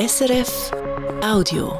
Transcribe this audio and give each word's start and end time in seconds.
SRF 0.00 0.70
Audio. 1.22 1.78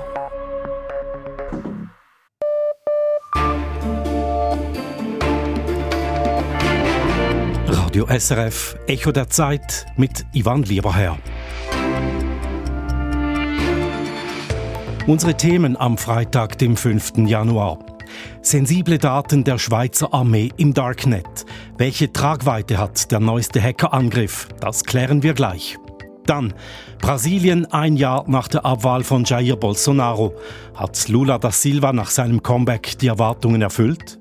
Radio 7.66 8.06
SRF 8.06 8.76
Echo 8.86 9.10
der 9.10 9.30
Zeit 9.30 9.86
mit 9.96 10.26
Ivan 10.34 10.64
Lieberherr. 10.64 11.16
Unsere 15.06 15.34
Themen 15.34 15.78
am 15.78 15.96
Freitag, 15.96 16.58
dem 16.58 16.76
5. 16.76 17.26
Januar. 17.26 17.78
Sensible 18.42 18.98
Daten 18.98 19.44
der 19.44 19.56
Schweizer 19.56 20.12
Armee 20.12 20.50
im 20.58 20.74
Darknet. 20.74 21.46
Welche 21.78 22.12
Tragweite 22.12 22.76
hat 22.76 23.10
der 23.12 23.20
neueste 23.20 23.62
Hackerangriff? 23.62 24.46
Das 24.60 24.84
klären 24.84 25.22
wir 25.22 25.32
gleich. 25.32 25.78
Dann 26.30 26.54
Brasilien 27.00 27.66
ein 27.72 27.96
Jahr 27.96 28.24
nach 28.28 28.46
der 28.46 28.64
Abwahl 28.64 29.02
von 29.02 29.24
Jair 29.24 29.56
Bolsonaro. 29.56 30.36
Hat 30.76 31.08
Lula 31.08 31.38
da 31.38 31.50
Silva 31.50 31.92
nach 31.92 32.10
seinem 32.10 32.40
Comeback 32.40 32.96
die 33.00 33.08
Erwartungen 33.08 33.62
erfüllt? 33.62 34.20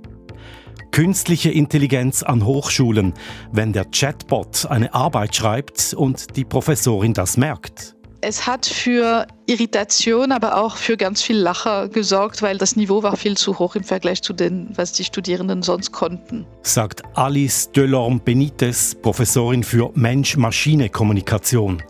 Künstliche 0.89 1.51
Intelligenz 1.51 2.23
an 2.23 2.43
Hochschulen, 2.43 3.13
wenn 3.51 3.73
der 3.73 3.85
Chatbot 3.85 4.65
eine 4.71 4.91
Arbeit 4.91 5.35
schreibt 5.35 5.93
und 5.93 6.35
die 6.35 6.45
Professorin 6.45 7.13
das 7.13 7.37
merkt. 7.37 7.98
Es 8.21 8.45
hat 8.45 8.65
für 8.65 9.27
Irritation, 9.45 10.33
aber 10.33 10.57
auch 10.57 10.75
für 10.75 10.97
ganz 10.97 11.21
viel 11.21 11.37
Lacher 11.37 11.87
gesorgt, 11.87 12.41
weil 12.41 12.57
das 12.57 12.75
Niveau 12.75 13.01
war 13.01 13.15
viel 13.15 13.37
zu 13.37 13.57
hoch 13.59 13.75
im 13.75 13.85
Vergleich 13.85 14.21
zu 14.21 14.33
dem, 14.33 14.67
was 14.75 14.91
die 14.91 15.05
Studierenden 15.05 15.61
sonst 15.61 15.93
konnten. 15.93 16.45
Sagt 16.63 17.01
Alice 17.13 17.71
Delorme 17.71 18.19
Benitez, 18.19 18.93
Professorin 18.93 19.63
für 19.63 19.91
Mensch-Maschine-Kommunikation. 19.95 21.81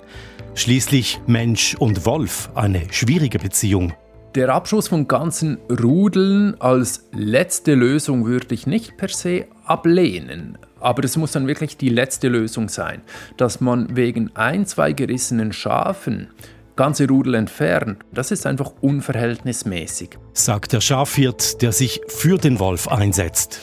Schließlich 0.54 1.20
Mensch 1.26 1.76
und 1.80 2.05
Wolf, 2.05 2.50
eine 2.54 2.84
schwierige 2.91 3.40
Beziehung. 3.40 3.94
Der 4.36 4.54
Abschuss 4.54 4.90
von 4.90 5.08
ganzen 5.08 5.58
Rudeln 5.82 6.62
als 6.62 7.10
letzte 7.12 7.74
Lösung 7.74 8.27
würde 8.27 8.54
ich 8.54 8.68
nicht 8.68 8.98
per 8.98 9.10
se 9.10 9.48
ablehnen. 9.66 10.60
Aber 10.80 11.04
es 11.04 11.18
muss 11.18 11.32
dann 11.32 11.48
wirklich 11.48 11.77
die 11.77 11.90
letzte 11.90 12.27
Lösung 12.27 12.70
sein, 12.70 13.02
dass 13.38 13.62
man 13.62 13.96
wegen 13.96 14.35
ein, 14.35 14.66
zwei 14.66 14.94
gerissenen 14.94 15.54
Schafen 15.54 16.30
ganze 16.76 17.10
Rudel 17.10 17.34
entfernt. 17.36 17.99
Das 18.13 18.32
ist 18.32 18.46
einfach 18.46 18.71
unverhältnismäßig. 18.80 20.12
Sagt 20.32 20.71
der 20.71 20.80
Schafhirt, 20.80 21.62
der 21.62 21.74
sich 21.74 21.99
für 22.08 22.38
den 22.38 22.58
Wolf 22.60 22.88
einsetzt. 22.88 23.60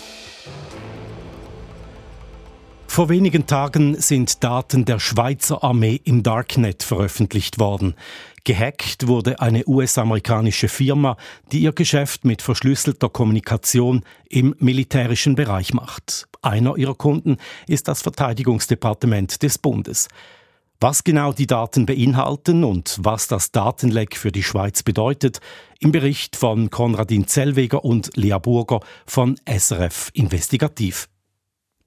Vor 2.86 3.08
wenigen 3.08 3.46
Tagen 3.46 4.00
sind 4.00 4.42
Daten 4.44 4.84
der 4.84 4.98
Schweizer 4.98 5.64
Armee 5.64 6.00
im 6.04 6.22
Darknet 6.22 6.82
veröffentlicht 6.82 7.58
worden. 7.58 7.94
Gehackt 8.46 9.08
wurde 9.08 9.40
eine 9.40 9.66
US-amerikanische 9.66 10.68
Firma, 10.68 11.16
die 11.50 11.58
ihr 11.58 11.72
Geschäft 11.72 12.24
mit 12.24 12.42
verschlüsselter 12.42 13.08
Kommunikation 13.08 14.04
im 14.28 14.54
militärischen 14.60 15.34
Bereich 15.34 15.74
macht. 15.74 16.28
Einer 16.42 16.76
ihrer 16.76 16.94
Kunden 16.94 17.38
ist 17.66 17.88
das 17.88 18.02
Verteidigungsdepartement 18.02 19.42
des 19.42 19.58
Bundes. 19.58 20.06
Was 20.78 21.02
genau 21.02 21.32
die 21.32 21.48
Daten 21.48 21.86
beinhalten 21.86 22.62
und 22.62 22.98
was 23.02 23.26
das 23.26 23.50
Datenleck 23.50 24.16
für 24.16 24.30
die 24.30 24.44
Schweiz 24.44 24.84
bedeutet, 24.84 25.40
im 25.80 25.90
Bericht 25.90 26.36
von 26.36 26.70
Konradin 26.70 27.26
Zellweger 27.26 27.84
und 27.84 28.10
Lea 28.14 28.38
Burger 28.40 28.78
von 29.06 29.40
SRF 29.44 30.10
Investigativ. 30.12 31.08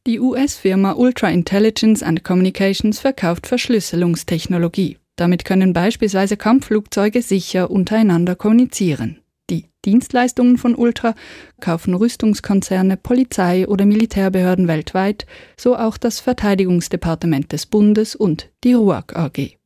Die 0.06 0.20
US-Firma 0.20 0.92
Ultra 0.92 1.30
Intelligence 1.30 2.04
and 2.04 2.26
Communications 2.26 3.00
verkauft 3.00 3.48
Verschlüsselungstechnologie. 3.48 4.98
Damit 5.20 5.44
können 5.44 5.74
beispielsweise 5.74 6.38
Kampfflugzeuge 6.38 7.22
sicher 7.22 7.70
untereinander 7.70 8.38
kommunizieren. 8.38 9.20
Die 9.50 9.66
Dienstleistungen 9.84 10.58
von 10.58 10.76
Ultra 10.76 11.14
kaufen 11.60 11.94
Rüstungskonzerne, 11.94 12.96
Polizei 12.96 13.68
oder 13.68 13.86
Militärbehörden 13.86 14.70
weltweit, 14.70 15.26
so 15.58 15.76
auch 15.76 15.98
das 15.98 16.22
Verteidigungsdepartement 16.22 17.52
des 17.52 17.66
Bundes 17.66 18.16
und 18.16 18.50
die 18.64 18.72
RUAG 18.72 19.14
AG. 19.14 19.58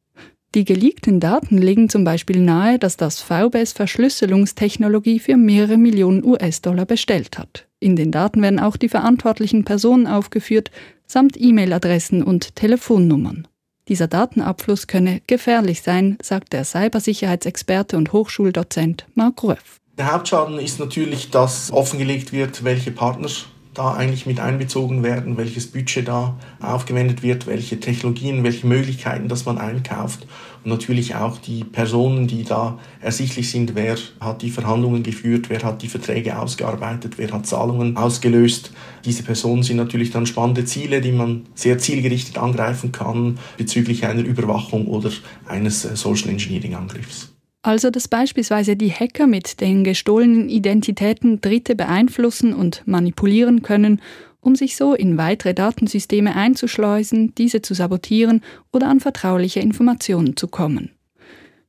Die 0.55 0.65
geleakten 0.65 1.19
Daten 1.19 1.59
legen 1.59 1.87
zum 1.87 2.03
Beispiel 2.03 2.41
nahe, 2.41 2.79
dass 2.79 2.97
das 2.97 3.21
VBS 3.21 3.73
Verschlüsselungstechnologie 3.73 5.19
für 5.19 5.37
mehrere 5.37 5.77
Millionen 5.77 6.25
US-Dollar 6.25 6.87
bestellt 6.87 7.37
hat. 7.37 7.67
In 7.79 7.95
den 7.95 8.11
Daten 8.11 8.41
werden 8.41 8.59
auch 8.59 8.75
die 8.75 8.89
verantwortlichen 8.89 9.65
Personen 9.65 10.07
aufgeführt, 10.07 10.71
samt 11.05 11.39
E-Mail-Adressen 11.39 12.23
und 12.23 12.55
Telefonnummern. 12.55 13.47
Dieser 13.89 14.07
Datenabfluss 14.07 14.87
könne 14.87 15.21
gefährlich 15.27 15.81
sein, 15.81 16.17
sagt 16.21 16.53
der 16.53 16.63
Cybersicherheitsexperte 16.63 17.97
und 17.97 18.13
Hochschuldozent 18.13 19.05
Marc 19.13 19.43
Röff. 19.43 19.81
Der 19.97 20.11
Hauptschaden 20.11 20.57
ist 20.57 20.79
natürlich, 20.79 21.29
dass 21.31 21.71
offengelegt 21.71 22.31
wird, 22.31 22.63
welche 22.63 22.91
Partner 22.91 23.27
da 23.73 23.93
eigentlich 23.93 24.25
mit 24.25 24.39
einbezogen 24.39 25.03
werden, 25.03 25.37
welches 25.37 25.67
Budget 25.67 26.07
da 26.07 26.37
aufgewendet 26.61 27.23
wird, 27.23 27.47
welche 27.47 27.79
Technologien, 27.79 28.43
welche 28.43 28.67
Möglichkeiten, 28.67 29.27
dass 29.27 29.45
man 29.45 29.57
einkauft 29.57 30.27
und 30.63 30.69
natürlich 30.69 31.15
auch 31.15 31.37
die 31.37 31.63
Personen, 31.63 32.27
die 32.27 32.43
da 32.43 32.79
ersichtlich 33.01 33.51
sind, 33.51 33.75
wer 33.75 33.97
hat 34.19 34.41
die 34.41 34.49
Verhandlungen 34.49 35.03
geführt, 35.03 35.49
wer 35.49 35.61
hat 35.61 35.81
die 35.81 35.89
Verträge 35.89 36.39
ausgearbeitet, 36.39 37.17
wer 37.17 37.31
hat 37.31 37.45
Zahlungen 37.45 37.97
ausgelöst. 37.97 38.71
Diese 39.03 39.23
Personen 39.23 39.63
sind 39.63 39.77
natürlich 39.77 40.11
dann 40.11 40.25
spannende 40.25 40.63
Ziele, 40.63 41.01
die 41.01 41.11
man 41.11 41.45
sehr 41.53 41.77
zielgerichtet 41.77 42.37
angreifen 42.37 42.91
kann 42.91 43.39
bezüglich 43.57 44.05
einer 44.05 44.23
Überwachung 44.23 44.87
oder 44.87 45.11
eines 45.45 45.83
äh, 45.83 45.95
Social 45.95 46.29
Engineering 46.29 46.75
Angriffs. 46.75 47.32
Also, 47.63 47.89
dass 47.89 48.09
beispielsweise 48.09 48.75
die 48.75 48.91
Hacker 48.91 49.25
mit 49.25 49.61
den 49.61 49.85
gestohlenen 49.85 50.49
Identitäten 50.49 51.39
Dritte 51.39 51.75
beeinflussen 51.75 52.53
und 52.53 52.83
manipulieren 52.85 53.61
können, 53.61 54.01
um 54.41 54.55
sich 54.55 54.75
so 54.75 54.93
in 54.93 55.17
weitere 55.17 55.53
Datensysteme 55.53 56.35
einzuschleusen, 56.35 57.33
diese 57.35 57.61
zu 57.61 57.73
sabotieren 57.73 58.41
oder 58.73 58.89
an 58.89 58.99
vertrauliche 58.99 59.61
Informationen 59.61 60.35
zu 60.35 60.49
kommen. 60.49 60.91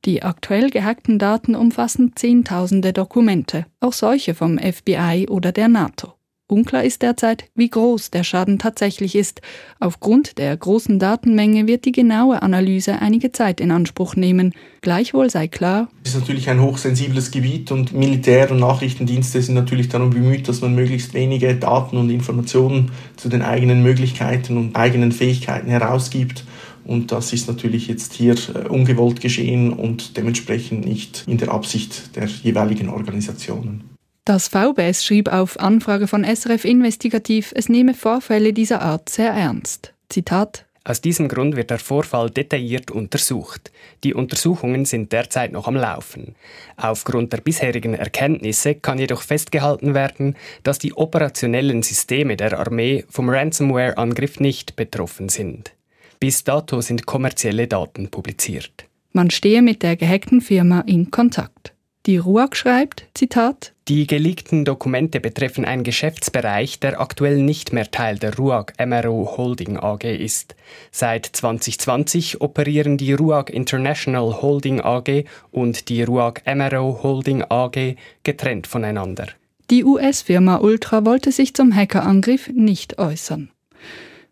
Die 0.03 0.21
aktuell 0.21 0.69
gehackten 0.69 1.17
Daten 1.17 1.55
umfassen 1.55 2.11
Zehntausende 2.15 2.91
Dokumente, 2.91 3.65
auch 3.79 3.93
solche 3.93 4.35
vom 4.35 4.59
FBI 4.59 5.27
oder 5.29 5.53
der 5.53 5.69
NATO. 5.69 6.14
Unklar 6.47 6.83
ist 6.83 7.01
derzeit, 7.01 7.45
wie 7.55 7.69
groß 7.69 8.11
der 8.11 8.23
Schaden 8.23 8.59
tatsächlich 8.59 9.15
ist. 9.15 9.41
Aufgrund 9.79 10.37
der 10.37 10.55
großen 10.55 10.99
Datenmenge 10.99 11.65
wird 11.65 11.85
die 11.85 11.91
genaue 11.91 12.43
Analyse 12.43 13.01
einige 13.01 13.31
Zeit 13.31 13.59
in 13.59 13.71
Anspruch 13.71 14.15
nehmen. 14.15 14.53
Gleichwohl 14.81 15.31
sei 15.31 15.47
klar, 15.47 15.89
es 16.03 16.11
ist 16.13 16.19
natürlich 16.19 16.47
ein 16.47 16.61
hochsensibles 16.61 17.31
Gebiet 17.31 17.71
und 17.71 17.93
Militär- 17.93 18.51
und 18.51 18.59
Nachrichtendienste 18.59 19.41
sind 19.41 19.55
natürlich 19.55 19.89
darum 19.89 20.11
bemüht, 20.11 20.47
dass 20.47 20.61
man 20.61 20.75
möglichst 20.75 21.15
wenige 21.15 21.55
Daten 21.55 21.97
und 21.97 22.11
Informationen 22.11 22.91
zu 23.15 23.27
den 23.27 23.41
eigenen 23.41 23.81
Möglichkeiten 23.81 24.57
und 24.57 24.75
eigenen 24.75 25.11
Fähigkeiten 25.11 25.69
herausgibt. 25.69 26.43
Und 26.83 27.11
das 27.11 27.33
ist 27.33 27.47
natürlich 27.47 27.87
jetzt 27.87 28.13
hier 28.13 28.35
äh, 28.35 28.67
ungewollt 28.67 29.19
geschehen 29.19 29.73
und 29.73 30.15
dementsprechend 30.15 30.85
nicht 30.85 31.23
in 31.25 31.39
der 31.39 31.49
Absicht 31.51 32.15
der 32.15 32.27
jeweiligen 32.27 32.89
Organisationen. 32.89 33.94
Das 34.25 34.47
VBS 34.47 35.05
schrieb 35.05 35.31
auf 35.31 35.59
Anfrage 35.59 36.07
von 36.07 36.23
SRF 36.23 36.65
Investigativ, 36.65 37.53
es 37.55 37.69
nehme 37.69 37.93
Vorfälle 37.93 38.53
dieser 38.53 38.81
Art 38.81 39.07
sehr 39.07 39.31
ernst. 39.31 39.93
Zitat 40.09 40.65
aus 40.87 41.01
diesem 41.01 41.27
Grund 41.27 41.55
wird 41.55 41.71
der 41.71 41.79
Vorfall 41.79 42.29
detailliert 42.29 42.91
untersucht. 42.91 43.71
Die 44.03 44.13
Untersuchungen 44.13 44.85
sind 44.85 45.11
derzeit 45.11 45.51
noch 45.51 45.67
am 45.67 45.75
Laufen. 45.75 46.35
Aufgrund 46.77 47.33
der 47.33 47.39
bisherigen 47.39 47.95
Erkenntnisse 47.95 48.75
kann 48.75 48.99
jedoch 48.99 49.23
festgehalten 49.23 49.95
werden, 49.95 50.35
dass 50.61 50.77
die 50.77 50.93
operationellen 50.93 51.81
Systeme 51.81 52.37
der 52.37 52.59
Armee 52.59 53.03
vom 53.09 53.29
Ransomware-Angriff 53.29 54.39
nicht 54.39 54.75
betroffen 54.75 55.29
sind. 55.29 55.73
Bis 56.19 56.43
dato 56.43 56.81
sind 56.81 57.07
kommerzielle 57.07 57.67
Daten 57.67 58.09
publiziert. 58.09 58.85
Man 59.11 59.31
stehe 59.31 59.63
mit 59.63 59.81
der 59.81 59.95
gehackten 59.95 60.39
Firma 60.39 60.81
in 60.81 61.09
Kontakt. 61.09 61.73
Die 62.05 62.17
RUAG 62.17 62.55
schreibt, 62.55 63.07
Zitat, 63.15 63.73
die 63.87 64.07
geleakten 64.07 64.65
Dokumente 64.65 65.19
betreffen 65.19 65.63
einen 65.63 65.83
Geschäftsbereich, 65.83 66.79
der 66.79 66.99
aktuell 66.99 67.37
nicht 67.37 67.71
mehr 67.71 67.91
Teil 67.91 68.17
der 68.17 68.35
RUAG 68.35 68.73
MRO 68.83 69.37
Holding 69.37 69.77
AG 69.77 70.03
ist. 70.03 70.55
Seit 70.91 71.27
2020 71.27 72.41
operieren 72.41 72.97
die 72.97 73.13
RUAG 73.13 73.51
International 73.51 74.41
Holding 74.41 74.81
AG 74.81 75.25
und 75.51 75.89
die 75.89 76.01
RUAG 76.01 76.41
MRO 76.47 77.03
Holding 77.03 77.43
AG 77.47 77.95
getrennt 78.23 78.65
voneinander. 78.65 79.27
Die 79.69 79.83
US-Firma 79.83 80.57
Ultra 80.57 81.05
wollte 81.05 81.31
sich 81.31 81.53
zum 81.53 81.75
Hackerangriff 81.75 82.49
nicht 82.49 82.97
äußern. 82.97 83.49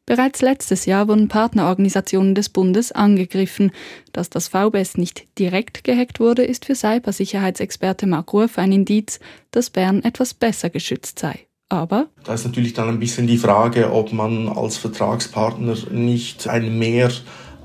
Bereits 0.06 0.42
letztes 0.42 0.86
Jahr 0.86 1.08
wurden 1.08 1.30
Partnerorganisationen 1.30 2.36
des 2.36 2.50
Bundes 2.50 2.92
angegriffen. 2.92 3.72
Dass 4.12 4.30
das 4.30 4.50
VBS 4.50 4.98
nicht 4.98 5.26
direkt 5.40 5.86
gehackt 5.86 6.20
wurde, 6.20 6.44
ist 6.44 6.66
für 6.66 6.76
Cybersicherheitsexperte 6.76 8.06
Mark 8.06 8.34
Ruff 8.34 8.58
ein 8.58 8.74
Indiz, 8.74 9.20
dass 9.52 9.70
Bern 9.70 10.04
etwas 10.04 10.34
besser 10.34 10.70
geschützt 10.70 11.20
sei. 11.20 11.48
Aber 11.70 12.08
da 12.26 12.34
ist 12.34 12.46
natürlich 12.46 12.74
dann 12.74 12.90
ein 12.90 13.00
bisschen 13.00 13.28
die 13.28 13.38
Frage, 13.38 13.94
ob 13.94 14.12
man 14.12 14.50
als 14.50 14.78
Vertragspartner 14.78 15.76
nicht 15.92 16.48
ein 16.48 16.78
Mehr 16.78 17.10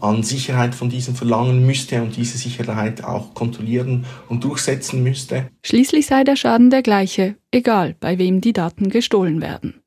an 0.00 0.22
Sicherheit 0.22 0.76
von 0.76 0.88
diesen 0.88 1.16
verlangen 1.16 1.66
müsste 1.66 2.00
und 2.02 2.16
diese 2.16 2.38
Sicherheit 2.38 3.02
auch 3.02 3.34
kontrollieren 3.34 4.06
und 4.28 4.44
durchsetzen 4.44 5.02
müsste. 5.02 5.50
Schließlich 5.64 6.06
sei 6.06 6.22
der 6.22 6.36
Schaden 6.36 6.70
der 6.70 6.82
gleiche, 6.82 7.34
egal 7.50 7.96
bei 7.98 8.16
wem 8.16 8.40
die 8.40 8.52
Daten 8.52 8.90
gestohlen 8.90 9.40
werden. 9.40 9.82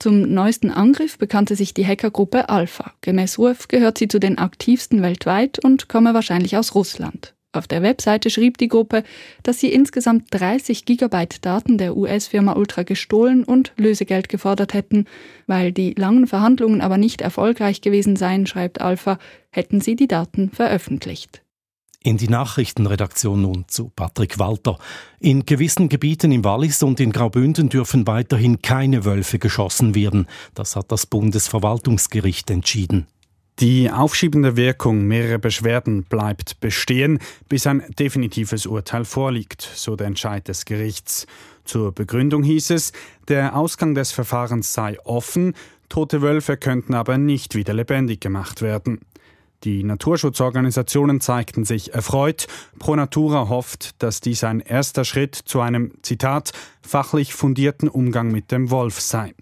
Zum 0.00 0.32
neuesten 0.32 0.70
Angriff 0.70 1.18
bekannte 1.18 1.56
sich 1.56 1.74
die 1.74 1.86
Hackergruppe 1.86 2.48
Alpha. 2.48 2.92
Gemäß 3.00 3.38
Ruf 3.38 3.66
gehört 3.66 3.98
sie 3.98 4.06
zu 4.06 4.20
den 4.20 4.38
aktivsten 4.38 5.02
weltweit 5.02 5.58
und 5.64 5.88
komme 5.88 6.14
wahrscheinlich 6.14 6.56
aus 6.56 6.76
Russland. 6.76 7.34
Auf 7.50 7.66
der 7.66 7.82
Webseite 7.82 8.30
schrieb 8.30 8.58
die 8.58 8.68
Gruppe, 8.68 9.02
dass 9.42 9.58
sie 9.58 9.72
insgesamt 9.72 10.26
30 10.30 10.84
Gigabyte 10.84 11.44
Daten 11.44 11.78
der 11.78 11.96
US-Firma 11.96 12.52
Ultra 12.52 12.84
gestohlen 12.84 13.42
und 13.42 13.72
Lösegeld 13.76 14.28
gefordert 14.28 14.74
hätten. 14.74 15.06
Weil 15.46 15.72
die 15.72 15.94
langen 15.94 16.26
Verhandlungen 16.26 16.80
aber 16.80 16.98
nicht 16.98 17.20
erfolgreich 17.20 17.80
gewesen 17.80 18.14
seien, 18.14 18.46
schreibt 18.46 18.80
Alpha, 18.80 19.18
hätten 19.50 19.80
sie 19.80 19.96
die 19.96 20.08
Daten 20.08 20.50
veröffentlicht. 20.50 21.42
In 22.04 22.16
die 22.16 22.28
Nachrichtenredaktion 22.28 23.42
nun 23.42 23.64
zu 23.66 23.88
Patrick 23.88 24.38
Walter. 24.38 24.78
In 25.18 25.46
gewissen 25.46 25.88
Gebieten 25.88 26.30
im 26.30 26.44
Wallis 26.44 26.82
und 26.84 27.00
in 27.00 27.10
Graubünden 27.10 27.70
dürfen 27.70 28.06
weiterhin 28.06 28.62
keine 28.62 29.04
Wölfe 29.04 29.40
geschossen 29.40 29.96
werden. 29.96 30.28
Das 30.54 30.76
hat 30.76 30.92
das 30.92 31.06
Bundesverwaltungsgericht 31.06 32.50
entschieden. 32.50 33.08
Die 33.58 33.90
aufschiebende 33.90 34.54
Wirkung 34.56 35.08
mehrerer 35.08 35.38
Beschwerden 35.38 36.04
bleibt 36.04 36.60
bestehen, 36.60 37.18
bis 37.48 37.66
ein 37.66 37.82
definitives 37.98 38.66
Urteil 38.66 39.04
vorliegt, 39.04 39.62
so 39.62 39.96
der 39.96 40.06
Entscheid 40.06 40.46
des 40.46 40.64
Gerichts. 40.64 41.26
Zur 41.64 41.90
Begründung 41.90 42.44
hieß 42.44 42.70
es, 42.70 42.92
der 43.26 43.56
Ausgang 43.56 43.96
des 43.96 44.12
Verfahrens 44.12 44.72
sei 44.72 44.96
offen, 45.04 45.54
tote 45.88 46.22
Wölfe 46.22 46.56
könnten 46.56 46.94
aber 46.94 47.18
nicht 47.18 47.56
wieder 47.56 47.74
lebendig 47.74 48.20
gemacht 48.20 48.62
werden. 48.62 49.00
Die 49.64 49.82
Naturschutzorganisationen 49.82 51.20
zeigten 51.20 51.64
sich 51.64 51.92
erfreut. 51.92 52.46
Pro 52.78 52.94
Natura 52.94 53.48
hofft, 53.48 54.00
dass 54.02 54.20
dies 54.20 54.44
ein 54.44 54.60
erster 54.60 55.04
Schritt 55.04 55.34
zu 55.34 55.60
einem, 55.60 55.92
Zitat, 56.02 56.52
fachlich 56.80 57.34
fundierten 57.34 57.88
Umgang 57.88 58.30
mit 58.30 58.52
dem 58.52 58.70
Wolf 58.70 59.00
sei. 59.00 59.34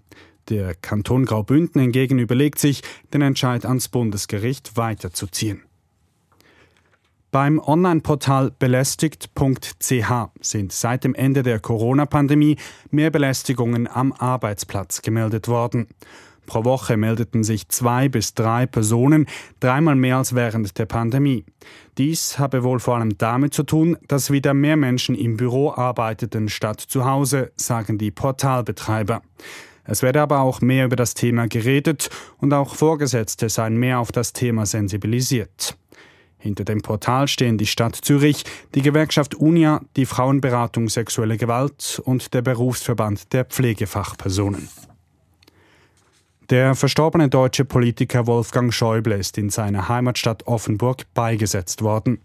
Der 0.49 0.73
Kanton 0.73 1.25
Graubünden 1.25 1.81
hingegen 1.81 2.19
überlegt 2.19 2.57
sich, 2.57 2.81
den 3.13 3.21
Entscheid 3.21 3.65
ans 3.65 3.89
Bundesgericht 3.89 4.75
weiterzuziehen. 4.75 5.61
Beim 7.29 7.59
Online-Portal 7.59 8.51
belästigt.ch 8.57 10.11
sind 10.39 10.71
seit 10.71 11.03
dem 11.03 11.13
Ende 11.13 11.43
der 11.43 11.59
Corona-Pandemie 11.59 12.55
mehr 12.89 13.11
Belästigungen 13.11 13.87
am 13.87 14.13
Arbeitsplatz 14.13 15.01
gemeldet 15.01 15.49
worden. 15.49 15.87
Pro 16.47 16.63
Woche 16.63 16.97
meldeten 16.97 17.43
sich 17.43 17.69
zwei 17.69 18.09
bis 18.09 18.33
drei 18.33 18.65
Personen, 18.65 19.27
dreimal 19.59 19.95
mehr 19.95 20.17
als 20.17 20.33
während 20.33 20.79
der 20.79 20.87
Pandemie. 20.87 21.45
Dies 21.99 22.39
habe 22.39 22.63
wohl 22.63 22.79
vor 22.79 22.95
allem 22.95 23.17
damit 23.19 23.53
zu 23.53 23.61
tun, 23.61 23.97
dass 24.07 24.31
wieder 24.31 24.55
mehr 24.55 24.77
Menschen 24.77 25.13
im 25.13 25.37
Büro 25.37 25.71
arbeiteten 25.71 26.49
statt 26.49 26.79
zu 26.79 27.05
Hause, 27.05 27.51
sagen 27.55 27.99
die 27.99 28.09
Portalbetreiber. 28.09 29.21
Es 29.83 30.01
werde 30.01 30.21
aber 30.21 30.39
auch 30.39 30.61
mehr 30.61 30.85
über 30.85 30.95
das 30.95 31.13
Thema 31.13 31.47
geredet 31.47 32.09
und 32.39 32.53
auch 32.53 32.75
Vorgesetzte 32.75 33.49
seien 33.49 33.77
mehr 33.77 33.99
auf 33.99 34.11
das 34.11 34.33
Thema 34.33 34.65
sensibilisiert. 34.65 35.77
Hinter 36.39 36.65
dem 36.65 36.81
Portal 36.81 37.27
stehen 37.27 37.57
die 37.57 37.65
Stadt 37.65 37.95
Zürich, 37.95 38.43
die 38.75 38.81
Gewerkschaft 38.81 39.35
UNIA, 39.35 39.81
die 39.95 40.05
Frauenberatung 40.05 40.87
Sexuelle 40.87 41.37
Gewalt 41.37 42.01
und 42.05 42.33
der 42.33 42.41
Berufsverband 42.41 43.33
der 43.33 43.45
Pflegefachpersonen. 43.45 44.69
Der 46.49 46.75
verstorbene 46.75 47.27
deutsche 47.27 47.65
Politiker 47.65 48.25
Wolfgang 48.25 48.73
Schäuble 48.73 49.15
ist 49.15 49.37
in 49.37 49.49
seiner 49.49 49.89
Heimatstadt 49.89 50.47
Offenburg 50.47 51.03
beigesetzt 51.13 51.81
worden. 51.81 52.21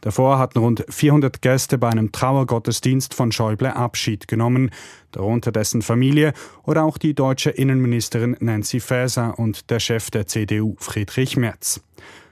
Davor 0.00 0.40
hatten 0.40 0.58
rund 0.58 0.84
400 0.88 1.40
Gäste 1.42 1.78
bei 1.78 1.88
einem 1.88 2.10
Trauergottesdienst 2.10 3.14
von 3.14 3.30
Schäuble 3.30 3.76
Abschied 3.76 4.26
genommen, 4.26 4.70
darunter 5.12 5.52
dessen 5.52 5.80
Familie 5.80 6.32
oder 6.64 6.82
auch 6.82 6.98
die 6.98 7.14
deutsche 7.14 7.50
Innenministerin 7.50 8.36
Nancy 8.40 8.80
Faeser 8.80 9.38
und 9.38 9.70
der 9.70 9.78
Chef 9.78 10.10
der 10.10 10.26
CDU 10.26 10.74
Friedrich 10.80 11.36
Merz. 11.36 11.80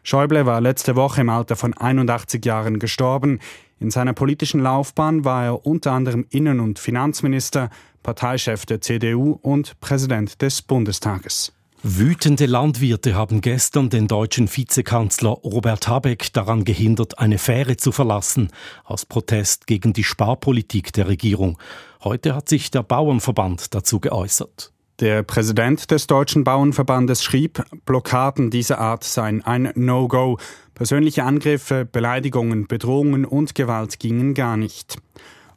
Schäuble 0.03 0.47
war 0.47 0.61
letzte 0.61 0.97
Woche 0.97 1.21
im 1.21 1.29
Alter 1.29 1.55
von 1.55 1.75
81 1.75 2.45
Jahren 2.45 2.81
gestorben. 2.81 3.39
In 3.79 3.93
seiner 3.93 4.15
politischen 4.15 4.61
Laufbahn 4.61 5.25
war 5.25 5.45
er 5.45 5.65
unter 5.65 5.93
anderem 5.93 6.27
Innen- 6.31 6.59
und 6.59 6.81
Finanzminister, 6.81 7.71
Parteichef 8.03 8.67
der 8.67 8.81
CDU 8.81 9.39
und 9.43 9.79
Präsident 9.81 10.41
des 10.43 10.63
Bundestages. 10.63 11.53
Wütende 11.83 12.45
Landwirte 12.45 13.15
haben 13.15 13.41
gestern 13.41 13.89
den 13.89 14.07
deutschen 14.07 14.55
Vizekanzler 14.55 15.31
Robert 15.31 15.89
Habeck 15.89 16.31
daran 16.35 16.65
gehindert, 16.65 17.19
eine 17.19 17.39
Fähre 17.39 17.79
zu 17.79 17.91
verlassen, 17.91 18.51
aus 18.85 19.07
Protest 19.07 19.67
gegen 19.67 19.95
die 19.95 20.05
Sparpolitik 20.05 20.93
der 20.93 21.09
Regierung. 21.09 21.57
Heute 22.05 22.35
hat 22.35 22.51
sich 22.51 22.71
der 22.71 22.83
Bauernverband 22.83 23.75
dazu 23.75 23.99
geäußert. 23.99 24.73
Der 25.01 25.23
Präsident 25.23 25.91
des 25.91 26.07
Deutschen 26.07 26.45
Bauernverbandes 26.45 27.25
schrieb, 27.25 27.65
Blockaden 27.87 28.51
dieser 28.51 28.79
Art 28.79 29.03
seien 29.03 29.43
ein 29.43 29.73
No-Go. 29.75 30.37
Persönliche 30.75 31.25
Angriffe, 31.25 31.87
Beleidigungen, 31.87 32.67
Bedrohungen 32.67 33.25
und 33.25 33.55
Gewalt 33.55 33.99
gingen 33.99 34.35
gar 34.35 34.59
nicht. 34.59 34.99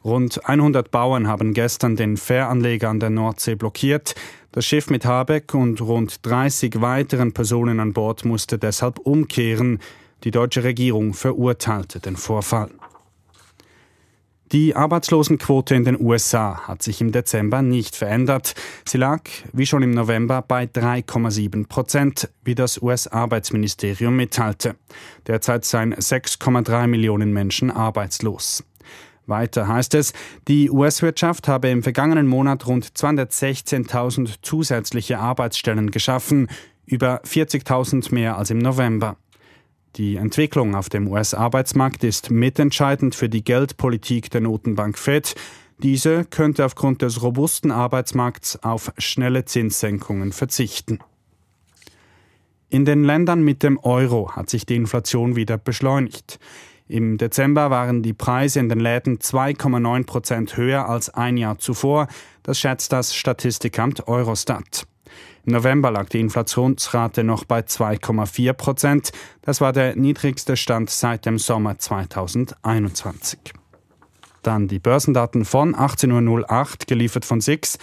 Rund 0.04 0.46
100 0.46 0.90
Bauern 0.90 1.26
haben 1.28 1.54
gestern 1.54 1.96
den 1.96 2.18
Fähranleger 2.18 2.90
an 2.90 3.00
der 3.00 3.08
Nordsee 3.08 3.54
blockiert. 3.54 4.14
Das 4.52 4.66
Schiff 4.66 4.90
mit 4.90 5.06
Habeck 5.06 5.54
und 5.54 5.80
rund 5.80 6.26
30 6.26 6.82
weiteren 6.82 7.32
Personen 7.32 7.80
an 7.80 7.94
Bord 7.94 8.26
musste 8.26 8.58
deshalb 8.58 8.98
umkehren. 8.98 9.78
Die 10.22 10.30
deutsche 10.30 10.62
Regierung 10.62 11.14
verurteilte 11.14 12.00
den 12.00 12.16
Vorfall. 12.16 12.70
Die 14.52 14.76
Arbeitslosenquote 14.76 15.74
in 15.74 15.84
den 15.84 15.98
USA 15.98 16.68
hat 16.68 16.82
sich 16.82 17.00
im 17.00 17.10
Dezember 17.10 17.62
nicht 17.62 17.96
verändert. 17.96 18.54
Sie 18.84 18.98
lag, 18.98 19.22
wie 19.54 19.64
schon 19.64 19.82
im 19.82 19.92
November, 19.92 20.42
bei 20.42 20.64
3,7 20.64 21.66
Prozent, 21.66 22.28
wie 22.44 22.54
das 22.54 22.80
US-Arbeitsministerium 22.80 24.14
mitteilte. 24.14 24.76
Derzeit 25.26 25.64
seien 25.64 25.94
6,3 25.94 26.86
Millionen 26.88 27.32
Menschen 27.32 27.70
arbeitslos. 27.70 28.62
Weiter 29.26 29.68
heißt 29.68 29.94
es, 29.94 30.12
die 30.48 30.70
US-Wirtschaft 30.70 31.48
habe 31.48 31.68
im 31.68 31.82
vergangenen 31.82 32.26
Monat 32.26 32.66
rund 32.66 32.86
216.000 32.86 34.36
zusätzliche 34.42 35.18
Arbeitsstellen 35.18 35.90
geschaffen, 35.90 36.48
über 36.86 37.22
40.000 37.22 38.12
mehr 38.14 38.36
als 38.36 38.50
im 38.50 38.58
November. 38.58 39.16
Die 39.96 40.16
Entwicklung 40.16 40.74
auf 40.74 40.88
dem 40.88 41.06
US-Arbeitsmarkt 41.08 42.02
ist 42.04 42.30
mitentscheidend 42.30 43.14
für 43.14 43.28
die 43.28 43.44
Geldpolitik 43.44 44.30
der 44.30 44.40
Notenbank 44.40 44.98
Fed. 44.98 45.34
Diese 45.78 46.24
könnte 46.24 46.64
aufgrund 46.64 47.02
des 47.02 47.22
robusten 47.22 47.70
Arbeitsmarkts 47.70 48.62
auf 48.62 48.92
schnelle 48.98 49.44
Zinssenkungen 49.44 50.32
verzichten. 50.32 50.98
In 52.70 52.84
den 52.84 53.04
Ländern 53.04 53.44
mit 53.44 53.62
dem 53.62 53.78
Euro 53.78 54.32
hat 54.32 54.50
sich 54.50 54.66
die 54.66 54.74
Inflation 54.74 55.36
wieder 55.36 55.58
beschleunigt. 55.58 56.40
Im 56.86 57.16
Dezember 57.16 57.70
waren 57.70 58.02
die 58.02 58.12
Preise 58.12 58.60
in 58.60 58.68
den 58.68 58.78
Läden 58.78 59.18
2,9 59.18 60.04
Prozent 60.04 60.58
höher 60.58 60.86
als 60.86 61.08
ein 61.08 61.38
Jahr 61.38 61.58
zuvor. 61.58 62.08
Das 62.42 62.60
schätzt 62.60 62.92
das 62.92 63.14
Statistikamt 63.14 64.06
Eurostat. 64.06 64.86
Im 65.46 65.54
November 65.54 65.90
lag 65.90 66.10
die 66.10 66.20
Inflationsrate 66.20 67.24
noch 67.24 67.44
bei 67.44 67.60
2,4 67.60 68.52
Prozent. 68.52 69.12
Das 69.42 69.62
war 69.62 69.72
der 69.72 69.96
niedrigste 69.96 70.58
Stand 70.58 70.90
seit 70.90 71.24
dem 71.24 71.38
Sommer 71.38 71.78
2021. 71.78 73.38
Dann 74.42 74.68
die 74.68 74.78
Börsendaten 74.78 75.46
von 75.46 75.74
18.08 75.74 76.28
Uhr, 76.28 76.44
geliefert 76.86 77.24
von 77.24 77.40
SIX. 77.40 77.78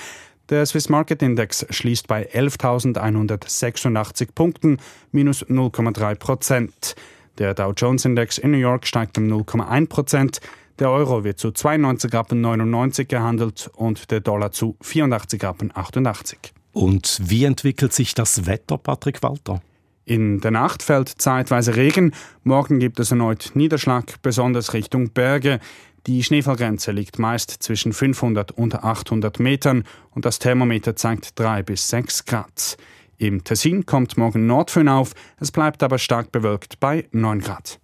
Der 0.50 0.66
Swiss 0.66 0.90
Market 0.90 1.22
Index 1.24 1.66
schließt 1.70 2.08
bei 2.08 2.30
11.186 2.30 4.30
Punkten, 4.36 4.78
minus 5.12 5.46
0,3 5.46 6.16
Prozent. 6.16 6.96
Der 7.38 7.54
Dow 7.54 7.74
Jones 7.76 8.06
Index 8.06 8.38
in 8.38 8.52
New 8.52 8.58
York 8.58 8.86
steigt 8.86 9.18
um 9.18 9.26
0,1 9.26 9.88
Prozent. 9.88 10.42
Der 10.80 10.90
Euro 10.90 11.24
wird 11.24 11.40
zu 11.40 11.50
92,99 11.50 13.06
gehandelt 13.06 13.70
und 13.76 14.12
der 14.12 14.20
Dollar 14.20 14.52
zu 14.52 14.76
84,88 14.84 16.52
Und 16.74 17.20
wie 17.22 17.46
entwickelt 17.46 17.94
sich 17.94 18.14
das 18.14 18.46
Wetter, 18.46 18.78
Patrick 18.78 19.22
Walter? 19.22 19.62
In 20.06 20.42
der 20.42 20.52
Nacht 20.52 20.82
fällt 20.82 21.10
zeitweise 21.10 21.76
Regen. 21.76 22.14
Morgen 22.44 22.80
gibt 22.80 23.00
es 23.00 23.12
erneut 23.12 23.52
Niederschlag, 23.54 24.22
besonders 24.22 24.74
Richtung 24.74 25.12
Berge. 25.12 25.60
Die 26.08 26.24
Schneefallgrenze 26.24 26.92
liegt 26.92 27.20
meist 27.20 27.52
zwischen 27.62 27.94
500 27.94 28.52
und 28.52 28.84
800 28.84 29.40
Metern 29.40 29.84
und 30.10 30.26
das 30.26 30.40
Thermometer 30.40 30.96
zeigt 30.96 31.40
3 31.40 31.62
bis 31.62 31.90
6 31.90 32.26
Grad. 32.26 32.78
Im 33.22 33.44
Tessin 33.44 33.86
kommt 33.86 34.18
morgen 34.18 34.48
Nordföhn 34.48 34.90
auf, 34.90 35.14
es 35.40 35.52
bleibt 35.52 35.84
aber 35.84 36.00
stark 36.00 36.32
bewölkt 36.32 36.80
bei 36.80 37.08
9 37.12 37.40
Grad. 37.42 37.80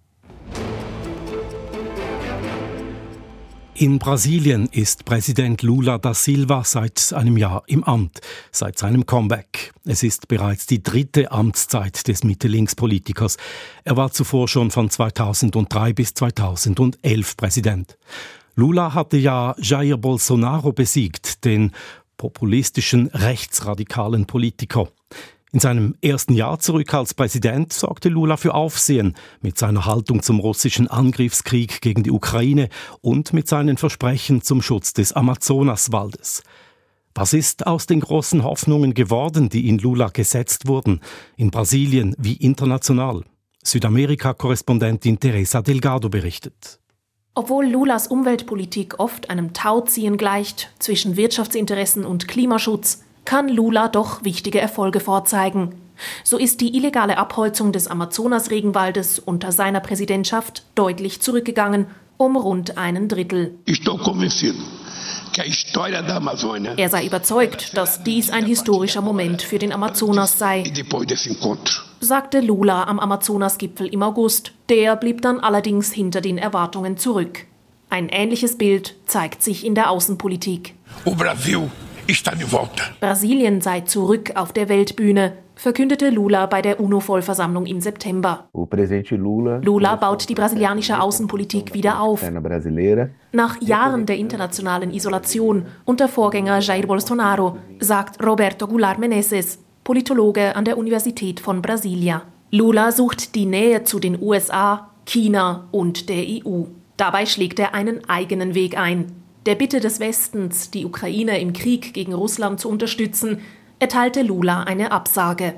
In 3.74 4.00
Brasilien 4.00 4.66
ist 4.72 5.04
Präsident 5.04 5.62
Lula 5.62 5.98
da 5.98 6.12
Silva 6.12 6.64
seit 6.64 7.12
einem 7.12 7.36
Jahr 7.36 7.62
im 7.68 7.84
Amt, 7.84 8.20
seit 8.50 8.78
seinem 8.78 9.06
Comeback. 9.06 9.72
Es 9.84 10.02
ist 10.02 10.26
bereits 10.26 10.66
die 10.66 10.82
dritte 10.82 11.30
Amtszeit 11.30 12.08
des 12.08 12.24
Mitte-Links-Politikers. 12.24 13.36
Er 13.84 13.96
war 13.96 14.10
zuvor 14.10 14.48
schon 14.48 14.72
von 14.72 14.90
2003 14.90 15.92
bis 15.92 16.14
2011 16.14 17.36
Präsident. 17.36 17.96
Lula 18.56 18.92
hatte 18.92 19.16
ja 19.16 19.54
Jair 19.58 19.98
Bolsonaro 19.98 20.72
besiegt, 20.72 21.44
den 21.44 21.70
populistischen 22.16 23.06
rechtsradikalen 23.06 24.26
Politiker. 24.26 24.88
In 25.50 25.60
seinem 25.60 25.94
ersten 26.02 26.34
Jahr 26.34 26.58
zurück 26.58 26.92
als 26.92 27.14
Präsident 27.14 27.72
sorgte 27.72 28.10
Lula 28.10 28.36
für 28.36 28.54
Aufsehen 28.54 29.14
mit 29.40 29.56
seiner 29.56 29.86
Haltung 29.86 30.22
zum 30.22 30.40
russischen 30.40 30.88
Angriffskrieg 30.88 31.80
gegen 31.80 32.02
die 32.02 32.10
Ukraine 32.10 32.68
und 33.00 33.32
mit 33.32 33.48
seinen 33.48 33.78
Versprechen 33.78 34.42
zum 34.42 34.60
Schutz 34.60 34.92
des 34.92 35.14
Amazonaswaldes. 35.14 36.42
Was 37.14 37.32
ist 37.32 37.66
aus 37.66 37.86
den 37.86 38.00
großen 38.00 38.44
Hoffnungen 38.44 38.92
geworden, 38.92 39.48
die 39.48 39.68
in 39.68 39.78
Lula 39.78 40.08
gesetzt 40.08 40.68
wurden, 40.68 41.00
in 41.36 41.50
Brasilien 41.50 42.14
wie 42.18 42.34
international? 42.34 43.24
Südamerika-Korrespondentin 43.64 45.18
Teresa 45.18 45.62
Delgado 45.62 46.10
berichtet. 46.10 46.78
Obwohl 47.34 47.66
Lulas 47.66 48.06
Umweltpolitik 48.06 48.98
oft 48.98 49.30
einem 49.30 49.52
Tauziehen 49.52 50.16
gleicht 50.16 50.70
zwischen 50.78 51.16
Wirtschaftsinteressen 51.16 52.04
und 52.04 52.28
Klimaschutz, 52.28 53.02
kann 53.28 53.50
Lula 53.50 53.88
doch 53.88 54.24
wichtige 54.24 54.58
Erfolge 54.58 55.00
vorzeigen. 55.00 55.74
So 56.24 56.38
ist 56.38 56.62
die 56.62 56.74
illegale 56.74 57.18
Abholzung 57.18 57.72
des 57.72 57.86
Amazonas-Regenwaldes 57.86 59.18
unter 59.18 59.52
seiner 59.52 59.80
Präsidentschaft 59.80 60.62
deutlich 60.74 61.20
zurückgegangen, 61.20 61.88
um 62.16 62.38
rund 62.38 62.78
einen 62.78 63.06
Drittel. 63.06 63.54
Er 66.78 66.88
sei 66.88 67.04
überzeugt, 67.04 67.76
dass 67.76 68.02
dies 68.02 68.30
ein 68.30 68.46
historischer 68.46 69.02
Moment 69.02 69.42
für 69.42 69.58
den 69.58 69.74
Amazonas 69.74 70.38
sei, 70.38 70.64
sagte 72.00 72.40
Lula 72.40 72.84
am 72.84 72.98
Amazonas-Gipfel 72.98 73.88
im 73.88 74.02
August. 74.02 74.52
Der 74.70 74.96
blieb 74.96 75.20
dann 75.20 75.40
allerdings 75.40 75.92
hinter 75.92 76.22
den 76.22 76.38
Erwartungen 76.38 76.96
zurück. 76.96 77.44
Ein 77.90 78.08
ähnliches 78.08 78.56
Bild 78.56 78.94
zeigt 79.04 79.42
sich 79.42 79.66
in 79.66 79.74
der 79.74 79.90
Außenpolitik. 79.90 80.74
O 81.04 81.14
Brasil 81.14 81.70
está 82.08 82.34
de 82.34 82.44
volta. 82.44 82.82
Brasilien 83.00 83.60
sei 83.60 83.82
zurück 83.82 84.32
auf 84.34 84.52
der 84.52 84.68
Weltbühne, 84.68 85.34
verkündete 85.54 86.08
Lula 86.08 86.46
bei 86.46 86.62
der 86.62 86.80
UNO-Vollversammlung 86.80 87.66
im 87.66 87.80
September. 87.80 88.48
Lula 88.54 89.96
baut 89.96 90.28
die 90.28 90.34
brasilianische 90.34 91.00
Außenpolitik 91.00 91.74
wieder 91.74 92.00
auf. 92.00 92.22
Nach 93.32 93.60
Jahren 93.60 94.06
der 94.06 94.16
internationalen 94.16 94.92
Isolation 94.92 95.66
unter 95.84 96.08
Vorgänger 96.08 96.60
Jair 96.60 96.86
Bolsonaro, 96.86 97.58
sagt 97.78 98.24
Roberto 98.24 98.66
Goulart 98.66 98.98
Menezes, 98.98 99.58
Politologe 99.84 100.56
an 100.56 100.64
der 100.64 100.78
Universität 100.78 101.40
von 101.40 101.60
Brasilia. 101.60 102.22
Lula 102.50 102.92
sucht 102.92 103.34
die 103.34 103.46
Nähe 103.46 103.84
zu 103.84 103.98
den 103.98 104.20
USA, 104.20 104.90
China 105.04 105.68
und 105.72 106.08
der 106.08 106.24
EU. 106.26 106.64
Dabei 106.96 107.26
schlägt 107.26 107.58
er 107.58 107.74
einen 107.74 108.08
eigenen 108.08 108.54
Weg 108.54 108.78
ein. 108.78 109.17
Der 109.48 109.54
Bitte 109.54 109.80
des 109.80 109.98
Westens, 109.98 110.70
die 110.70 110.84
Ukraine 110.84 111.40
im 111.40 111.54
Krieg 111.54 111.94
gegen 111.94 112.12
Russland 112.12 112.60
zu 112.60 112.68
unterstützen, 112.68 113.40
erteilte 113.78 114.20
Lula 114.20 114.64
eine 114.64 114.92
Absage. 114.92 115.54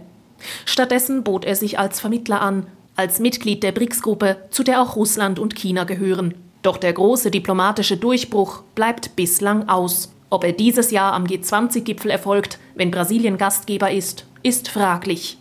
Stattdessen 0.64 1.24
bot 1.24 1.44
er 1.44 1.56
sich 1.56 1.76
als 1.76 1.98
Vermittler 1.98 2.40
an, 2.40 2.68
als 2.94 3.18
Mitglied 3.18 3.64
der 3.64 3.72
BRICS-Gruppe, 3.72 4.44
zu 4.50 4.62
der 4.62 4.80
auch 4.80 4.94
Russland 4.94 5.40
und 5.40 5.56
China 5.56 5.82
gehören. 5.82 6.36
Doch 6.62 6.76
der 6.76 6.92
große 6.92 7.32
diplomatische 7.32 7.96
Durchbruch 7.96 8.62
bleibt 8.76 9.16
bislang 9.16 9.68
aus. 9.68 10.14
Ob 10.30 10.44
er 10.44 10.52
dieses 10.52 10.92
Jahr 10.92 11.12
am 11.12 11.24
G20-Gipfel 11.24 12.12
erfolgt, 12.12 12.60
wenn 12.76 12.92
Brasilien 12.92 13.38
Gastgeber 13.38 13.90
ist, 13.90 14.24
ist 14.44 14.68
fraglich. 14.68 15.36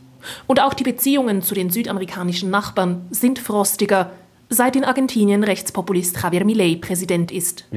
Und 0.48 0.60
auch 0.60 0.74
die 0.74 0.84
Beziehungen 0.84 1.44
zu 1.44 1.54
den 1.54 1.70
südamerikanischen 1.70 2.50
Nachbarn 2.50 3.06
sind 3.12 3.38
frostiger, 3.38 4.10
seit 4.50 4.76
in 4.76 4.84
Argentinien 4.84 5.44
Rechtspopulist 5.44 6.22
Javier 6.22 6.44
Milei 6.44 6.78
Präsident 6.82 7.32
ist. 7.32 7.68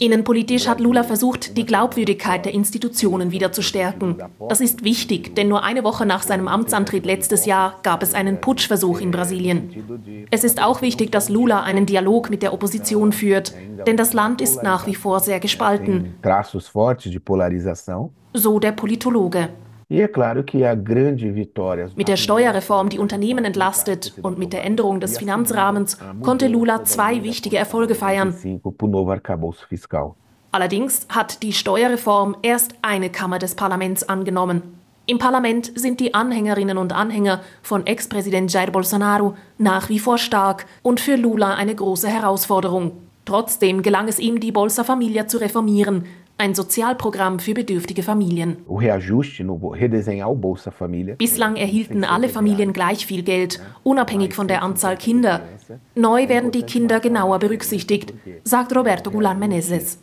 Innenpolitisch 0.00 0.66
hat 0.66 0.80
Lula 0.80 1.02
versucht, 1.02 1.56
die 1.56 1.66
Glaubwürdigkeit 1.66 2.46
der 2.46 2.54
Institutionen 2.54 3.30
wieder 3.30 3.52
zu 3.52 3.62
stärken. 3.62 4.16
Das 4.48 4.60
ist 4.60 4.84
wichtig, 4.84 5.36
denn 5.36 5.48
nur 5.48 5.62
eine 5.62 5.84
Woche 5.84 6.06
nach 6.06 6.22
seinem 6.22 6.48
Amtsantritt 6.48 7.04
letztes 7.04 7.44
Jahr 7.44 7.78
gab 7.82 8.02
es 8.02 8.14
einen 8.14 8.40
Putschversuch 8.40 9.00
in 9.00 9.10
Brasilien. 9.10 10.26
Es 10.30 10.42
ist 10.42 10.62
auch 10.62 10.80
wichtig, 10.80 11.12
dass 11.12 11.28
Lula 11.28 11.62
einen 11.62 11.86
Dialog 11.86 12.30
mit 12.30 12.42
der 12.42 12.54
Opposition 12.54 13.12
führt, 13.12 13.54
denn 13.86 13.96
das 13.96 14.14
Land 14.14 14.40
ist 14.40 14.62
nach 14.62 14.86
wie 14.86 14.94
vor 14.94 15.20
sehr 15.20 15.40
gespalten. 15.40 16.14
So 18.34 18.58
der 18.58 18.72
Politologe. 18.72 19.50
E 19.92 20.08
mit 21.96 22.08
der 22.08 22.16
Steuerreform, 22.16 22.88
die 22.88 22.98
Unternehmen 22.98 23.44
entlastet, 23.44 24.14
und 24.22 24.38
mit 24.38 24.54
der 24.54 24.64
Änderung 24.64 25.00
des 25.00 25.18
Finanzrahmens 25.18 25.98
konnte 26.22 26.48
Lula 26.48 26.84
zwei 26.84 27.22
wichtige 27.22 27.58
Erfolge 27.58 27.94
feiern. 27.94 28.34
Allerdings 30.50 31.06
hat 31.10 31.42
die 31.42 31.52
Steuerreform 31.52 32.36
erst 32.40 32.74
eine 32.80 33.10
Kammer 33.10 33.38
des 33.38 33.54
Parlaments 33.54 34.08
angenommen. 34.08 34.62
Im 35.04 35.18
Parlament 35.18 35.72
sind 35.74 36.00
die 36.00 36.14
Anhängerinnen 36.14 36.78
und 36.78 36.94
Anhänger 36.94 37.40
von 37.60 37.86
Ex-Präsident 37.86 38.50
Jair 38.50 38.70
Bolsonaro 38.70 39.34
nach 39.58 39.90
wie 39.90 39.98
vor 39.98 40.16
stark 40.16 40.64
und 40.82 41.00
für 41.00 41.16
Lula 41.16 41.54
eine 41.54 41.74
große 41.74 42.08
Herausforderung. 42.08 42.92
Trotzdem 43.24 43.82
gelang 43.82 44.08
es 44.08 44.18
ihm, 44.18 44.40
die 44.40 44.52
Bolsa 44.52 44.84
Familia 44.84 45.28
zu 45.28 45.38
reformieren, 45.38 46.06
ein 46.38 46.54
Sozialprogramm 46.54 47.38
für 47.38 47.54
bedürftige 47.54 48.02
Familien. 48.02 48.56
Bislang 51.18 51.56
erhielten 51.56 52.04
alle 52.04 52.28
Familien 52.28 52.72
gleich 52.72 53.06
viel 53.06 53.22
Geld, 53.22 53.60
unabhängig 53.84 54.34
von 54.34 54.48
der 54.48 54.62
Anzahl 54.62 54.96
Kinder. 54.96 55.42
Neu 55.94 56.28
werden 56.28 56.50
die 56.50 56.62
Kinder 56.62 57.00
genauer 57.00 57.38
berücksichtigt, 57.38 58.12
sagt 58.44 58.74
Roberto 58.74 59.10
Gulan 59.10 59.38
Menezes. 59.38 59.98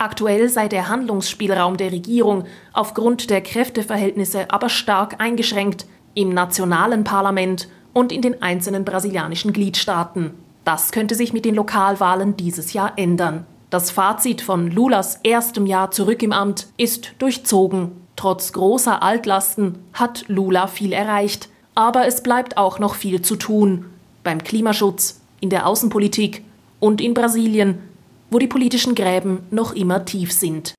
Aktuell 0.00 0.48
sei 0.48 0.68
der 0.68 0.88
Handlungsspielraum 0.88 1.76
der 1.76 1.90
Regierung 1.90 2.44
aufgrund 2.72 3.30
der 3.30 3.40
Kräfteverhältnisse 3.40 4.50
aber 4.50 4.68
stark 4.68 5.20
eingeschränkt 5.20 5.86
im 6.14 6.30
nationalen 6.30 7.04
Parlament 7.04 7.68
und 7.92 8.12
in 8.12 8.22
den 8.22 8.40
einzelnen 8.42 8.84
brasilianischen 8.84 9.52
Gliedstaaten. 9.52 10.34
Das 10.64 10.92
könnte 10.92 11.14
sich 11.14 11.32
mit 11.32 11.44
den 11.44 11.54
Lokalwahlen 11.54 12.36
dieses 12.36 12.72
Jahr 12.72 12.92
ändern. 12.96 13.46
Das 13.70 13.90
Fazit 13.90 14.40
von 14.40 14.70
Lulas 14.70 15.20
erstem 15.22 15.66
Jahr 15.66 15.90
zurück 15.90 16.22
im 16.22 16.32
Amt 16.32 16.68
ist 16.78 17.12
durchzogen. 17.18 17.92
Trotz 18.16 18.52
großer 18.54 19.02
Altlasten 19.02 19.78
hat 19.92 20.24
Lula 20.28 20.68
viel 20.68 20.92
erreicht, 20.92 21.50
aber 21.74 22.06
es 22.06 22.22
bleibt 22.22 22.56
auch 22.56 22.78
noch 22.78 22.94
viel 22.94 23.20
zu 23.20 23.36
tun. 23.36 23.84
Beim 24.24 24.42
Klimaschutz, 24.42 25.20
in 25.40 25.50
der 25.50 25.66
Außenpolitik 25.66 26.44
und 26.80 27.02
in 27.02 27.12
Brasilien, 27.12 27.78
wo 28.30 28.38
die 28.38 28.46
politischen 28.46 28.94
Gräben 28.94 29.46
noch 29.50 29.74
immer 29.74 30.04
tief 30.06 30.32
sind. 30.32 30.74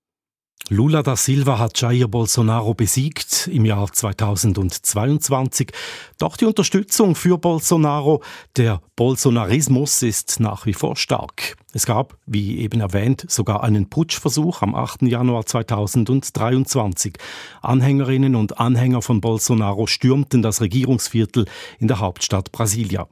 Lula 0.71 1.01
da 1.01 1.15
Silva 1.15 1.57
hat 1.57 1.81
Jair 1.81 2.07
Bolsonaro 2.07 2.75
besiegt 2.75 3.49
im 3.51 3.65
Jahr 3.65 3.91
2022. 3.91 5.71
Doch 6.19 6.37
die 6.37 6.45
Unterstützung 6.45 7.15
für 7.15 7.39
Bolsonaro, 7.39 8.21
der 8.55 8.79
Bolsonarismus, 8.95 10.03
ist 10.03 10.39
nach 10.39 10.67
wie 10.67 10.75
vor 10.75 10.95
stark. 10.95 11.57
Es 11.73 11.87
gab, 11.87 12.19
wie 12.27 12.59
eben 12.59 12.81
erwähnt, 12.81 13.25
sogar 13.27 13.63
einen 13.63 13.89
Putschversuch 13.89 14.61
am 14.61 14.75
8. 14.75 15.01
Januar 15.01 15.47
2023. 15.47 17.17
Anhängerinnen 17.63 18.35
und 18.35 18.59
Anhänger 18.59 19.01
von 19.01 19.21
Bolsonaro 19.21 19.87
stürmten 19.87 20.43
das 20.43 20.61
Regierungsviertel 20.61 21.45
in 21.79 21.87
der 21.87 21.99
Hauptstadt 21.99 22.51
Brasilia. 22.51 23.07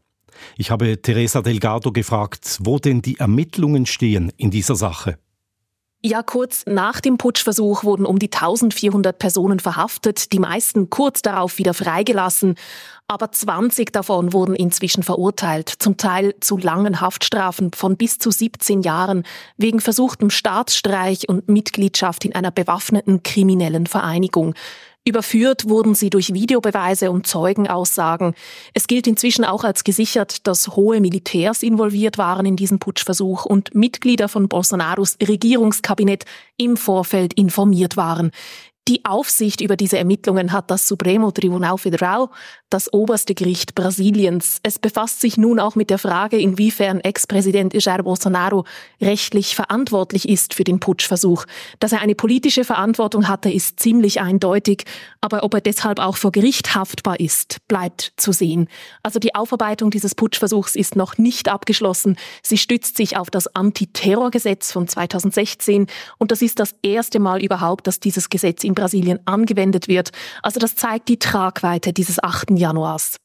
Ich 0.58 0.70
habe 0.70 1.02
Teresa 1.02 1.42
Delgado 1.42 1.92
gefragt, 1.92 2.60
wo 2.62 2.78
denn 2.78 3.02
die 3.02 3.18
Ermittlungen 3.18 3.88
stehen 3.88 4.32
in 4.38 4.52
dieser 4.52 4.76
Sache. 4.76 5.18
Ja, 6.04 6.22
kurz 6.22 6.64
nach 6.68 7.02
dem 7.02 7.18
Putschversuch 7.18 7.84
wurden 7.84 8.06
um 8.06 8.20
die 8.20 8.32
1400 8.32 9.18
Personen 9.18 9.60
verhaftet, 9.60 10.32
die 10.32 10.38
meisten 10.38 10.92
kurz 10.92 11.24
darauf 11.24 11.58
wieder 11.58 11.74
freigelassen. 11.74 12.54
Aber 13.08 13.32
20 13.32 13.92
davon 13.92 14.32
wurden 14.32 14.54
inzwischen 14.54 15.02
verurteilt, 15.02 15.70
zum 15.80 15.98
Teil 15.98 16.36
zu 16.40 16.58
langen 16.58 17.02
Haftstrafen 17.02 17.72
von 17.74 17.98
bis 17.98 18.20
zu 18.20 18.30
17 18.30 18.84
Jahren 18.84 19.24
wegen 19.58 19.80
versuchtem 19.80 20.30
Staatsstreich 20.30 21.28
und 21.30 21.50
Mitgliedschaft 21.50 22.26
in 22.26 22.36
einer 22.36 22.52
bewaffneten 22.52 23.24
kriminellen 23.24 23.88
Vereinigung. 23.88 24.54
Überführt 25.08 25.70
wurden 25.70 25.96
sie 25.96 26.10
durch 26.10 26.34
Videobeweise 26.34 27.12
und 27.12 27.26
Zeugenaussagen. 27.26 28.34
Es 28.74 28.88
gilt 28.88 29.08
inzwischen 29.08 29.46
auch 29.46 29.64
als 29.64 29.86
gesichert, 29.86 30.46
dass 30.46 30.76
hohe 30.76 31.00
Militärs 31.00 31.64
involviert 31.64 32.18
waren 32.18 32.46
in 32.46 32.58
diesen 32.58 32.80
Putschversuch 32.80 33.46
und 33.46 33.74
Mitglieder 33.74 34.28
von 34.28 34.50
Bolsonaros 34.50 35.18
Regierungskabinett 35.26 36.26
im 36.58 36.76
Vorfeld 36.76 37.34
informiert 37.36 37.96
waren. 37.96 38.32
Die 38.88 39.04
Aufsicht 39.04 39.60
über 39.60 39.76
diese 39.76 39.98
Ermittlungen 39.98 40.54
hat 40.54 40.72
das 40.72 40.88
Supremo 40.88 41.32
Tribunal 41.32 41.78
Federal, 41.78 42.30
das 42.70 42.92
oberste 42.94 43.36
Gericht 43.36 43.76
Brasiliens. 43.76 44.60
Es 44.64 44.80
befasst 44.80 45.20
sich 45.20 45.36
nun 45.36 45.60
auch 45.60 45.76
mit 45.76 45.90
der 45.90 45.98
Frage, 45.98 46.38
inwiefern 46.38 47.02
Ex-Präsident 47.02 47.74
Jair 47.74 48.04
Bolsonaro 48.04 48.64
rechtlich 49.02 49.56
verantwortlich 49.56 50.30
ist 50.30 50.54
für 50.54 50.64
den 50.64 50.80
Putschversuch. 50.80 51.44
Dass 51.80 51.92
er 51.92 52.00
eine 52.00 52.16
politische 52.16 52.64
Verantwortung 52.64 53.28
hatte, 53.28 53.52
ist 53.52 53.82
ziemlich 53.82 54.22
eindeutig, 54.22 54.86
aber 55.20 55.44
ob 55.44 55.54
er 55.54 55.62
deshalb 55.62 56.00
auch 56.00 56.16
vor 56.16 56.32
Gericht 56.32 56.74
haftbar 56.74 57.20
ist, 57.20 57.58
bleibt 57.68 58.14
zu 58.16 58.32
sehen. 58.32 58.70
Also 59.04 59.20
die 59.20 59.36
Aufarbeitung 59.36 59.92
dieses 59.92 60.16
Putschversuchs 60.16 60.78
ist 60.78 60.96
noch 60.96 61.18
nicht 61.18 61.50
abgeschlossen. 61.50 62.16
Sie 62.42 62.58
stützt 62.58 62.96
sich 62.96 63.18
auf 63.18 63.30
das 63.30 63.54
Antiterrorgesetz 63.54 64.72
von 64.72 64.88
2016 64.88 65.88
und 66.18 66.32
das 66.32 66.42
ist 66.42 66.60
das 66.60 66.74
erste 66.84 67.20
Mal 67.20 67.44
überhaupt, 67.44 67.86
dass 67.88 68.00
dieses 68.00 68.30
Gesetz 68.30 68.64
in 68.64 68.77
Brasilien 68.78 69.20
angewendet 69.26 69.88
wird. 69.88 70.12
Also 70.44 70.60
das 70.60 70.76
zeigt 70.76 71.10
die 71.10 71.20
Tragweite 71.20 71.94
dieses 71.94 72.24
8. 72.24 72.52
Januars. 72.52 73.18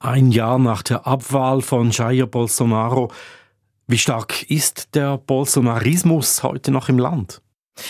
Ein 0.00 0.30
Jahr 0.30 0.58
nach 0.58 0.82
der 0.82 1.06
Abwahl 1.06 1.60
von 1.60 1.90
Jair 1.90 2.26
Bolsonaro. 2.26 3.10
Wie 3.86 3.98
stark 3.98 4.50
ist 4.50 4.94
der 4.94 5.18
Bolsonarismus 5.18 6.42
heute 6.42 6.70
noch 6.70 6.88
im 6.88 6.98
Land? 6.98 7.40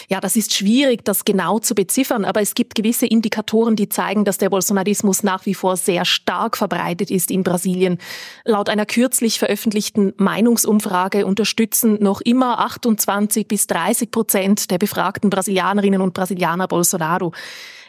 Ja, 0.09 0.21
das 0.21 0.37
ist 0.37 0.55
schwierig, 0.55 1.05
das 1.05 1.25
genau 1.25 1.59
zu 1.59 1.75
beziffern, 1.75 2.25
aber 2.25 2.40
es 2.40 2.55
gibt 2.55 2.75
gewisse 2.75 3.07
Indikatoren, 3.07 3.76
die 3.76 3.88
zeigen, 3.88 4.25
dass 4.25 4.38
der 4.38 4.50
Bolsonarismus 4.50 5.23
nach 5.23 5.47
wie 5.47 5.55
vor 5.55 5.76
sehr 5.76 6.05
stark 6.05 6.57
verbreitet 6.57 7.11
ist 7.11 7.31
in 7.31 7.43
Brasilien. 7.43 7.99
Laut 8.45 8.69
einer 8.69 8.87
kürzlich 8.87 9.38
veröffentlichten 9.38 10.12
Meinungsumfrage 10.16 11.26
unterstützen 11.26 11.99
noch 12.00 12.21
immer 12.21 12.59
28 12.61 13.47
bis 13.47 13.66
30 13.66 14.11
Prozent 14.11 14.71
der 14.71 14.78
befragten 14.78 15.31
Brasilianerinnen 15.31 16.00
und 16.00 16.14
Brasilianer 16.14 16.69
Bolsonaro. 16.69 17.33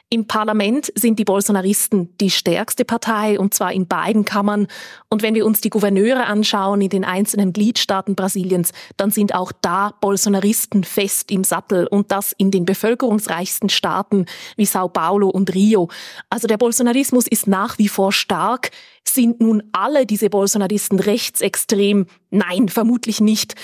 Im 0.09 0.25
Parlament 0.25 0.89
sind 0.95 1.19
die 1.19 1.25
Bolsonaristen 1.25 2.17
die 2.19 2.29
stärkste 2.29 2.85
Partei, 2.85 3.37
und 3.37 3.53
zwar 3.53 3.73
in 3.73 3.87
beiden 3.87 4.23
Kammern. 4.23 4.67
Und 5.09 5.21
wenn 5.21 5.35
wir 5.35 5.45
uns 5.45 5.59
die 5.59 5.69
Gouverneure 5.69 6.27
anschauen 6.27 6.79
in 6.79 6.87
den 6.87 7.03
einzelnen 7.03 7.51
Gliedstaaten 7.51 8.15
Brasiliens, 8.15 8.71
dann 8.95 9.11
sind 9.11 9.35
auch 9.35 9.51
da 9.51 9.95
Bolsonaristen 9.99 10.85
fest 10.85 11.29
im 11.29 11.43
Sattel 11.43 11.87
und 11.87 12.13
das 12.13 12.31
in 12.31 12.51
den 12.51 12.63
bevölkerungsreichsten 12.63 13.67
Staaten 13.67 14.27
wie 14.55 14.65
Sao 14.65 14.87
Paulo 14.87 15.27
und 15.27 15.53
Rio. 15.53 15.89
Also 16.29 16.47
der 16.47 16.57
Bolsonarismus 16.57 17.27
ist 17.27 17.45
nach 17.45 17.77
wie 17.77 17.89
vor 17.89 18.13
stark. 18.13 18.71
Sind 19.03 19.41
nun 19.41 19.61
alle 19.73 20.05
diese 20.05 20.29
Bolsonaristen 20.29 21.01
rechtsextrem? 21.01 22.07
Nein, 22.29 22.69
vermutlich 22.69 23.19
nicht. 23.19 23.55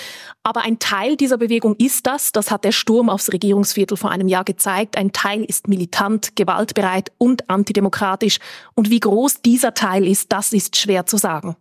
Aber 0.46 0.60
ein 0.60 0.78
Teil 0.78 1.16
dieser 1.16 1.38
Bewegung 1.38 1.74
ist 1.76 2.06
das, 2.06 2.30
das 2.30 2.50
hat 2.50 2.64
der 2.64 2.72
Sturm 2.72 3.08
aufs 3.08 3.32
Regierungsviertel 3.32 3.96
vor 3.96 4.10
einem 4.10 4.28
Jahr 4.28 4.44
gezeigt. 4.44 4.98
Ein 4.98 5.10
Teil 5.10 5.42
ist 5.42 5.68
militant, 5.68 6.36
gewaltbereit 6.36 7.10
und 7.16 7.48
antidemokratisch. 7.48 8.38
Und 8.74 8.90
wie 8.90 9.00
groß 9.00 9.40
dieser 9.40 9.72
Teil 9.72 10.06
ist, 10.06 10.32
das 10.32 10.52
ist 10.52 10.76
schwer 10.76 11.06
zu 11.06 11.16
sagen. 11.16 11.56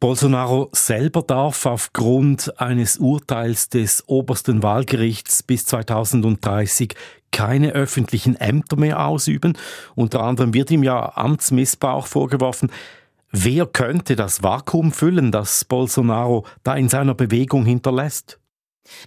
Bolsonaro 0.00 0.70
selber 0.72 1.22
darf 1.22 1.66
aufgrund 1.66 2.58
eines 2.58 2.96
Urteils 2.96 3.68
des 3.68 4.02
obersten 4.08 4.62
Wahlgerichts 4.62 5.42
bis 5.42 5.66
2030 5.66 6.94
keine 7.32 7.72
öffentlichen 7.72 8.36
Ämter 8.36 8.76
mehr 8.76 9.06
ausüben. 9.06 9.58
Unter 9.94 10.22
anderem 10.22 10.54
wird 10.54 10.70
ihm 10.70 10.82
ja 10.82 11.16
Amtsmissbrauch 11.16 12.06
vorgeworfen. 12.06 12.70
Wer 13.34 13.64
könnte 13.64 14.14
das 14.14 14.42
Vakuum 14.42 14.92
füllen, 14.92 15.32
das 15.32 15.64
Bolsonaro 15.64 16.44
da 16.64 16.74
in 16.74 16.90
seiner 16.90 17.14
Bewegung 17.14 17.64
hinterlässt? 17.64 18.38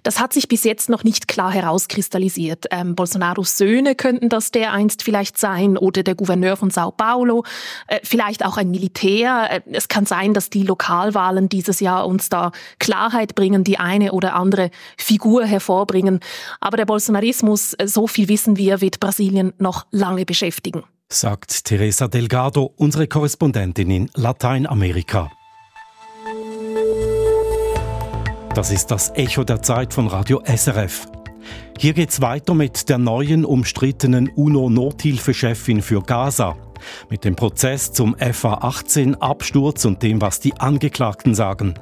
Das 0.02 0.20
hat 0.20 0.34
sich 0.34 0.48
bis 0.48 0.64
jetzt 0.64 0.90
noch 0.90 1.04
nicht 1.04 1.28
klar 1.28 1.52
herauskristallisiert. 1.52 2.66
Ähm, 2.72 2.96
Bolsonaros 2.96 3.58
Söhne 3.58 3.94
könnten 3.94 4.30
das 4.30 4.50
dereinst 4.50 5.04
vielleicht 5.04 5.38
sein 5.38 5.78
oder 5.78 6.02
der 6.02 6.16
Gouverneur 6.16 6.56
von 6.56 6.72
Sao 6.72 6.92
Paulo, 6.92 7.44
äh, 7.88 8.00
vielleicht 8.02 8.44
auch 8.44 8.58
ein 8.58 8.72
Militär. 8.72 9.48
Äh, 9.52 9.62
es 9.74 9.88
kann 9.88 10.08
sein, 10.08 10.34
dass 10.34 10.50
die 10.50 10.64
Lokalwahlen 10.64 11.48
dieses 11.48 11.80
Jahr 11.80 12.08
uns 12.08 12.30
da 12.30 12.52
Klarheit 12.80 13.36
bringen, 13.36 13.64
die 13.64 13.78
eine 13.78 14.14
oder 14.14 14.34
andere 14.34 14.72
Figur 14.98 15.46
hervorbringen. 15.46 16.20
Aber 16.62 16.78
der 16.78 16.86
Bolsonarismus, 16.86 17.74
äh, 17.74 17.88
so 17.88 18.08
viel 18.08 18.28
wissen 18.28 18.58
wir, 18.58 18.82
wird 18.82 19.00
Brasilien 19.00 19.54
noch 19.60 19.86
lange 19.92 20.26
beschäftigen 20.26 20.84
sagt 21.10 21.66
Teresa 21.66 22.08
Delgado, 22.08 22.74
unsere 22.78 23.08
Korrespondentin 23.08 23.90
in 23.90 24.10
Lateinamerika. 24.16 25.32
Das 28.54 28.72
ist 28.72 28.88
das 28.88 29.12
Echo 29.16 29.44
der 29.44 29.62
Zeit 29.62 29.94
von 29.94 30.08
Radio 30.08 30.42
SRF. 30.46 31.08
Hier 31.78 31.94
geht's 31.94 32.22
weiter 32.22 32.54
mit 32.54 32.90
der 32.90 32.98
neuen 32.98 33.46
umstrittenen 33.46 34.30
UNO-Nothilfechefin 34.30 35.82
für 35.82 36.02
Gaza, 36.02 36.56
mit 37.10 37.24
dem 37.24 37.36
Prozess 37.36 37.92
zum 37.92 38.16
FA-18-Absturz 38.18 39.86
und 39.86 40.02
dem, 40.02 40.22
was 40.22 40.40
die 40.40 40.56
Angeklagten 40.56 41.36
sagen, 41.36 41.76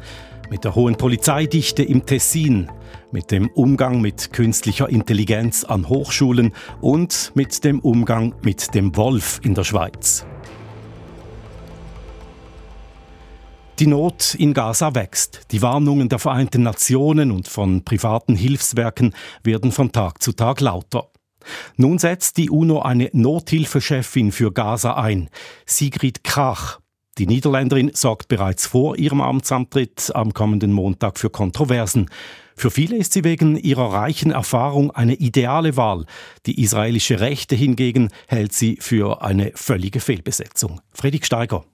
mit 0.49 0.63
der 0.63 0.75
hohen 0.75 0.95
Polizeidichte 0.95 1.83
im 1.83 2.05
Tessin, 2.05 2.69
mit 3.13 3.31
dem 3.31 3.47
Umgang 3.49 4.01
mit 4.01 4.33
künstlicher 4.33 4.89
Intelligenz 4.89 5.63
an 5.63 5.87
Hochschulen 5.87 6.51
und 6.81 7.31
mit 7.35 7.63
dem 7.63 7.79
Umgang 7.79 8.33
mit 8.41 8.73
dem 8.73 8.95
Wolf 8.97 9.39
in 9.43 9.53
der 9.53 9.63
Schweiz. 9.63 10.25
Die 13.79 13.87
Not 13.87 14.35
in 14.35 14.53
Gaza 14.53 14.95
wächst. 14.95 15.41
Die 15.51 15.61
Warnungen 15.61 16.09
der 16.09 16.19
Vereinten 16.19 16.63
Nationen 16.63 17.31
und 17.31 17.47
von 17.47 17.83
privaten 17.83 18.35
Hilfswerken 18.35 19.13
werden 19.43 19.71
von 19.71 19.91
Tag 19.91 20.21
zu 20.21 20.31
Tag 20.33 20.59
lauter. 20.61 21.09
Nun 21.75 21.99
setzt 21.99 22.37
die 22.37 22.49
UNO 22.49 22.81
eine 22.81 23.09
Nothilfechefin 23.13 24.31
für 24.31 24.51
Gaza 24.51 24.95
ein, 24.95 25.29
Sigrid 25.65 26.23
Krach. 26.23 26.79
Die 27.19 27.27
Niederländerin 27.27 27.91
sorgt 27.93 28.27
bereits 28.27 28.65
vor 28.65 28.97
ihrem 28.97 29.21
Amtsantritt 29.21 30.11
am 30.15 30.33
kommenden 30.33 30.71
Montag 30.71 31.19
für 31.19 31.29
Kontroversen. 31.29 32.09
Für 32.55 32.71
viele 32.71 32.97
ist 32.97 33.13
sie 33.13 33.23
wegen 33.23 33.57
ihrer 33.57 33.91
reichen 33.93 34.31
Erfahrung 34.31 34.91
eine 34.91 35.15
ideale 35.15 35.77
Wahl. 35.77 36.05
Die 36.45 36.61
israelische 36.61 37.19
Rechte 37.19 37.55
hingegen 37.55 38.09
hält 38.27 38.53
sie 38.53 38.77
für 38.79 39.21
eine 39.21 39.51
völlige 39.55 39.99
Fehlbesetzung. 39.99 40.81
Friedrich 40.93 41.25
Steiger. 41.25 41.65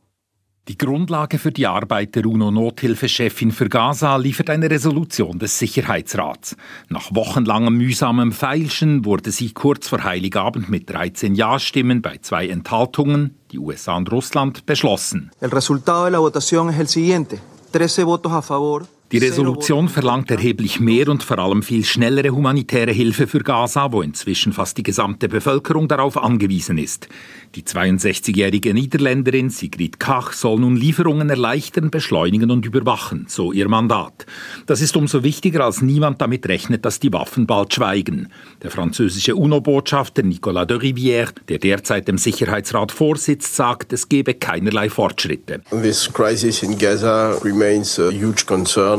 Die 0.69 0.77
Grundlage 0.77 1.39
für 1.39 1.51
die 1.51 1.65
Arbeit 1.65 2.13
der 2.13 2.27
UNO-Nothilfechefin 2.27 3.51
für 3.51 3.69
Gaza 3.69 4.17
liefert 4.17 4.51
eine 4.51 4.69
Resolution 4.69 5.39
des 5.39 5.57
Sicherheitsrats. 5.57 6.55
Nach 6.89 7.09
wochenlangem 7.15 7.75
mühsamem 7.75 8.31
Feilschen 8.31 9.03
wurde 9.03 9.31
sie 9.31 9.51
kurz 9.51 9.87
vor 9.87 10.03
Heiligabend 10.03 10.69
mit 10.69 10.87
13 10.87 11.33
Ja-Stimmen 11.33 12.03
bei 12.03 12.19
zwei 12.21 12.47
Enthaltungen, 12.47 13.35
die 13.51 13.57
USA 13.57 13.97
und 13.97 14.11
Russland, 14.11 14.67
beschlossen. 14.67 15.31
El 15.41 15.49
resultado 15.49 16.03
de 16.03 16.11
la 16.11 16.19
votación 16.19 16.69
es 16.69 16.77
el 16.77 16.87
siguiente. 16.87 17.39
13 17.71 18.05
votos 18.05 18.31
a 18.31 18.43
favor, 18.43 18.85
die 19.11 19.17
Resolution 19.17 19.89
verlangt 19.89 20.29
erheblich 20.29 20.79
mehr 20.79 21.09
und 21.09 21.23
vor 21.23 21.39
allem 21.39 21.63
viel 21.63 21.83
schnellere 21.83 22.29
humanitäre 22.29 22.91
Hilfe 22.91 23.25
für 23.25 23.39
Gaza, 23.39 23.91
wo 23.91 24.03
inzwischen 24.03 24.53
fast 24.53 24.77
die 24.77 24.83
gesamte 24.83 25.27
Bevölkerung 25.27 25.87
darauf 25.87 26.15
angewiesen 26.15 26.77
ist. 26.77 27.09
Die 27.55 27.63
62-jährige 27.63 28.71
Niederländerin 28.75 29.49
Sigrid 29.49 29.99
Kach 29.99 30.33
soll 30.33 30.59
nun 30.59 30.75
Lieferungen 30.75 31.31
erleichtern, 31.31 31.89
beschleunigen 31.89 32.51
und 32.51 32.67
überwachen, 32.67 33.25
so 33.27 33.51
ihr 33.51 33.67
Mandat. 33.67 34.27
Das 34.67 34.79
ist 34.79 34.95
umso 34.95 35.23
wichtiger, 35.23 35.65
als 35.65 35.81
niemand 35.81 36.21
damit 36.21 36.47
rechnet, 36.47 36.85
dass 36.85 36.99
die 36.99 37.11
Waffen 37.11 37.47
bald 37.47 37.73
schweigen. 37.73 38.27
Der 38.61 38.69
französische 38.69 39.35
UNO-Botschafter 39.35 40.21
Nicolas 40.21 40.67
de 40.67 40.77
Rivière, 40.77 41.33
der 41.47 41.57
derzeit 41.57 42.07
dem 42.07 42.19
Sicherheitsrat 42.19 42.91
vorsitzt, 42.91 43.55
sagt, 43.55 43.91
es 43.91 44.07
gebe 44.07 44.35
keinerlei 44.35 44.91
Fortschritte. 44.91 45.61
This 45.71 46.07
crisis 46.13 46.61
in 46.61 46.77
Gaza 46.77 47.31
remains 47.43 47.99
a 47.99 48.11
huge 48.11 48.45
concern. 48.45 48.98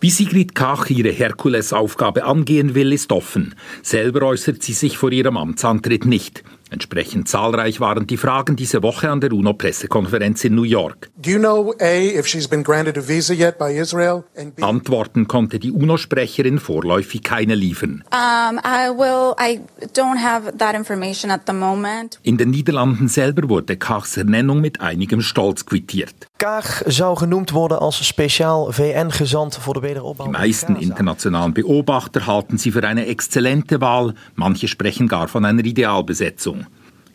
Wie 0.00 0.10
Sigrid 0.10 0.54
Kach 0.54 0.90
ihre 0.90 1.10
Herkulesaufgabe 1.10 2.24
angehen 2.24 2.74
will, 2.74 2.92
ist 2.92 3.12
offen. 3.12 3.54
Selber 3.82 4.22
äußert 4.22 4.62
sie 4.62 4.72
sich 4.72 4.98
vor 4.98 5.12
ihrem 5.12 5.36
Amtsantritt 5.36 6.04
nicht. 6.04 6.42
Entsprechend 6.70 7.28
zahlreich 7.28 7.80
waren 7.80 8.06
die 8.06 8.16
Fragen 8.16 8.54
diese 8.54 8.82
Woche 8.82 9.10
an 9.10 9.20
der 9.20 9.32
UNO-Pressekonferenz 9.32 10.44
in 10.44 10.54
New 10.54 10.62
York. 10.62 11.10
Do 11.16 11.30
you 11.30 11.38
know, 11.38 11.74
A, 11.80 12.18
if 12.18 12.28
she's 12.28 12.46
been 12.46 12.62
granted 12.62 12.96
a 12.96 13.06
visa 13.06 13.34
yet 13.34 13.58
by 13.58 13.76
Israel? 13.76 14.22
Antworten 14.60 15.26
konnte 15.26 15.58
die 15.58 15.72
UNO-Sprecherin 15.72 16.60
vorläufig 16.60 17.22
keine 17.24 17.56
liefern. 17.56 18.04
Um, 18.12 18.60
I 18.64 18.88
will, 18.88 19.34
I 19.40 19.60
don't 19.94 20.22
have 20.22 20.56
that 20.58 20.74
information 20.74 21.32
at 21.32 21.42
the 21.46 21.52
moment. 21.52 22.20
In 22.22 22.36
den 22.36 22.50
Niederlanden 22.50 23.08
selber 23.08 23.48
wurde 23.48 23.76
Kachs 23.76 24.16
Ernennung 24.16 24.60
mit 24.60 24.80
einigem 24.80 25.22
Stolz 25.22 25.66
quittiert. 25.66 26.14
Kach 26.38 26.82
zou 26.86 27.16
genoemd 27.16 27.52
worden 27.52 27.80
als 27.80 28.06
speciaal 28.06 28.72
VN-gezant 28.72 29.56
voor 29.56 29.74
de 29.74 29.80
wederopbouw. 29.80 30.26
Die 30.26 30.32
meisten 30.32 30.76
internationalen 30.76 31.52
Beobachter 31.52 32.26
halten 32.26 32.58
sie 32.58 32.70
für 32.70 32.86
eine 32.86 33.06
exzellente 33.06 33.80
Wahl, 33.80 34.14
manche 34.34 34.68
sprechen 34.68 35.08
gar 35.08 35.28
von 35.28 35.44
einer 35.44 35.64
Idealbesetzung. 35.64 36.59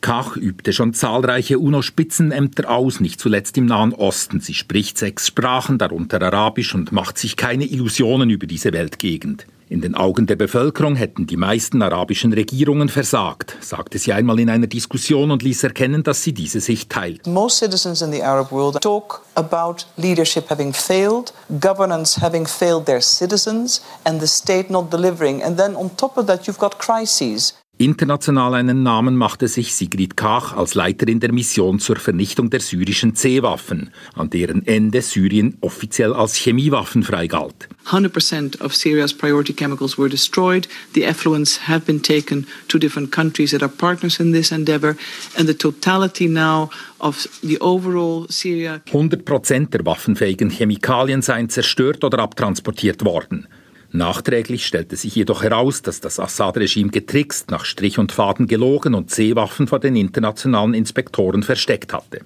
Kach 0.02 0.38
übte 0.38 0.74
schon 0.74 0.94
zahlreiche 0.94 1.60
UNO-Spitzenämter 1.60 2.70
aus, 2.70 3.00
nicht 3.00 3.20
zuletzt 3.20 3.58
im 3.58 3.66
Nahen 3.66 3.94
Osten. 3.94 4.40
Sie 4.40 4.54
spricht 4.54 4.98
sechs 4.98 5.28
Sprachen, 5.28 5.78
darunter 5.78 6.22
Arabisch, 6.22 6.76
und 6.76 6.92
macht 6.92 7.18
sich 7.18 7.38
keine 7.38 7.66
Illusionen 7.66 8.30
über 8.30 8.48
diese 8.48 8.74
Weltgegend. 8.74 9.46
In 9.68 9.82
den 9.82 9.96
Augen 9.96 10.28
der 10.28 10.36
Bevölkerung 10.36 10.96
hätten 10.96 11.26
die 11.26 11.38
meisten 11.38 11.82
arabischen 11.82 12.34
Regierungen 12.34 12.88
versagt, 12.88 13.58
sagte 13.62 13.98
sie 13.98 14.14
einmal 14.14 14.40
in 14.40 14.52
einer 14.52 14.68
Diskussion 14.68 15.32
und 15.32 15.42
ließ 15.42 15.64
erkennen, 15.64 16.04
dass 16.04 16.22
sie 16.22 16.34
diese 16.34 16.60
Sicht 16.60 16.92
teilt. 16.92 17.26
Most 17.26 17.58
citizens 17.58 18.04
in 18.04 18.12
the 18.12 18.22
Arab 18.22 18.52
world 18.52 18.80
talk 18.80 19.22
about 19.34 19.78
leadership 19.98 20.52
having 20.52 20.72
failed, 20.72 21.34
governance 21.60 22.22
having 22.22 22.46
failed 22.46 22.86
their 22.86 23.02
citizens 23.02 23.82
and 24.04 24.22
the 24.22 24.28
state 24.28 24.70
not 24.70 24.92
delivering. 24.94 25.42
And 25.42 25.58
then 25.58 25.76
on 25.76 25.90
top 25.98 26.16
of 26.20 26.28
that 26.28 26.46
you've 26.46 26.60
got 26.60 26.78
crises. 26.78 27.56
International 27.78 28.54
einen 28.54 28.84
Namen 28.84 29.18
machte 29.18 29.50
sich 29.50 29.76
Sigrid 29.76 30.16
Kach 30.16 30.54
als 30.54 30.76
Leiterin 30.76 31.20
der 31.20 31.34
Mission 31.34 31.80
zur 31.80 31.98
Vernichtung 31.98 32.50
der 32.50 32.62
syrischen 32.62 33.16
C-Waffen, 33.16 33.90
an 34.14 34.30
deren 34.30 34.66
Ende 34.66 35.02
Syrien 35.02 35.58
offiziell 35.60 36.14
als 36.14 36.36
chemiewaffenfrei 36.36 37.28
galt. 37.28 37.68
100% 37.88 38.62
of 38.62 38.74
Syria's 38.74 39.14
priority 39.14 39.52
chemicals 39.52 39.98
were 39.98 40.08
destroyed. 40.08 40.70
The 40.94 41.04
effluents 41.04 41.68
have 41.68 41.82
been 41.82 42.02
taken 42.02 42.48
to 42.70 42.80
different 42.80 43.12
countries 43.12 43.52
that 43.52 43.62
are 43.62 43.72
partners 43.72 44.22
in 44.22 44.32
this 44.32 44.54
endeavor, 44.54 44.96
and 45.38 45.50
the 45.50 45.58
totality 45.58 46.30
now 46.30 46.70
of 47.00 47.28
the 47.42 47.60
overall 47.60 48.26
Syria. 48.30 48.82
100% 48.90 49.72
der 49.72 49.86
waffenfähigen 49.86 50.50
Chemikalien 50.50 51.22
seien 51.22 51.50
zerstört 51.50 52.06
oder 52.06 52.20
abtransportiert 52.20 53.04
worden. 53.04 53.48
Nachträglich 53.96 54.66
stellte 54.66 54.98
sich 54.98 55.16
jedoch 55.16 55.42
heraus, 55.42 55.82
dass 55.82 56.02
das 56.02 56.20
Assad-Regime 56.20 56.90
getrickst, 56.90 57.50
nach 57.50 57.64
Strich 57.64 57.98
und 57.98 58.12
Faden 58.12 58.46
gelogen 58.46 58.94
und 58.94 59.10
Seewaffen 59.10 59.68
vor 59.68 59.80
den 59.80 59.96
internationalen 59.96 60.74
Inspektoren 60.74 61.44
versteckt 61.44 61.94
hatte. 61.94 62.20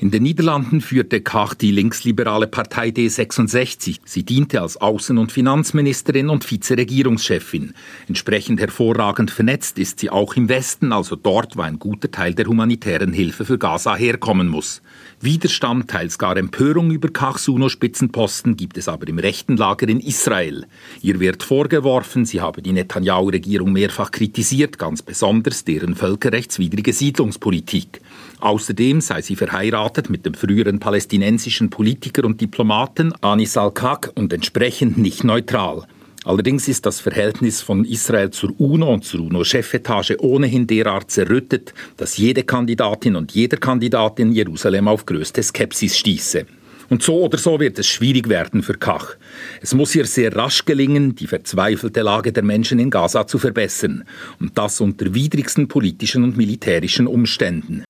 In 0.00 0.10
den 0.10 0.22
Niederlanden 0.22 0.80
führte 0.80 1.20
Kach 1.20 1.52
die 1.52 1.72
linksliberale 1.72 2.46
Partei 2.46 2.88
D66. 2.88 3.98
Sie 4.02 4.24
diente 4.24 4.62
als 4.62 4.80
Außen- 4.80 5.18
und 5.18 5.30
Finanzministerin 5.30 6.30
und 6.30 6.50
Vizeregierungschefin. 6.50 7.74
Entsprechend 8.08 8.60
hervorragend 8.60 9.30
vernetzt 9.30 9.78
ist 9.78 10.00
sie 10.00 10.08
auch 10.08 10.36
im 10.36 10.48
Westen, 10.48 10.94
also 10.94 11.16
dort, 11.16 11.58
wo 11.58 11.60
ein 11.60 11.78
guter 11.78 12.10
Teil 12.10 12.32
der 12.32 12.46
humanitären 12.46 13.12
Hilfe 13.12 13.44
für 13.44 13.58
Gaza 13.58 13.94
herkommen 13.94 14.48
muss. 14.48 14.80
Widerstand, 15.20 15.90
teils 15.90 16.16
gar 16.16 16.38
Empörung 16.38 16.90
über 16.92 17.10
Kachs 17.10 17.46
UNO-Spitzenposten 17.46 18.56
gibt 18.56 18.78
es 18.78 18.88
aber 18.88 19.06
im 19.06 19.18
rechten 19.18 19.58
Lager 19.58 19.86
in 19.86 20.00
Israel. 20.00 20.64
Ihr 21.02 21.20
wird 21.20 21.42
vorgeworfen, 21.42 22.24
sie 22.24 22.40
habe 22.40 22.62
die 22.62 22.72
Netanyahu-Regierung 22.72 23.70
mehrfach 23.70 24.12
kritisiert, 24.12 24.78
ganz 24.78 25.02
besonders 25.02 25.64
deren 25.64 25.94
völkerrechtswidrige 25.94 26.94
Siedlungspolitik. 26.94 28.00
Außerdem 28.40 29.02
sei 29.02 29.20
sie 29.20 29.36
verheiratet 29.36 30.08
mit 30.08 30.24
dem 30.24 30.34
früheren 30.34 30.78
palästinensischen 30.78 31.68
Politiker 31.68 32.24
und 32.24 32.40
Diplomaten 32.40 33.12
Anis 33.20 33.56
al-Kak 33.56 34.12
und 34.14 34.32
entsprechend 34.32 34.96
nicht 34.96 35.24
neutral. 35.24 35.86
Allerdings 36.24 36.68
ist 36.68 36.84
das 36.84 37.00
Verhältnis 37.00 37.62
von 37.62 37.84
Israel 37.84 38.30
zur 38.30 38.58
UNO 38.58 38.94
und 38.94 39.04
zur 39.04 39.20
UNO-Chefetage 39.20 40.16
ohnehin 40.20 40.66
derart 40.66 41.10
zerrüttet, 41.10 41.74
dass 41.96 42.16
jede 42.16 42.42
Kandidatin 42.42 43.16
und 43.16 43.32
jeder 43.32 43.56
Kandidat 43.56 44.18
in 44.18 44.32
Jerusalem 44.32 44.88
auf 44.88 45.06
größte 45.06 45.42
Skepsis 45.42 45.98
stieße. 45.98 46.46
Und 46.90 47.02
so 47.02 47.22
oder 47.22 47.38
so 47.38 47.60
wird 47.60 47.78
es 47.78 47.86
schwierig 47.86 48.28
werden 48.28 48.62
für 48.62 48.74
Kach. 48.74 49.16
Es 49.62 49.74
muss 49.74 49.94
ihr 49.94 50.06
sehr 50.06 50.34
rasch 50.34 50.64
gelingen, 50.64 51.14
die 51.14 51.26
verzweifelte 51.26 52.02
Lage 52.02 52.32
der 52.32 52.42
Menschen 52.42 52.80
in 52.80 52.90
Gaza 52.90 53.26
zu 53.26 53.38
verbessern. 53.38 54.04
Und 54.40 54.58
das 54.58 54.80
unter 54.80 55.14
widrigsten 55.14 55.68
politischen 55.68 56.24
und 56.24 56.36
militärischen 56.36 57.06
Umständen. 57.06 57.84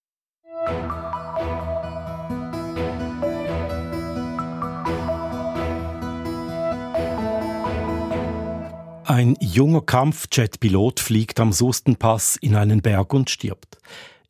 Ein 9.11 9.37
junger 9.41 9.81
Kampfjet-Pilot 9.81 11.01
fliegt 11.01 11.41
am 11.41 11.53
Sustenpass 11.53 12.37
in 12.37 12.55
einen 12.55 12.81
Berg 12.81 13.13
und 13.13 13.29
stirbt. 13.29 13.79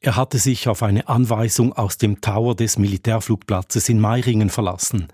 Er 0.00 0.16
hatte 0.16 0.38
sich 0.38 0.68
auf 0.68 0.82
eine 0.82 1.06
Anweisung 1.06 1.74
aus 1.74 1.98
dem 1.98 2.22
Tower 2.22 2.56
des 2.56 2.78
Militärflugplatzes 2.78 3.90
in 3.90 4.00
Meiringen 4.00 4.48
verlassen. 4.48 5.08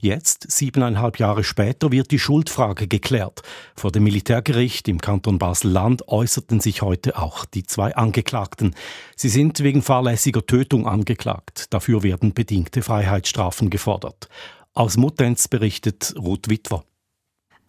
Jetzt, 0.00 0.50
siebeneinhalb 0.50 1.20
Jahre 1.20 1.44
später, 1.44 1.92
wird 1.92 2.10
die 2.10 2.18
Schuldfrage 2.18 2.88
geklärt. 2.88 3.42
Vor 3.76 3.92
dem 3.92 4.02
Militärgericht 4.02 4.88
im 4.88 5.00
Kanton 5.00 5.38
Basel-Land 5.38 6.08
äußerten 6.08 6.58
sich 6.58 6.82
heute 6.82 7.16
auch 7.16 7.44
die 7.44 7.62
zwei 7.62 7.94
Angeklagten. 7.94 8.74
Sie 9.14 9.28
sind 9.28 9.60
wegen 9.60 9.82
fahrlässiger 9.82 10.44
Tötung 10.44 10.88
angeklagt. 10.88 11.66
Dafür 11.70 12.02
werden 12.02 12.34
bedingte 12.34 12.82
Freiheitsstrafen 12.82 13.70
gefordert. 13.70 14.28
Aus 14.74 14.96
Muttenz 14.96 15.46
berichtet 15.46 16.12
Ruth 16.18 16.50
Witwer. 16.50 16.82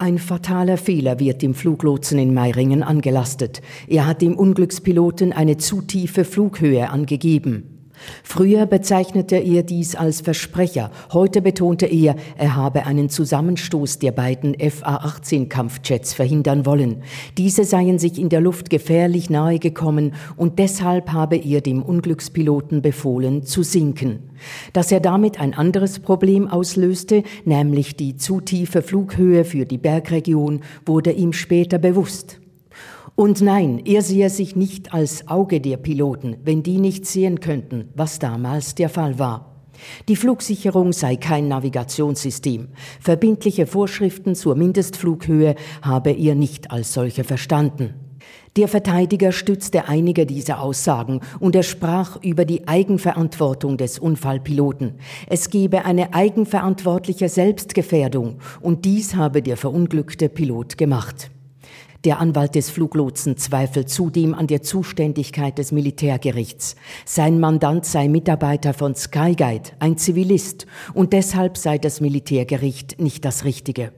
Ein 0.04 0.18
fataler 0.18 0.76
Fehler 0.76 1.18
wird 1.18 1.40
dem 1.40 1.54
Fluglotsen 1.54 2.18
in 2.18 2.34
Meiringen 2.34 2.82
angelastet. 2.82 3.62
Er 3.88 4.06
hat 4.06 4.20
dem 4.20 4.36
Unglückspiloten 4.36 5.32
eine 5.32 5.56
zu 5.56 5.80
tiefe 5.80 6.26
Flughöhe 6.26 6.90
angegeben. 6.90 7.73
Früher 8.22 8.66
bezeichnete 8.66 9.36
er 9.36 9.62
dies 9.62 9.94
als 9.94 10.20
Versprecher, 10.20 10.90
heute 11.12 11.42
betonte 11.42 11.86
er, 11.86 12.16
er 12.36 12.56
habe 12.56 12.86
einen 12.86 13.08
Zusammenstoß 13.08 13.98
der 13.98 14.12
beiden 14.12 14.54
FA-18-Kampfjets 14.58 16.14
verhindern 16.14 16.66
wollen. 16.66 17.02
Diese 17.38 17.64
seien 17.64 17.98
sich 17.98 18.18
in 18.18 18.28
der 18.28 18.40
Luft 18.40 18.70
gefährlich 18.70 19.30
nahe 19.30 19.58
gekommen 19.58 20.14
und 20.36 20.58
deshalb 20.58 21.12
habe 21.12 21.36
er 21.36 21.60
dem 21.60 21.82
Unglückspiloten 21.82 22.82
befohlen, 22.82 23.42
zu 23.44 23.62
sinken. 23.62 24.30
Dass 24.72 24.92
er 24.92 25.00
damit 25.00 25.40
ein 25.40 25.54
anderes 25.54 26.00
Problem 26.00 26.48
auslöste, 26.48 27.22
nämlich 27.44 27.96
die 27.96 28.16
zu 28.16 28.40
tiefe 28.40 28.82
Flughöhe 28.82 29.44
für 29.44 29.64
die 29.64 29.78
Bergregion, 29.78 30.60
wurde 30.84 31.12
ihm 31.12 31.32
später 31.32 31.78
bewusst. 31.78 32.40
Und 33.16 33.40
nein, 33.40 33.80
er 33.84 34.02
sehe 34.02 34.28
sich 34.28 34.56
nicht 34.56 34.92
als 34.92 35.28
Auge 35.28 35.60
der 35.60 35.76
Piloten, 35.76 36.36
wenn 36.42 36.64
die 36.64 36.78
nicht 36.78 37.06
sehen 37.06 37.38
könnten, 37.38 37.90
was 37.94 38.18
damals 38.18 38.74
der 38.74 38.88
Fall 38.88 39.20
war. 39.20 39.54
Die 40.08 40.16
Flugsicherung 40.16 40.92
sei 40.92 41.16
kein 41.16 41.46
Navigationssystem. 41.48 42.68
Verbindliche 43.00 43.66
Vorschriften 43.66 44.34
zur 44.34 44.56
Mindestflughöhe 44.56 45.54
habe 45.82 46.10
er 46.10 46.34
nicht 46.34 46.70
als 46.70 46.92
solche 46.92 47.22
verstanden. 47.22 47.94
Der 48.56 48.68
Verteidiger 48.68 49.32
stützte 49.32 49.88
einige 49.88 50.26
dieser 50.26 50.60
Aussagen 50.60 51.20
und 51.40 51.56
er 51.56 51.64
sprach 51.64 52.22
über 52.22 52.44
die 52.44 52.68
Eigenverantwortung 52.68 53.76
des 53.76 53.98
Unfallpiloten. 53.98 54.94
Es 55.28 55.50
gebe 55.50 55.84
eine 55.84 56.14
eigenverantwortliche 56.14 57.28
Selbstgefährdung 57.28 58.38
und 58.60 58.84
dies 58.84 59.16
habe 59.16 59.42
der 59.42 59.56
verunglückte 59.56 60.28
Pilot 60.28 60.78
gemacht. 60.78 61.30
Der 62.04 62.20
Anwalt 62.20 62.54
des 62.54 62.68
Fluglotsen 62.68 63.38
zweifelt 63.38 63.88
zudem 63.88 64.34
an 64.34 64.46
der 64.46 64.60
Zuständigkeit 64.60 65.56
des 65.56 65.72
Militärgerichts. 65.72 66.76
Sein 67.06 67.40
Mandant 67.40 67.86
sei 67.86 68.08
Mitarbeiter 68.08 68.74
von 68.74 68.94
Skyguide, 68.94 69.70
ein 69.78 69.96
Zivilist, 69.96 70.66
und 70.92 71.14
deshalb 71.14 71.56
sei 71.56 71.78
das 71.78 72.02
Militärgericht 72.02 73.00
nicht 73.00 73.24
das 73.24 73.46
Richtige. 73.46 73.92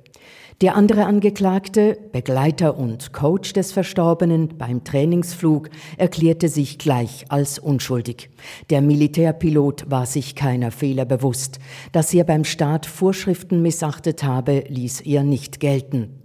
Der 0.61 0.77
andere 0.77 1.05
Angeklagte, 1.05 1.99
Begleiter 2.13 2.79
und 2.79 3.13
Coach 3.13 3.53
des 3.53 3.73
Verstorbenen 3.73 4.57
beim 4.57 4.85
Trainingsflug, 4.85 5.69
erklärte 5.99 6.49
sich 6.49 6.79
gleich 6.79 7.27
als 7.29 7.59
unschuldig. 7.59 8.31
Der 8.71 8.83
Militärpilot 8.83 9.91
war 9.91 10.07
sich 10.07 10.37
keiner 10.37 10.71
Fehler 10.71 11.05
bewusst. 11.07 11.59
Dass 11.91 12.15
er 12.15 12.25
beim 12.25 12.45
Start 12.45 12.87
Vorschriften 12.87 13.63
missachtet 13.63 14.23
habe, 14.23 14.65
ließ 14.69 15.01
er 15.01 15.25
nicht 15.25 15.59
gelten. 15.59 16.23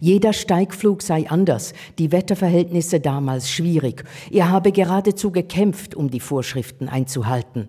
Jeder 0.00 0.32
Steigflug 0.32 1.02
sei 1.02 1.28
anders, 1.28 1.72
die 1.98 2.12
Wetterverhältnisse 2.12 3.00
damals 3.00 3.50
schwierig. 3.50 4.04
Er 4.30 4.50
habe 4.50 4.72
geradezu 4.72 5.30
gekämpft, 5.30 5.94
um 5.94 6.10
die 6.10 6.20
Vorschriften 6.20 6.88
einzuhalten. 6.88 7.68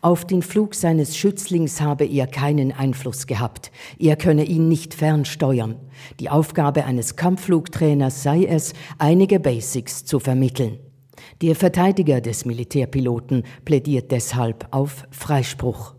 Auf 0.00 0.24
den 0.24 0.42
Flug 0.42 0.74
seines 0.74 1.16
Schützlings 1.16 1.80
habe 1.80 2.04
er 2.04 2.26
keinen 2.26 2.72
Einfluss 2.72 3.26
gehabt. 3.26 3.70
Er 3.98 4.16
könne 4.16 4.44
ihn 4.44 4.68
nicht 4.68 4.94
fernsteuern. 4.94 5.76
Die 6.20 6.30
Aufgabe 6.30 6.84
eines 6.84 7.16
Kampfflugtrainers 7.16 8.22
sei 8.22 8.44
es, 8.44 8.72
einige 8.98 9.40
Basics 9.40 10.04
zu 10.04 10.18
vermitteln. 10.18 10.78
Der 11.42 11.56
Verteidiger 11.56 12.20
des 12.20 12.44
Militärpiloten 12.44 13.44
plädiert 13.64 14.10
deshalb 14.10 14.68
auf 14.70 15.06
Freispruch. 15.10 15.93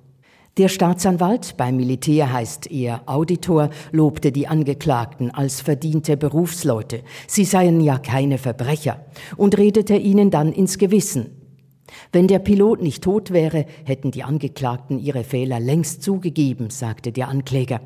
Der 0.57 0.69
Staatsanwalt, 0.69 1.57
beim 1.57 1.75
Militär 1.75 2.31
heißt 2.31 2.71
er 2.71 3.01
Auditor, 3.07 3.71
lobte 3.91 4.31
die 4.31 4.47
Angeklagten 4.47 5.29
als 5.29 5.59
verdiente 5.59 6.15
Berufsleute. 6.15 7.01
Sie 7.27 7.43
seien 7.43 7.81
ja 7.81 7.97
keine 7.97 8.37
Verbrecher 8.37 9.03
und 9.35 9.57
redete 9.57 9.97
ihnen 9.97 10.31
dann 10.31 10.53
ins 10.53 10.77
Gewissen. 10.77 11.31
Wenn 12.13 12.29
der 12.29 12.39
Pilot 12.39 12.81
nicht 12.81 13.03
tot 13.03 13.31
wäre, 13.31 13.65
hätten 13.83 14.11
die 14.11 14.23
Angeklagten 14.23 14.97
ihre 14.97 15.25
Fehler 15.25 15.59
längst 15.59 16.03
zugegeben, 16.03 16.69
sagte 16.69 17.11
der 17.11 17.27
Ankläger. 17.27 17.81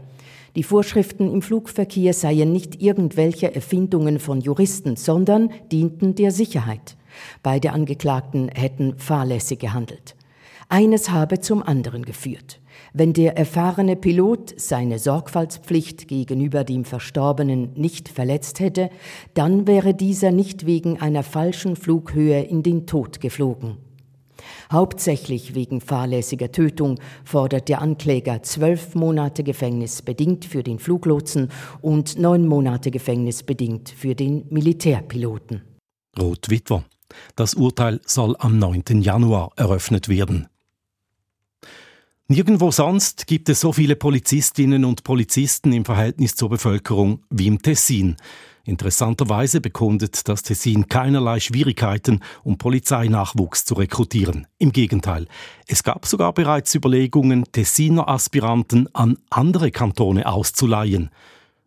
Die 0.55 0.61
Vorschriften 0.61 1.33
im 1.33 1.41
Flugverkehr 1.41 2.13
seien 2.13 2.51
nicht 2.51 2.79
irgendwelche 2.79 3.55
Erfindungen 3.55 4.19
von 4.19 4.41
Juristen, 4.41 4.95
sondern 4.95 5.49
dienten 5.71 6.13
der 6.13 6.29
Sicherheit. 6.29 6.97
Beide 7.41 7.71
Angeklagten 7.71 8.49
hätten 8.49 8.95
fahrlässig 8.99 9.57
gehandelt. 9.57 10.15
Eines 10.71 11.09
habe 11.09 11.39
zum 11.39 11.63
anderen 11.63 12.05
geführt. 12.05 12.61
Wenn 12.93 13.13
der 13.13 13.35
erfahrene 13.35 13.95
Pilot 13.95 14.53
seine 14.55 14.99
Sorgfaltspflicht 14.99 16.07
gegenüber 16.07 16.63
dem 16.63 16.85
Verstorbenen 16.85 17.73
nicht 17.73 18.07
verletzt 18.07 18.59
hätte, 18.59 18.91
dann 19.33 19.65
wäre 19.65 19.95
dieser 19.95 20.31
nicht 20.31 20.67
wegen 20.67 21.01
einer 21.01 21.23
falschen 21.23 21.75
Flughöhe 21.75 22.43
in 22.43 22.61
den 22.61 22.85
Tod 22.85 23.19
geflogen. 23.19 23.77
Hauptsächlich 24.71 25.55
wegen 25.55 25.81
fahrlässiger 25.81 26.51
Tötung 26.51 26.99
fordert 27.23 27.67
der 27.67 27.81
Ankläger 27.81 28.43
zwölf 28.43 28.93
Monate 28.93 29.43
Gefängnis 29.43 30.03
bedingt 30.03 30.45
für 30.45 30.61
den 30.61 30.77
Fluglotsen 30.77 31.49
und 31.81 32.19
neun 32.19 32.47
Monate 32.47 32.91
Gefängnis 32.91 33.41
bedingt 33.41 33.89
für 33.89 34.13
den 34.13 34.45
Militärpiloten. 34.51 35.63
Ruth 36.19 36.51
Witwer. 36.51 36.83
Das 37.35 37.55
Urteil 37.55 37.99
soll 38.05 38.35
am 38.37 38.59
9. 38.59 39.01
Januar 39.01 39.51
eröffnet 39.55 40.09
werden. 40.09 40.47
Nirgendwo 42.31 42.69
sonst 42.69 43.25
gibt 43.25 43.49
es 43.49 43.59
so 43.59 43.73
viele 43.73 43.95
Polizistinnen 43.95 44.85
und 44.85 45.03
Polizisten 45.03 45.73
im 45.73 45.83
Verhältnis 45.83 46.35
zur 46.35 46.49
Bevölkerung 46.49 47.23
wie 47.31 47.47
im 47.47 47.59
Tessin. 47.59 48.17
Interessanterweise 48.65 49.61
bekundet 49.61 50.29
das 50.29 50.43
Tessin 50.43 50.87
keinerlei 50.87 51.39
Schwierigkeiten, 51.39 52.19
um 52.43 52.59
Polizeinachwuchs 52.59 53.65
zu 53.65 53.73
rekrutieren. 53.73 54.45
Im 54.59 54.71
Gegenteil, 54.71 55.25
es 55.65 55.81
gab 55.81 56.05
sogar 56.05 56.31
bereits 56.33 56.75
Überlegungen, 56.75 57.45
Tessiner 57.51 58.07
Aspiranten 58.07 58.87
an 58.93 59.17
andere 59.31 59.71
Kantone 59.71 60.27
auszuleihen. 60.27 61.09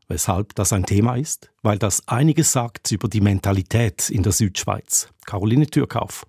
Weshalb 0.07 0.55
das 0.55 0.72
ein 0.72 0.87
Thema 0.87 1.16
ist? 1.16 1.51
Weil 1.62 1.79
das 1.79 2.07
einiges 2.07 2.53
sagt 2.53 2.92
über 2.92 3.09
die 3.09 3.20
Mentalität 3.20 4.11
in 4.11 4.22
der 4.22 4.31
Südschweiz. 4.31 5.09
Caroline 5.27 5.66
Türkauf. 5.66 6.25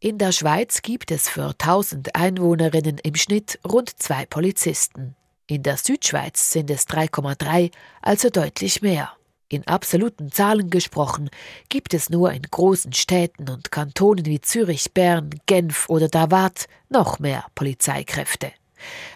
In 0.00 0.16
der 0.16 0.30
Schweiz 0.30 0.82
gibt 0.82 1.10
es 1.10 1.28
für 1.28 1.48
1000 1.48 2.14
Einwohnerinnen 2.14 2.98
im 3.02 3.16
Schnitt 3.16 3.58
rund 3.68 4.00
zwei 4.00 4.26
Polizisten. 4.26 5.16
In 5.48 5.64
der 5.64 5.76
Südschweiz 5.76 6.52
sind 6.52 6.70
es 6.70 6.86
3,3, 6.86 7.72
also 8.00 8.30
deutlich 8.30 8.80
mehr. 8.80 9.10
In 9.48 9.66
absoluten 9.66 10.30
Zahlen 10.30 10.70
gesprochen 10.70 11.30
gibt 11.68 11.94
es 11.94 12.10
nur 12.10 12.30
in 12.30 12.42
großen 12.42 12.92
Städten 12.92 13.48
und 13.48 13.72
Kantonen 13.72 14.24
wie 14.26 14.40
Zürich, 14.40 14.92
Bern, 14.94 15.30
Genf 15.46 15.88
oder 15.88 16.06
Davat 16.06 16.66
noch 16.88 17.18
mehr 17.18 17.46
Polizeikräfte. 17.56 18.52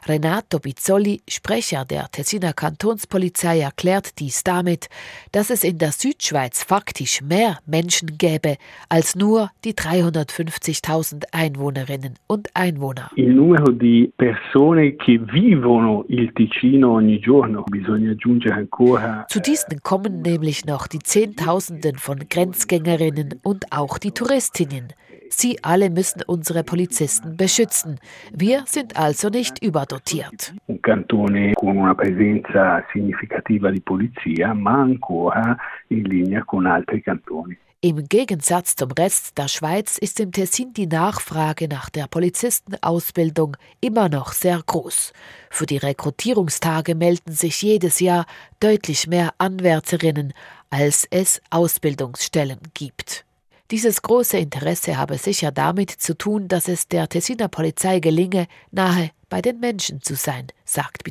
Renato 0.06 0.58
Bizzoli, 0.58 1.22
Sprecher 1.28 1.84
der 1.84 2.08
Tessiner 2.10 2.52
Kantonspolizei, 2.52 3.60
erklärt 3.60 4.18
dies 4.18 4.44
damit, 4.44 4.88
dass 5.32 5.50
es 5.50 5.64
in 5.64 5.78
der 5.78 5.92
Südschweiz 5.92 6.62
faktisch 6.62 7.20
mehr 7.22 7.58
Menschen 7.66 8.18
gäbe 8.18 8.56
als 8.88 9.14
nur 9.14 9.50
die 9.64 9.74
350.000 9.74 11.24
Einwohnerinnen 11.32 12.14
und 12.26 12.48
Einwohner. 12.54 13.10
Il 13.16 13.34
numero 13.34 13.70
di 13.70 14.12
persone 14.16 14.96
che 14.96 15.18
vivono 15.18 16.04
il 16.08 16.32
Ticino 16.32 16.92
ogni 16.92 17.18
giorno 17.20 17.64
bisogna 17.68 18.10
aggiungere 18.12 18.54
ancora. 18.54 19.26
Zu 19.28 19.40
diesen 19.40 19.82
kommen 19.82 20.22
nämlich 20.22 20.64
noch 20.64 20.86
die 20.86 20.98
Zehntausenden 20.98 21.96
von 21.96 22.18
Grenzgängerinnen 22.28 23.40
und 23.42 23.72
auch 23.72 23.98
die 23.98 24.12
Touristinnen. 24.12 24.92
Sie 25.34 25.58
alle 25.62 25.88
müssen 25.88 26.22
unsere 26.26 26.62
Polizisten 26.62 27.36
beschützen. 27.36 27.98
Wir 28.32 28.64
sind 28.66 28.96
also 28.96 29.30
nicht 29.30 29.64
überdotiert. 29.64 30.52
Un 30.68 30.80
cantone 30.82 31.54
con 31.54 31.76
una 31.76 31.94
presenza 31.94 32.84
significativa 32.92 33.70
di 33.70 33.80
polizia, 33.80 34.52
ma 34.52 34.82
ancora 34.82 35.56
in 35.88 36.02
linea 36.02 36.44
con 36.44 36.66
altri 36.66 37.00
cantoni. 37.00 37.56
Im 37.84 38.04
Gegensatz 38.08 38.76
zum 38.76 38.92
Rest 38.92 39.38
der 39.38 39.48
Schweiz 39.48 39.98
ist 39.98 40.20
im 40.20 40.30
Tessin 40.30 40.72
die 40.72 40.86
Nachfrage 40.86 41.66
nach 41.66 41.90
der 41.90 42.06
Polizistenausbildung 42.06 43.56
immer 43.80 44.08
noch 44.08 44.32
sehr 44.32 44.62
groß. 44.64 45.12
Für 45.50 45.66
die 45.66 45.78
Rekrutierungstage 45.78 46.94
melden 46.94 47.32
sich 47.32 47.60
jedes 47.62 47.98
Jahr 47.98 48.26
deutlich 48.60 49.08
mehr 49.08 49.30
Anwärterinnen, 49.38 50.32
als 50.70 51.08
es 51.10 51.42
Ausbildungsstellen 51.50 52.60
gibt. 52.72 53.24
Dieses 53.72 54.02
große 54.02 54.36
Interesse 54.36 54.98
habe 54.98 55.16
sicher 55.16 55.50
damit 55.50 55.90
zu 55.90 56.14
tun, 56.14 56.46
dass 56.46 56.68
es 56.68 56.88
der 56.88 57.08
Tessiner 57.08 57.48
Polizei 57.48 58.00
gelinge, 58.00 58.46
nahe 58.70 59.12
bei 59.30 59.40
den 59.40 59.60
Menschen 59.60 60.02
zu 60.02 60.14
sein, 60.14 60.48
sagt 60.66 61.04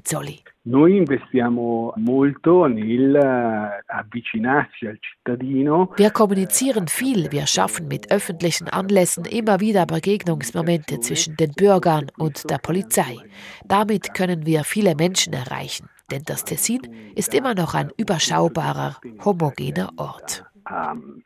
al 4.88 5.00
cittadino. 5.02 5.92
Wir 5.98 6.12
kommunizieren 6.12 6.88
viel, 6.88 7.32
wir 7.32 7.48
schaffen 7.48 7.88
mit 7.88 8.12
öffentlichen 8.12 8.68
Anlässen 8.68 9.26
immer 9.26 9.60
wieder 9.60 9.88
Begegnungsmomente 9.88 11.00
zwischen 11.00 11.36
den 11.38 11.54
Bürgern 11.54 12.12
und 12.20 12.48
der 12.48 12.60
Polizei. 12.60 13.18
Damit 13.66 14.14
können 14.14 14.46
wir 14.46 14.64
viele 14.66 14.94
Menschen 14.94 15.34
erreichen, 15.34 15.90
denn 16.12 16.22
das 16.28 16.46
Tessin 16.46 16.82
ist 17.16 17.34
immer 17.34 17.56
noch 17.56 17.74
ein 17.74 17.90
überschaubarer, 17.98 18.98
homogener 19.26 19.90
Ort. 19.98 20.46
Um, 20.70 21.24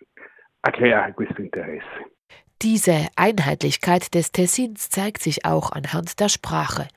a 0.66 0.72
creare 0.72 1.14
questo 1.14 1.42
interesse. 1.42 1.84
Diese 2.62 3.08
Einheitlichkeit 3.16 4.14
des 4.14 4.32
Tessins 4.32 4.90
zeigt 4.90 5.22
sich 5.22 5.46
auch 5.46 5.72
anhand 5.72 6.20
der 6.20 6.30
Sprache. 6.30 6.88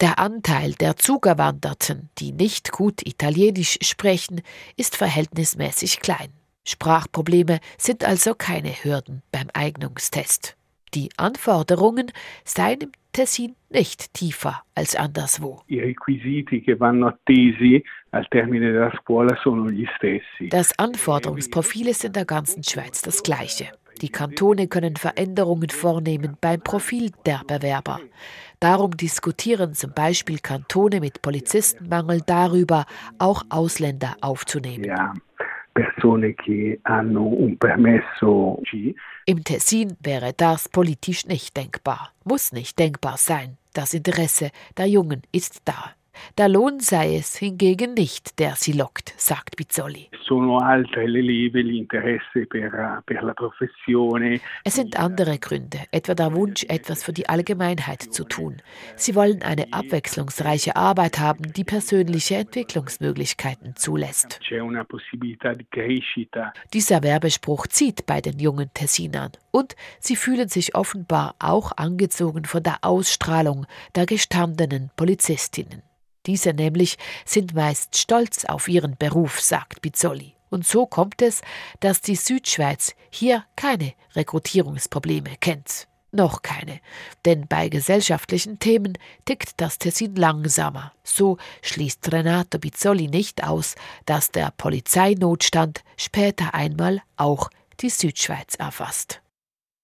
Der 0.00 0.18
Anteil 0.18 0.72
der 0.72 0.96
Zugewanderten, 0.96 2.10
die 2.18 2.32
nicht 2.32 2.70
gut 2.72 3.06
Italienisch 3.06 3.78
sprechen, 3.80 4.42
ist 4.76 4.96
verhältnismäßig 4.96 6.00
klein. 6.00 6.30
Sprachprobleme 6.64 7.60
sind 7.78 8.04
also 8.04 8.34
keine 8.34 8.70
Hürden 8.70 9.22
beim 9.32 9.48
Eignungstest. 9.54 10.56
Die 10.94 11.08
Anforderungen 11.16 12.12
seien 12.44 12.80
im 12.80 12.92
Tessin 13.12 13.54
nicht 13.70 14.12
tiefer 14.12 14.62
als 14.74 14.94
anderswo. 14.96 15.62
I 15.68 15.80
requisiti 15.80 16.60
che 16.60 16.78
vanno 16.78 17.06
attesi 17.06 17.82
al 18.16 18.26
termine 18.28 18.70
della 18.70 18.92
scuola 19.00 19.36
sono 19.42 19.68
gli 19.70 19.86
stessi. 19.96 20.48
Das 20.48 20.78
Anforderungsprofil 20.78 21.88
ist 21.88 22.04
in 22.04 22.12
der 22.12 22.24
ganzen 22.24 22.62
Schweiz 22.62 23.02
das 23.02 23.22
gleiche. 23.22 23.66
Die 24.02 24.10
Kantone 24.10 24.68
können 24.68 24.96
Veränderungen 24.96 25.70
vornehmen 25.70 26.36
beim 26.40 26.60
Profil 26.60 27.12
der 27.24 27.42
Bewerber. 27.46 28.00
Darum 28.60 28.90
diskutieren 28.90 29.74
zum 29.74 29.92
Beispiel 29.92 30.38
Kantone 30.38 31.00
mit 31.00 31.22
Polizistenmangel 31.22 32.20
darüber, 32.26 32.84
auch 33.18 33.42
Ausländer 33.48 34.16
aufzunehmen. 34.20 34.84
Ja. 34.84 35.14
Im 39.26 39.44
Tessin 39.44 39.96
wäre 40.02 40.32
das 40.34 40.68
politisch 40.70 41.26
nicht 41.26 41.56
denkbar, 41.56 42.12
muss 42.24 42.52
nicht 42.52 42.78
denkbar 42.78 43.16
sein. 43.18 43.58
Das 43.74 43.92
Interesse 43.92 44.50
der 44.78 44.86
Jungen 44.86 45.22
ist 45.32 45.60
da. 45.66 45.92
Der 46.38 46.48
Lohn 46.48 46.80
sei 46.80 47.16
es 47.16 47.36
hingegen 47.36 47.94
nicht, 47.94 48.38
der 48.38 48.54
sie 48.56 48.72
lockt, 48.72 49.14
sagt 49.16 49.56
Bizzoli. 49.56 50.10
Es 54.64 54.74
sind 54.74 54.98
andere 54.98 55.38
Gründe, 55.38 55.78
etwa 55.92 56.14
der 56.14 56.34
Wunsch, 56.34 56.64
etwas 56.68 57.04
für 57.04 57.12
die 57.12 57.28
Allgemeinheit 57.28 58.02
zu 58.02 58.24
tun. 58.24 58.56
Sie 58.96 59.14
wollen 59.14 59.42
eine 59.42 59.72
abwechslungsreiche 59.72 60.76
Arbeit 60.76 61.18
haben, 61.18 61.52
die 61.52 61.64
persönliche 61.64 62.36
Entwicklungsmöglichkeiten 62.36 63.76
zulässt. 63.76 64.40
Dieser 66.72 67.02
Werbespruch 67.02 67.66
zieht 67.66 68.06
bei 68.06 68.20
den 68.20 68.38
jungen 68.38 68.70
Tessinern 68.74 69.32
und 69.50 69.76
sie 70.00 70.16
fühlen 70.16 70.48
sich 70.48 70.74
offenbar 70.74 71.34
auch 71.38 71.72
angezogen 71.76 72.44
von 72.44 72.62
der 72.62 72.78
Ausstrahlung 72.82 73.66
der 73.94 74.06
gestandenen 74.06 74.90
Polizistinnen. 74.96 75.82
Diese 76.26 76.52
nämlich 76.52 76.98
sind 77.24 77.54
meist 77.54 77.96
stolz 77.96 78.44
auf 78.44 78.68
ihren 78.68 78.96
Beruf, 78.96 79.40
sagt 79.40 79.80
Bizzoli. 79.82 80.34
Und 80.50 80.66
so 80.66 80.86
kommt 80.86 81.22
es, 81.22 81.42
dass 81.80 82.00
die 82.00 82.16
Südschweiz 82.16 82.94
hier 83.10 83.44
keine 83.56 83.94
Rekrutierungsprobleme 84.14 85.36
kennt. 85.40 85.88
Noch 86.12 86.42
keine. 86.42 86.80
Denn 87.24 87.46
bei 87.46 87.68
gesellschaftlichen 87.68 88.58
Themen 88.58 88.96
tickt 89.24 89.60
das 89.60 89.78
Tessin 89.78 90.16
langsamer. 90.16 90.92
So 91.02 91.36
schließt 91.62 92.10
Renato 92.12 92.58
Bizzoli 92.58 93.08
nicht 93.08 93.44
aus, 93.44 93.74
dass 94.06 94.30
der 94.30 94.52
Polizeinotstand 94.56 95.84
später 95.96 96.54
einmal 96.54 97.02
auch 97.16 97.50
die 97.80 97.90
Südschweiz 97.90 98.54
erfasst. 98.54 99.20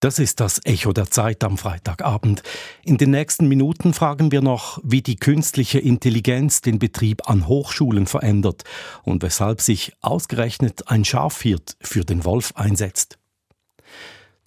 Das 0.03 0.19
ist 0.19 0.41
das 0.41 0.61
Echo 0.65 0.93
der 0.93 1.13
Zeit 1.13 1.45
am 1.45 1.57
Freitagabend. 1.57 2.43
In 2.83 2.99
den 2.99 3.13
nächsten 3.13 3.47
Minuten 3.47 3.95
fragen 3.95 4.33
wir 4.33 4.43
noch, 4.43 4.81
wie 4.83 5.01
die 5.01 5.15
künstliche 5.15 5.79
Intelligenz 5.79 6.61
den 6.61 6.81
Betrieb 6.81 7.31
an 7.31 7.47
Hochschulen 7.47 8.09
verändert 8.09 8.65
und 9.05 9.23
weshalb 9.23 9.61
sich 9.61 9.93
ausgerechnet 10.01 10.89
ein 10.89 11.05
Schafhirt 11.05 11.77
für 11.81 12.05
den 12.05 12.25
Wolf 12.25 12.53
einsetzt. 12.57 13.21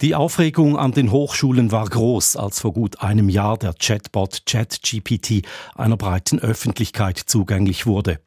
Die 0.02 0.14
Aufregung 0.14 0.76
an 0.76 0.92
den 0.92 1.10
Hochschulen 1.10 1.72
war 1.72 1.88
groß, 1.88 2.36
als 2.36 2.60
vor 2.60 2.74
gut 2.74 3.00
einem 3.00 3.30
Jahr 3.30 3.56
der 3.56 3.72
Chatbot 3.72 4.42
ChatGPT 4.44 5.46
einer 5.74 5.96
breiten 5.96 6.38
Öffentlichkeit 6.38 7.16
zugänglich 7.16 7.86
wurde. 7.86 8.20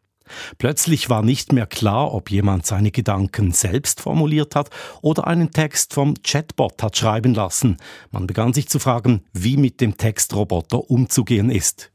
Plötzlich 0.58 1.10
war 1.10 1.22
nicht 1.22 1.54
mehr 1.54 1.66
klar, 1.66 2.14
ob 2.14 2.32
jemand 2.32 2.66
seine 2.66 2.92
Gedanken 2.92 3.52
selbst 3.52 4.02
formuliert 4.02 4.56
hat 4.56 4.70
oder 5.02 5.28
einen 5.28 5.52
Text 5.52 5.94
vom 5.94 6.16
Chatbot 6.24 6.82
hat 6.82 6.98
schreiben 6.98 7.34
lassen. 7.34 7.78
Man 8.12 8.28
begann 8.28 8.54
sich 8.54 8.70
zu 8.70 8.80
fragen, 8.80 9.24
wie 9.34 9.58
mit 9.58 9.82
dem 9.82 9.98
Textroboter 9.98 10.90
umzugehen 10.90 11.50
ist. 11.50 11.92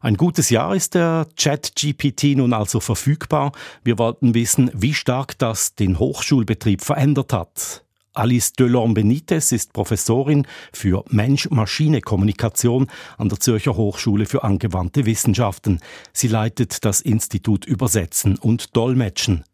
Ein 0.00 0.16
gutes 0.16 0.50
Jahr 0.50 0.74
ist 0.74 0.94
der 0.94 1.26
Chat-GPT 1.36 2.36
nun 2.36 2.52
also 2.52 2.80
verfügbar. 2.80 3.52
Wir 3.82 3.98
wollten 3.98 4.34
wissen, 4.34 4.70
wie 4.74 4.94
stark 4.94 5.38
das 5.38 5.74
den 5.74 5.98
Hochschulbetrieb 5.98 6.82
verändert 6.82 7.32
hat. 7.32 7.85
Alice 8.16 8.52
Delorme 8.52 8.94
Benitez 8.94 9.52
ist 9.52 9.72
Professorin 9.72 10.46
für 10.72 11.04
Mensch-Maschine-Kommunikation 11.10 12.86
an 13.18 13.28
der 13.28 13.38
Zürcher 13.40 13.76
Hochschule 13.76 14.24
für 14.26 14.42
angewandte 14.42 15.04
Wissenschaften. 15.04 15.80
Sie 16.12 16.28
leitet 16.28 16.84
das 16.84 17.02
Institut 17.02 17.66
Übersetzen 17.66 18.38
und 18.38 18.74
Dolmetschen. 18.76 19.44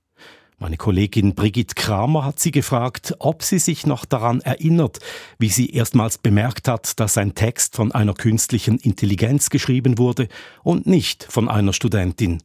Meine 0.59 0.77
Kollegin 0.77 1.35
Brigitte 1.35 1.75
Kramer 1.75 2.25
hat 2.25 2.39
sie 2.39 2.53
gefragt, 2.53 3.17
ob 3.19 3.43
sie 3.43 3.59
sich 3.59 3.85
noch 3.85 4.05
daran 4.05 4.41
erinnert, 4.43 5.01
wie 5.41 5.49
sie 5.49 5.71
erstmals 5.71 6.19
bemerkt 6.19 6.69
hat, 6.69 7.01
dass 7.01 7.19
ein 7.19 7.35
Text 7.35 7.75
von 7.75 7.91
einer 7.91 8.15
künstlichen 8.15 8.79
Intelligenz 8.79 9.51
geschrieben 9.51 9.99
wurde 9.99 10.29
und 10.63 10.87
nicht 10.87 11.25
von 11.25 11.49
einer 11.49 11.73
Studentin. 11.73 12.45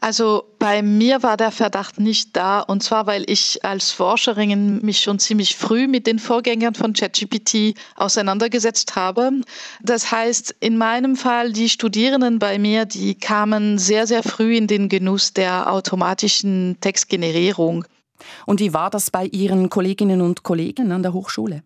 Also 0.00 0.44
bei 0.58 0.82
mir 0.82 1.22
war 1.22 1.36
der 1.36 1.50
Verdacht 1.50 1.98
nicht 1.98 2.36
da 2.36 2.60
und 2.60 2.82
zwar, 2.82 3.06
weil 3.06 3.24
ich 3.26 3.64
als 3.64 3.90
Forscherin 3.90 4.80
mich 4.82 5.00
schon 5.00 5.18
ziemlich 5.18 5.56
früh 5.56 5.86
mit 5.88 6.06
den 6.06 6.18
Vorgängern 6.18 6.74
von 6.74 6.92
ChatGPT 6.92 7.74
auseinandergesetzt 7.96 8.96
habe. 8.96 9.30
Das 9.82 10.10
heißt, 10.10 10.54
in 10.60 10.76
meinem 10.76 11.16
Fall, 11.16 11.52
die 11.52 11.68
Studierenden 11.68 12.38
bei 12.38 12.58
mir, 12.58 12.84
die 12.84 13.14
kamen 13.14 13.78
sehr, 13.78 14.06
sehr 14.06 14.22
früh 14.22 14.56
in 14.56 14.66
den 14.66 14.88
Genuss 14.88 15.32
der 15.32 15.72
automatischen 15.72 16.76
Textgenerierung. 16.80 17.84
Und 18.46 18.60
wie 18.60 18.72
war 18.72 18.90
das 18.90 19.10
bei 19.10 19.26
Ihren 19.26 19.70
Kolleginnen 19.70 20.20
und 20.20 20.42
Kollegen 20.42 20.92
an 20.92 21.02
der 21.02 21.12
Hochschule? 21.12 21.62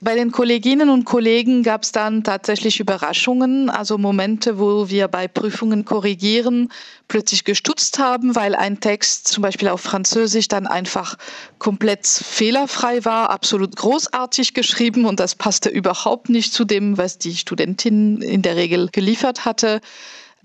Bei 0.00 0.16
den 0.16 0.32
Kolleginnen 0.32 0.90
und 0.90 1.04
Kollegen 1.04 1.62
gab 1.62 1.84
es 1.84 1.92
dann 1.92 2.24
tatsächlich 2.24 2.80
Überraschungen, 2.80 3.70
also 3.70 3.98
Momente, 3.98 4.58
wo 4.58 4.88
wir 4.88 5.06
bei 5.06 5.28
Prüfungen 5.28 5.84
korrigieren, 5.84 6.72
plötzlich 7.06 7.44
gestutzt 7.44 7.98
haben, 7.98 8.34
weil 8.34 8.54
ein 8.54 8.80
Text 8.80 9.28
zum 9.28 9.42
Beispiel 9.42 9.68
auf 9.68 9.80
Französisch 9.80 10.48
dann 10.48 10.66
einfach 10.66 11.16
komplett 11.58 12.06
fehlerfrei 12.06 13.04
war, 13.04 13.30
absolut 13.30 13.76
großartig 13.76 14.54
geschrieben 14.54 15.04
und 15.04 15.20
das 15.20 15.36
passte 15.36 15.68
überhaupt 15.68 16.28
nicht 16.28 16.52
zu 16.52 16.64
dem, 16.64 16.98
was 16.98 17.18
die 17.18 17.36
Studentin 17.36 18.22
in 18.22 18.42
der 18.42 18.56
Regel 18.56 18.88
geliefert 18.90 19.44
hatte. 19.44 19.80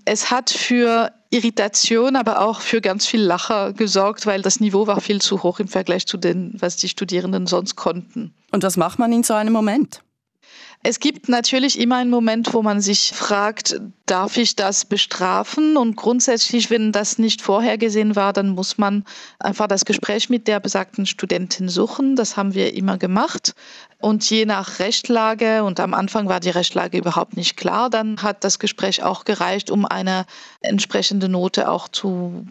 Es 0.04 0.30
hat 0.30 0.50
für 0.50 1.12
Irritation, 1.30 2.16
aber 2.16 2.40
auch 2.40 2.60
für 2.60 2.80
ganz 2.80 3.06
viel 3.06 3.20
Lacher 3.20 3.72
gesorgt, 3.74 4.26
weil 4.26 4.40
das 4.40 4.60
Niveau 4.60 4.86
war 4.86 5.00
viel 5.00 5.20
zu 5.20 5.42
hoch 5.42 5.60
im 5.60 5.68
Vergleich 5.68 6.06
zu 6.06 6.16
dem, 6.16 6.52
was 6.54 6.76
die 6.76 6.88
Studierenden 6.88 7.46
sonst 7.46 7.76
konnten. 7.76 8.34
Und 8.50 8.62
was 8.62 8.76
macht 8.76 8.98
man 8.98 9.12
in 9.12 9.22
so 9.22 9.34
einem 9.34 9.52
Moment? 9.52 10.02
Es 10.84 11.00
gibt 11.00 11.28
natürlich 11.28 11.78
immer 11.78 11.96
einen 11.96 12.10
Moment, 12.10 12.54
wo 12.54 12.62
man 12.62 12.80
sich 12.80 13.12
fragt, 13.12 13.80
darf 14.06 14.36
ich 14.36 14.54
das 14.54 14.84
bestrafen? 14.84 15.76
Und 15.76 15.96
grundsätzlich, 15.96 16.70
wenn 16.70 16.92
das 16.92 17.18
nicht 17.18 17.42
vorhergesehen 17.42 18.14
war, 18.14 18.32
dann 18.32 18.50
muss 18.50 18.78
man 18.78 19.04
einfach 19.40 19.66
das 19.66 19.84
Gespräch 19.84 20.30
mit 20.30 20.46
der 20.46 20.60
besagten 20.60 21.04
Studentin 21.04 21.68
suchen. 21.68 22.14
Das 22.14 22.36
haben 22.36 22.54
wir 22.54 22.74
immer 22.74 22.96
gemacht. 22.96 23.54
Und 24.00 24.28
je 24.30 24.46
nach 24.46 24.78
Rechtlage, 24.78 25.64
und 25.64 25.80
am 25.80 25.94
Anfang 25.94 26.28
war 26.28 26.38
die 26.38 26.50
Rechtlage 26.50 26.96
überhaupt 26.96 27.36
nicht 27.36 27.56
klar, 27.56 27.90
dann 27.90 28.22
hat 28.22 28.44
das 28.44 28.60
Gespräch 28.60 29.02
auch 29.02 29.24
gereicht, 29.24 29.72
um 29.72 29.84
eine 29.84 30.26
entsprechende 30.60 31.28
Note 31.28 31.68
auch 31.68 31.88
zu 31.88 32.46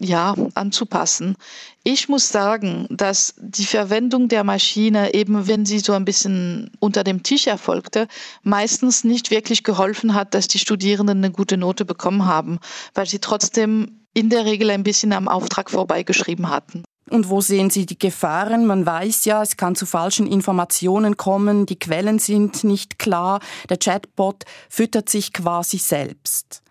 ja, 0.00 0.34
anzupassen. 0.54 1.36
Ich 1.82 2.08
muss 2.08 2.28
sagen, 2.28 2.86
dass 2.90 3.34
die 3.38 3.64
Verwendung 3.64 4.28
der 4.28 4.44
Maschine, 4.44 5.14
eben 5.14 5.48
wenn 5.48 5.66
sie 5.66 5.80
so 5.80 5.92
ein 5.92 6.04
bisschen 6.04 6.70
unter 6.78 7.02
dem 7.02 7.22
Tisch 7.22 7.46
erfolgte, 7.46 8.06
meistens 8.42 9.04
nicht 9.04 9.30
wirklich 9.30 9.64
geholfen 9.64 10.14
hat, 10.14 10.34
dass 10.34 10.46
die 10.48 10.58
Studierenden 10.58 11.18
eine 11.18 11.32
gute 11.32 11.56
Note 11.56 11.84
bekommen 11.84 12.26
haben, 12.26 12.60
weil 12.94 13.06
sie 13.06 13.18
trotzdem 13.18 14.06
in 14.14 14.30
der 14.30 14.44
Regel 14.44 14.70
ein 14.70 14.84
bisschen 14.84 15.12
am 15.12 15.28
Auftrag 15.28 15.70
vorbeigeschrieben 15.70 16.48
hatten. 16.48 16.84
Und 17.10 17.30
wo 17.30 17.40
sehen 17.40 17.70
Sie 17.70 17.86
die 17.86 17.98
Gefahren? 17.98 18.66
Man 18.66 18.84
weiß 18.84 19.24
ja, 19.24 19.42
es 19.42 19.56
kann 19.56 19.74
zu 19.74 19.86
falschen 19.86 20.26
Informationen 20.26 21.16
kommen, 21.16 21.64
die 21.64 21.78
Quellen 21.78 22.18
sind 22.18 22.64
nicht 22.64 22.98
klar, 22.98 23.40
der 23.70 23.78
Chatbot 23.78 24.44
füttert 24.68 25.08
sich 25.08 25.32
quasi 25.32 25.78
selbst. 25.78 26.62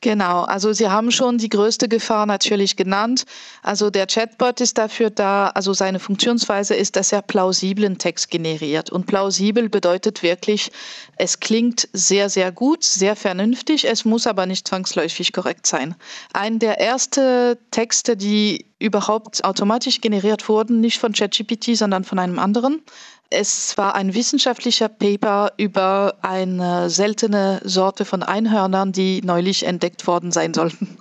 Genau, 0.00 0.42
also 0.42 0.72
Sie 0.72 0.88
haben 0.88 1.10
schon 1.10 1.38
die 1.38 1.48
größte 1.48 1.88
Gefahr 1.88 2.26
natürlich 2.26 2.76
genannt. 2.76 3.24
Also 3.62 3.90
der 3.90 4.06
Chatbot 4.06 4.60
ist 4.60 4.78
dafür 4.78 5.10
da, 5.10 5.48
also 5.48 5.72
seine 5.72 5.98
Funktionsweise 5.98 6.74
ist, 6.74 6.96
dass 6.96 7.12
er 7.12 7.22
plausiblen 7.22 7.98
Text 7.98 8.30
generiert. 8.30 8.90
Und 8.90 9.06
plausibel 9.06 9.68
bedeutet 9.68 10.22
wirklich, 10.22 10.70
es 11.16 11.40
klingt 11.40 11.88
sehr, 11.92 12.28
sehr 12.28 12.52
gut, 12.52 12.84
sehr 12.84 13.16
vernünftig, 13.16 13.88
es 13.88 14.04
muss 14.04 14.26
aber 14.26 14.46
nicht 14.46 14.68
zwangsläufig 14.68 15.32
korrekt 15.32 15.66
sein. 15.66 15.94
Ein 16.32 16.58
der 16.58 16.80
ersten 16.80 17.56
Texte, 17.70 18.16
die 18.16 18.66
überhaupt 18.78 19.42
automatisch 19.44 20.00
generiert 20.00 20.48
wurden, 20.48 20.80
nicht 20.80 20.98
von 20.98 21.12
ChatGPT, 21.12 21.76
sondern 21.76 22.04
von 22.04 22.18
einem 22.18 22.38
anderen, 22.38 22.82
es 23.30 23.76
war 23.76 23.94
ein 23.94 24.14
wissenschaftlicher 24.14 24.88
Paper 24.88 25.52
über 25.56 26.14
eine 26.22 26.88
seltene 26.90 27.60
Sorte 27.64 28.04
von 28.04 28.22
Einhörnern, 28.22 28.92
die 28.92 29.20
neulich 29.22 29.64
entdeckt 29.64 30.06
worden 30.06 30.30
sein 30.30 30.54
sollten. 30.54 30.98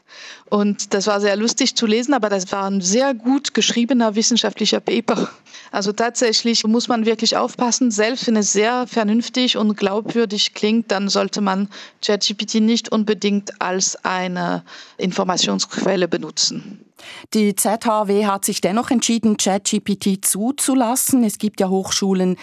Und 0.50 0.94
das 0.94 1.08
war 1.08 1.22
sehr 1.22 1.36
lustig 1.36 1.76
zu 1.76 1.86
lesen, 1.86 2.14
aber 2.14 2.30
das 2.30 2.52
war 2.52 2.66
ein 2.70 2.82
sehr 2.82 3.14
gut 3.14 3.54
geschriebener 3.54 4.16
wissenschaftlicher 4.16 4.80
Paper. 4.80 5.30
Also 5.72 5.92
tatsächlich 5.92 6.64
muss 6.66 6.88
man 6.88 7.06
wirklich 7.06 7.38
aufpassen. 7.38 7.92
Selbst 7.92 8.28
wenn 8.28 8.38
es 8.38 8.54
sehr 8.54 8.88
vernünftig 8.88 9.58
und 9.58 9.76
glaubwürdig 9.76 10.54
klingt, 10.54 10.92
dann 10.92 11.10
sollte 11.10 11.42
man 11.42 11.70
ChatGPT 12.04 12.56
nicht 12.56 12.92
unbedingt 12.92 13.62
als 13.62 14.04
eine 14.04 14.64
Informationsquelle 14.98 16.08
benutzen. 16.08 16.86
Die 17.34 17.56
ZHW 17.56 18.26
hat 18.26 18.46
sich 18.46 18.62
dennoch 18.62 18.92
entschieden, 18.92 19.38
ChatGPT 19.38 20.26
zuzulassen. 20.26 21.24
Es 21.24 21.38
gibt 21.38 21.60
ja 21.60 21.70
Hochschulen, 21.70 22.38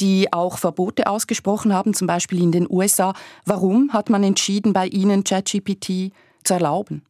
die 0.00 0.32
auch 0.32 0.58
Verbote 0.58 1.06
ausgesprochen 1.06 1.72
haben, 1.72 1.94
zum 1.94 2.06
Beispiel 2.06 2.42
in 2.42 2.52
den 2.52 2.66
USA. 2.68 3.14
Warum 3.44 3.92
hat 3.92 4.10
man 4.10 4.24
entschieden, 4.24 4.72
bei 4.72 4.86
Ihnen 4.86 5.24
ChatGPT 5.24 6.12
zu 6.44 6.54
erlauben? 6.54 7.02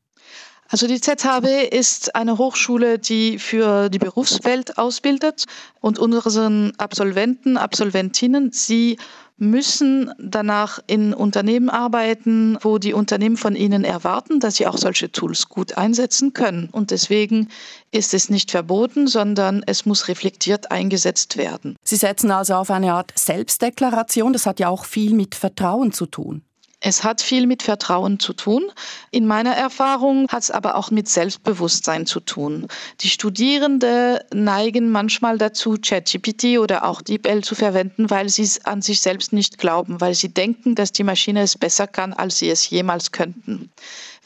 Also 0.69 0.87
die 0.87 1.01
ZHW 1.01 1.67
ist 1.67 2.15
eine 2.15 2.39
Hochschule, 2.39 2.99
die 2.99 3.39
für 3.39 3.91
die 3.91 3.99
Berufswelt 3.99 4.79
ausbildet 4.79 5.45
und 5.83 5.99
unseren 5.99 6.73
Absolventen, 6.79 7.59
Absolventinnen, 7.59 8.53
sie 8.53 8.97
müssen 9.43 10.13
danach 10.19 10.79
in 10.87 11.13
Unternehmen 11.13 11.69
arbeiten, 11.69 12.57
wo 12.61 12.79
die 12.79 12.95
Unternehmen 12.95 13.37
von 13.37 13.57
ihnen 13.57 13.83
erwarten, 13.83 14.39
dass 14.39 14.55
sie 14.55 14.69
auch 14.69 14.79
solche 14.79 15.11
Tools 15.11 15.49
gut 15.49 15.77
einsetzen 15.77 16.33
können. 16.33 16.69
Und 16.71 16.93
deswegen 16.93 17.49
ist 17.91 18.15
es 18.15 18.31
nicht 18.31 18.53
verboten, 18.53 19.09
sondern 19.09 19.65
es 19.67 19.85
muss 19.85 20.07
reflektiert 20.07 20.71
eingesetzt 20.71 21.37
werden. 21.37 21.75
Sie 21.83 21.97
setzen 21.97 22.31
also 22.31 22.55
auf 22.55 22.71
eine 22.71 22.95
Art 22.95 23.13
Selbstdeklaration. 23.17 24.33
Das 24.33 24.47
hat 24.47 24.61
ja 24.61 24.69
auch 24.69 24.85
viel 24.85 25.13
mit 25.13 25.35
Vertrauen 25.35 25.93
zu 25.93 26.07
tun. 26.07 26.43
Es 26.85 27.05
hat 27.05 27.23
viel 27.23 27.47
mit 27.47 27.63
Vertrauen 27.63 28.19
zu 28.19 28.33
tun. 28.33 28.65
In 29.13 29.25
meiner 29.25 29.55
Erfahrung 29.55 30.27
hat 30.29 30.43
es 30.43 30.51
aber 30.51 30.75
auch 30.75 30.91
mit 30.91 31.09
Selbstbewusstsein 31.09 32.07
zu 32.07 32.19
tun. 32.19 32.67
Die 33.03 33.09
Studierenden 33.09 34.19
neigen 34.35 34.91
manchmal 34.91 35.39
dazu, 35.39 35.77
ChatGPT 35.81 36.59
oder 36.59 36.85
auch 36.85 37.01
DeepL 37.01 37.45
zu 37.45 37.55
verwenden, 37.55 38.11
weil 38.11 38.29
sie 38.29 38.43
es 38.43 38.65
an 38.65 38.83
sich 38.83 39.01
selbst 39.01 39.33
nicht 39.33 39.59
glauben, 39.59 40.01
weil 40.01 40.15
sie 40.15 40.35
denken, 40.35 40.75
dass 40.75 40.91
die 40.91 41.05
Maschine 41.05 41.43
es 41.43 41.57
besser 41.57 41.87
kann, 41.87 42.13
als 42.13 42.41
sie 42.41 42.51
es 42.51 42.69
jemals 42.69 43.13
könnten. 43.13 43.71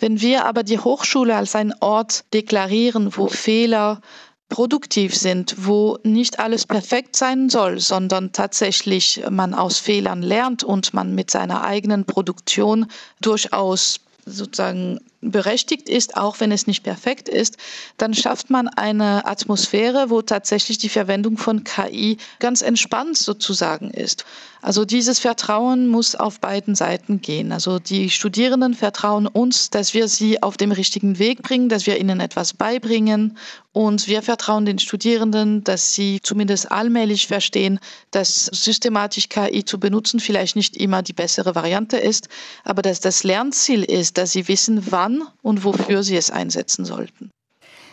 Wenn 0.00 0.22
wir 0.22 0.46
aber 0.46 0.62
die 0.62 0.78
Hochschule 0.78 1.36
als 1.36 1.54
einen 1.54 1.74
Ort 1.80 2.24
deklarieren, 2.32 3.16
wo 3.16 3.28
Fehler 3.28 4.00
produktiv 4.48 5.14
sind, 5.14 5.54
wo 5.66 5.98
nicht 6.02 6.38
alles 6.38 6.66
perfekt 6.66 7.16
sein 7.16 7.48
soll, 7.48 7.80
sondern 7.80 8.32
tatsächlich 8.32 9.22
man 9.30 9.54
aus 9.54 9.78
Fehlern 9.78 10.22
lernt 10.22 10.62
und 10.62 10.94
man 10.94 11.14
mit 11.14 11.30
seiner 11.30 11.64
eigenen 11.64 12.04
Produktion 12.04 12.86
durchaus 13.20 14.00
sozusagen 14.24 15.00
berechtigt 15.20 15.88
ist, 15.88 16.16
auch 16.16 16.40
wenn 16.40 16.52
es 16.52 16.66
nicht 16.66 16.82
perfekt 16.82 17.28
ist, 17.28 17.56
dann 17.96 18.14
schafft 18.14 18.50
man 18.50 18.68
eine 18.68 19.26
Atmosphäre, 19.26 20.10
wo 20.10 20.22
tatsächlich 20.22 20.78
die 20.78 20.88
Verwendung 20.88 21.38
von 21.38 21.64
KI 21.64 22.18
ganz 22.38 22.62
entspannt 22.62 23.16
sozusagen 23.16 23.90
ist. 23.90 24.24
Also 24.66 24.84
dieses 24.84 25.20
Vertrauen 25.20 25.86
muss 25.86 26.16
auf 26.16 26.40
beiden 26.40 26.74
Seiten 26.74 27.20
gehen. 27.20 27.52
Also 27.52 27.78
die 27.78 28.10
Studierenden 28.10 28.74
vertrauen 28.74 29.28
uns, 29.28 29.70
dass 29.70 29.94
wir 29.94 30.08
sie 30.08 30.42
auf 30.42 30.56
dem 30.56 30.72
richtigen 30.72 31.20
Weg 31.20 31.42
bringen, 31.42 31.68
dass 31.68 31.86
wir 31.86 32.00
ihnen 32.00 32.18
etwas 32.18 32.52
beibringen 32.52 33.38
und 33.72 34.08
wir 34.08 34.22
vertrauen 34.22 34.64
den 34.64 34.80
Studierenden, 34.80 35.62
dass 35.62 35.92
sie 35.92 36.20
zumindest 36.20 36.72
allmählich 36.72 37.28
verstehen, 37.28 37.78
dass 38.10 38.46
systematisch 38.46 39.28
KI 39.28 39.64
zu 39.64 39.78
benutzen 39.78 40.18
vielleicht 40.18 40.56
nicht 40.56 40.76
immer 40.76 41.02
die 41.02 41.12
bessere 41.12 41.54
Variante 41.54 41.98
ist, 41.98 42.28
aber 42.64 42.82
dass 42.82 43.00
das 43.00 43.22
Lernziel 43.22 43.84
ist, 43.84 44.18
dass 44.18 44.32
sie 44.32 44.48
wissen, 44.48 44.90
wann 44.90 45.05
wann 45.06 45.22
und 45.42 45.64
wofür 45.64 46.02
sie 46.02 46.16
es 46.16 46.30
einsetzen 46.30 46.84
sollten. 46.84 47.30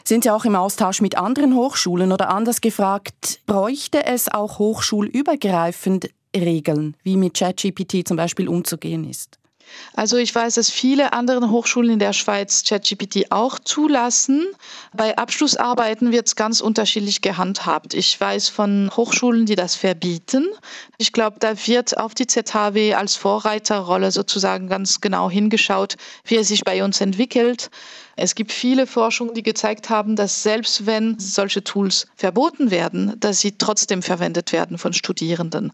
Sind 0.06 0.26
Sie 0.26 0.32
auch 0.32 0.44
im 0.44 0.56
Austausch 0.56 1.00
mit 1.00 1.18
anderen 1.18 1.56
Hochschulen 1.56 2.12
oder 2.12 2.30
anders 2.30 2.60
gefragt, 2.60 3.40
bräuchte 3.46 4.06
es 4.06 4.28
auch 4.28 4.60
hochschulübergreifend 4.60 6.10
Regeln, 6.36 6.98
wie 7.04 7.16
mit 7.16 7.36
ChatGPT 7.36 8.06
zum 8.06 8.18
Beispiel 8.18 8.50
umzugehen 8.50 9.10
ist? 9.10 9.40
Also 9.96 10.18
ich 10.18 10.34
weiß, 10.34 10.56
dass 10.56 10.70
viele 10.70 11.14
andere 11.14 11.50
Hochschulen 11.50 11.92
in 11.92 12.00
der 12.00 12.14
Schweiz 12.14 12.64
ChatGPT 12.64 13.32
auch 13.32 13.60
zulassen. 13.60 14.48
Bei 14.94 15.18
Abschlussarbeiten 15.18 16.12
wird 16.12 16.28
es 16.28 16.36
ganz 16.36 16.62
unterschiedlich 16.62 17.22
gehandhabt. 17.22 17.94
Ich 17.94 18.20
weiß 18.20 18.50
von 18.50 18.90
Hochschulen, 18.96 19.46
die 19.46 19.56
das 19.56 19.76
verbieten. 19.76 20.48
Ich 20.98 21.12
glaube, 21.12 21.38
da 21.40 21.56
wird 21.68 21.98
auf 21.98 22.14
die 22.14 22.28
ZHW 22.28 22.96
als 22.96 23.16
Vorreiterrolle 23.16 24.12
sozusagen 24.12 24.68
ganz 24.68 25.02
genau 25.02 25.30
hingeschaut, 25.30 25.96
wie 26.26 26.38
es 26.38 26.48
sich 26.48 26.64
bei 26.64 26.84
uns 26.84 27.02
entwickelt. 27.02 27.70
Es 28.16 28.36
gibt 28.36 28.52
viele 28.52 28.86
Forschungen, 28.86 29.34
die 29.34 29.44
gezeigt 29.44 29.90
haben, 29.90 30.16
dass 30.16 30.44
selbst 30.44 30.86
wenn 30.86 31.18
solche 31.20 31.64
Tools 31.64 32.08
verboten 32.16 32.70
werden, 32.70 33.14
dass 33.20 33.40
sie 33.40 33.58
trotzdem 33.58 34.02
verwendet 34.04 34.52
werden 34.52 34.78
von 34.78 34.94
Studierenden. 34.94 35.72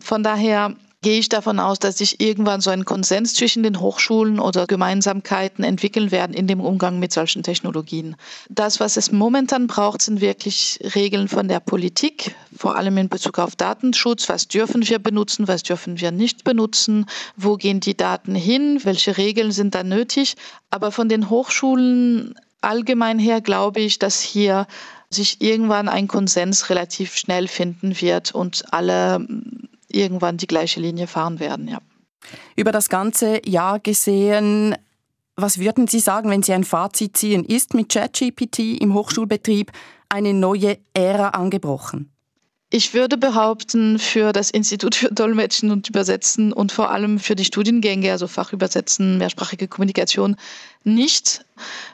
Von 0.00 0.22
daher 0.22 0.76
gehe 1.02 1.20
ich 1.20 1.28
davon 1.28 1.60
aus, 1.60 1.78
dass 1.78 1.98
sich 1.98 2.20
irgendwann 2.20 2.60
so 2.60 2.70
ein 2.70 2.84
Konsens 2.84 3.34
zwischen 3.34 3.62
den 3.62 3.80
Hochschulen 3.80 4.40
oder 4.40 4.66
Gemeinsamkeiten 4.66 5.62
entwickeln 5.64 6.10
werden 6.10 6.34
in 6.34 6.46
dem 6.46 6.60
Umgang 6.60 6.98
mit 6.98 7.12
solchen 7.12 7.42
Technologien. 7.42 8.16
Das, 8.48 8.80
was 8.80 8.96
es 8.96 9.12
momentan 9.12 9.68
braucht, 9.68 10.02
sind 10.02 10.20
wirklich 10.20 10.80
Regeln 10.94 11.28
von 11.28 11.46
der 11.46 11.60
Politik, 11.60 12.34
vor 12.56 12.76
allem 12.76 12.98
in 12.98 13.08
Bezug 13.08 13.38
auf 13.38 13.54
Datenschutz. 13.54 14.28
Was 14.28 14.48
dürfen 14.48 14.88
wir 14.88 14.98
benutzen, 14.98 15.46
was 15.46 15.62
dürfen 15.62 16.00
wir 16.00 16.10
nicht 16.10 16.42
benutzen? 16.42 17.06
Wo 17.36 17.56
gehen 17.56 17.80
die 17.80 17.96
Daten 17.96 18.34
hin? 18.34 18.80
Welche 18.82 19.16
Regeln 19.16 19.52
sind 19.52 19.74
da 19.74 19.84
nötig? 19.84 20.34
Aber 20.70 20.90
von 20.90 21.08
den 21.08 21.30
Hochschulen 21.30 22.34
allgemein 22.60 23.20
her 23.20 23.40
glaube 23.40 23.80
ich, 23.80 24.00
dass 24.00 24.20
hier 24.20 24.66
sich 25.10 25.40
irgendwann 25.40 25.88
ein 25.88 26.08
Konsens 26.08 26.68
relativ 26.70 27.16
schnell 27.16 27.48
finden 27.48 27.98
wird 28.00 28.34
und 28.34 28.64
alle 28.72 29.26
irgendwann 29.88 30.36
die 30.36 30.46
gleiche 30.46 30.80
Linie 30.80 31.06
fahren 31.06 31.40
werden. 31.40 31.68
Ja. 31.68 31.80
Über 32.56 32.72
das 32.72 32.88
ganze 32.88 33.40
Jahr 33.46 33.80
gesehen, 33.80 34.76
was 35.36 35.58
würden 35.58 35.86
Sie 35.86 36.00
sagen, 36.00 36.30
wenn 36.30 36.42
Sie 36.42 36.52
ein 36.52 36.64
Fazit 36.64 37.16
ziehen? 37.16 37.44
Ist 37.44 37.74
mit 37.74 37.90
ChatGPT 37.90 38.80
im 38.80 38.94
Hochschulbetrieb 38.94 39.72
eine 40.08 40.34
neue 40.34 40.78
Ära 40.94 41.28
angebrochen? 41.30 42.10
Ich 42.70 42.92
würde 42.92 43.16
behaupten, 43.16 43.98
für 43.98 44.32
das 44.32 44.50
Institut 44.50 44.94
für 44.94 45.08
Dolmetschen 45.08 45.70
und 45.70 45.88
Übersetzen 45.88 46.52
und 46.52 46.70
vor 46.70 46.90
allem 46.90 47.18
für 47.18 47.34
die 47.34 47.46
Studiengänge, 47.46 48.12
also 48.12 48.26
Fachübersetzen, 48.26 49.16
mehrsprachige 49.16 49.68
Kommunikation, 49.68 50.36
nicht. 50.84 51.46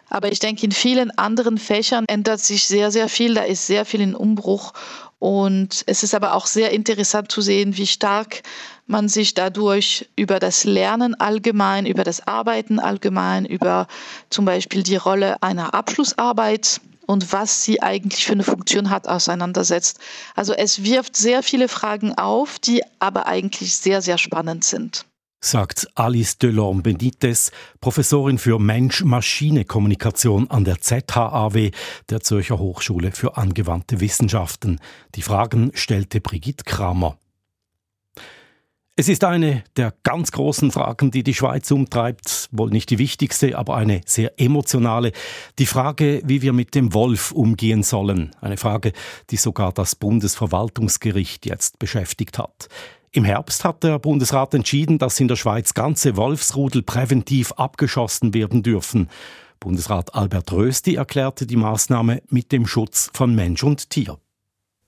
Aber 0.09 0.33
ich 0.33 0.41
denke, 0.41 0.67
in 0.67 0.73
vielen 0.73 1.17
anderen 1.17 1.59
Fächern 1.59 2.07
ändert 2.09 2.41
sich 2.41 2.65
sehr, 2.65 2.91
sehr 2.91 3.09
viel. 3.09 3.35
Da 3.35 3.43
ist 3.43 3.69
sehr 3.69 3.85
viel 3.85 4.01
in 4.01 4.17
Umbruch. 4.17 4.73
Und 5.19 5.85
es 5.87 6.03
ist 6.03 6.15
aber 6.15 6.35
auch 6.35 6.47
sehr 6.47 6.71
interessant 6.71 7.31
zu 7.31 7.41
sehen, 7.41 7.77
wie 7.77 7.87
stark 7.87 8.43
man 8.87 9.09
sich 9.09 9.35
dadurch 9.35 10.09
über 10.17 10.39
das 10.39 10.65
Lernen 10.65 11.15
allgemein, 11.15 11.87
über 11.87 12.05
das 12.05 12.27
Arbeiten 12.27 12.79
allgemein, 12.79 13.47
über 13.47 13.87
zum 14.31 14.45
Beispiel 14.45 14.83
die 14.83 14.97
Rolle 14.97 15.43
einer 15.43 15.75
Abschlussarbeit 15.75 16.81
und 17.07 17.33
was 17.33 17.65
sie 17.65 17.83
eigentlich 17.83 18.25
für 18.25 18.33
eine 18.33 18.45
Funktion 18.45 18.91
hat, 18.91 19.09
auseinandersetzt. 19.09 19.99
Also 20.35 20.53
es 20.53 20.85
wirft 20.85 21.17
sehr 21.17 21.43
viele 21.43 21.69
Fragen 21.69 22.15
auf, 22.15 22.59
die 22.59 22.83
aber 22.99 23.27
eigentlich 23.27 23.77
sehr, 23.77 24.03
sehr 24.03 24.19
spannend 24.19 24.65
sind 24.65 25.07
sagt 25.45 25.89
Alice 25.95 26.39
Delorme 26.39 26.83
Benitez, 26.83 27.51
Professorin 27.81 28.39
für 28.39 28.59
Mensch-Maschine-Kommunikation 28.59 30.51
an 30.51 30.65
der 30.65 30.81
ZHAW, 30.81 31.71
der 32.09 32.21
Zürcher 32.21 32.59
Hochschule 32.59 33.13
für 33.13 33.37
angewandte 33.37 34.01
Wissenschaften. 34.01 34.81
Die 35.15 35.23
Fragen 35.23 35.71
stellte 35.75 36.21
Brigitte 36.21 36.65
Kramer. 36.65 37.19
Es 38.97 39.09
ist 39.09 39.25
eine 39.25 39.65
der 39.77 39.93
ganz 40.05 40.31
großen 40.31 40.71
Fragen, 40.71 41.11
die 41.11 41.25
die 41.25 41.35
Schweiz 41.35 41.69
umtreibt, 41.73 42.49
wohl 42.53 42.71
nicht 42.71 42.91
die 42.91 42.99
wichtigste, 42.99 43.59
aber 43.59 43.77
eine 43.77 44.03
sehr 44.07 44.41
emotionale. 44.41 45.11
Die 45.59 45.67
Frage, 45.67 46.23
wie 46.25 46.43
wir 46.43 46.53
mit 46.53 46.77
dem 46.77 46.95
Wolf 46.95 47.33
umgehen 47.33 47.83
sollen. 47.83 48.31
Eine 48.41 48.57
Frage, 48.57 48.93
die 49.31 49.37
sogar 49.37 49.73
das 49.73 49.97
Bundesverwaltungsgericht 49.97 51.45
jetzt 51.45 51.81
beschäftigt 51.81 52.39
hat. 52.39 52.69
Im 53.17 53.25
Herbst 53.25 53.63
hat 53.63 53.85
der 53.85 54.01
Bundesrat 54.01 54.55
entschieden, 54.55 54.99
dass 54.99 55.21
in 55.21 55.29
der 55.29 55.37
Schweiz 55.37 55.73
ganze 55.73 56.17
Wolfsrudel 56.17 56.83
präventiv 56.83 57.53
abgeschossen 57.53 58.35
werden 58.35 58.65
dürfen. 58.65 59.09
Bundesrat 59.61 60.17
Albert 60.17 60.51
Rösti 60.51 60.97
erklärte 60.97 61.47
die 61.47 61.55
Maßnahme 61.55 62.23
mit 62.29 62.51
dem 62.51 62.67
Schutz 62.67 63.11
von 63.15 63.33
Mensch 63.33 63.63
und 63.63 63.89
Tier. 63.89 64.19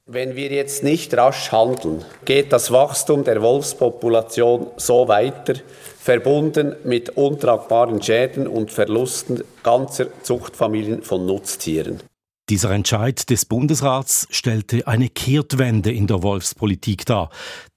Wenn 0.07 0.35
wir 0.35 0.51
jetzt 0.51 0.83
nicht 0.83 1.17
rasch 1.17 1.53
handeln, 1.53 2.05
geht 2.25 2.53
das 2.53 2.73
Wachstum 2.73 3.23
der 3.23 3.43
Wolfspopulation 3.43 4.67
so 4.77 5.07
weiter, 5.07 5.55
verbunden 5.97 6.75
mit 6.83 7.11
untragbaren 7.11 8.03
Schäden 8.03 8.49
und 8.49 8.73
Verlusten 8.73 9.45
ganzer 9.63 10.09
Zuchtfamilien 10.25 11.05
von 11.05 11.27
Nutztieren. 11.27 12.01
Dieser 12.49 12.71
Entscheid 12.71 13.29
des 13.29 13.45
Bundesrats 13.45 14.29
stellte 14.31 14.87
eine 14.87 15.09
Kehrtwende 15.09 15.91
in 15.91 16.07
der 16.07 16.23
Wolfspolitik 16.23 17.05
dar. 17.05 17.31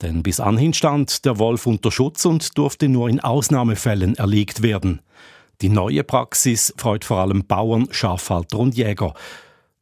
Denn 0.04 0.22
bis 0.22 0.40
anhin 0.40 0.76
stand 0.76 1.26
der 1.26 1.40
Wolf 1.40 1.66
unter 1.66 1.92
Schutz 1.92 2.24
und 2.26 2.56
durfte 2.56 2.88
nur 2.88 3.10
in 3.10 3.20
Ausnahmefällen 3.20 4.14
erlegt 4.14 4.62
werden. 4.62 5.02
Die 5.62 5.70
neue 5.70 6.04
Praxis 6.04 6.72
freut 6.78 7.04
vor 7.04 7.18
allem 7.18 7.48
Bauern, 7.48 7.88
Schafhalter 7.90 8.60
und 8.60 8.78
Jäger. 8.78 9.16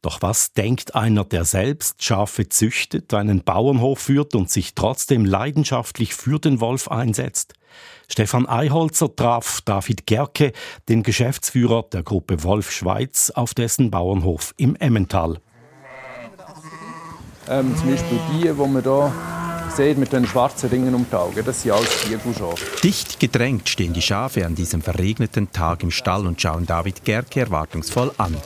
Doch 0.00 0.22
was 0.22 0.54
denkt 0.54 0.94
einer, 0.94 1.24
der 1.24 1.44
selbst 1.44 2.02
Schafe 2.02 2.48
züchtet, 2.48 3.12
einen 3.12 3.44
Bauernhof 3.44 3.98
führt 3.98 4.34
und 4.34 4.48
sich 4.48 4.74
trotzdem 4.74 5.26
leidenschaftlich 5.26 6.14
für 6.14 6.38
den 6.38 6.62
Wolf 6.62 6.88
einsetzt? 6.88 7.57
Stefan 8.10 8.46
Eiholzer 8.46 9.14
traf 9.14 9.60
David 9.64 10.06
Gerke, 10.06 10.52
den 10.88 11.02
Geschäftsführer 11.02 11.84
der 11.92 12.02
Gruppe 12.02 12.42
Wolf 12.42 12.70
Schweiz, 12.70 13.30
auf 13.30 13.54
dessen 13.54 13.90
Bauernhof 13.90 14.54
im 14.56 14.76
Emmental. 14.76 15.38
Ähm, 17.48 17.76
zum 17.76 17.90
Beispiel 17.90 18.18
die, 18.32 18.42
die 18.42 18.52
man 18.52 18.82
hier 18.82 19.12
sieht 19.74 19.98
mit 19.98 20.12
den 20.12 20.26
schwarzen 20.26 20.70
Ringen 20.70 20.94
um 20.94 21.06
die 21.08 21.14
Augen, 21.14 21.44
das 21.44 21.62
sind 21.62 21.72
alles 21.72 22.02
Tiefelschafe. 22.02 22.64
Dicht 22.82 23.20
gedrängt 23.20 23.68
stehen 23.68 23.92
die 23.92 24.02
Schafe 24.02 24.44
an 24.44 24.54
diesem 24.54 24.82
verregneten 24.82 25.52
Tag 25.52 25.82
im 25.82 25.90
Stall 25.90 26.26
und 26.26 26.40
schauen 26.40 26.66
David 26.66 27.04
Gerke 27.04 27.40
erwartungsvoll 27.40 28.12
an. 28.18 28.36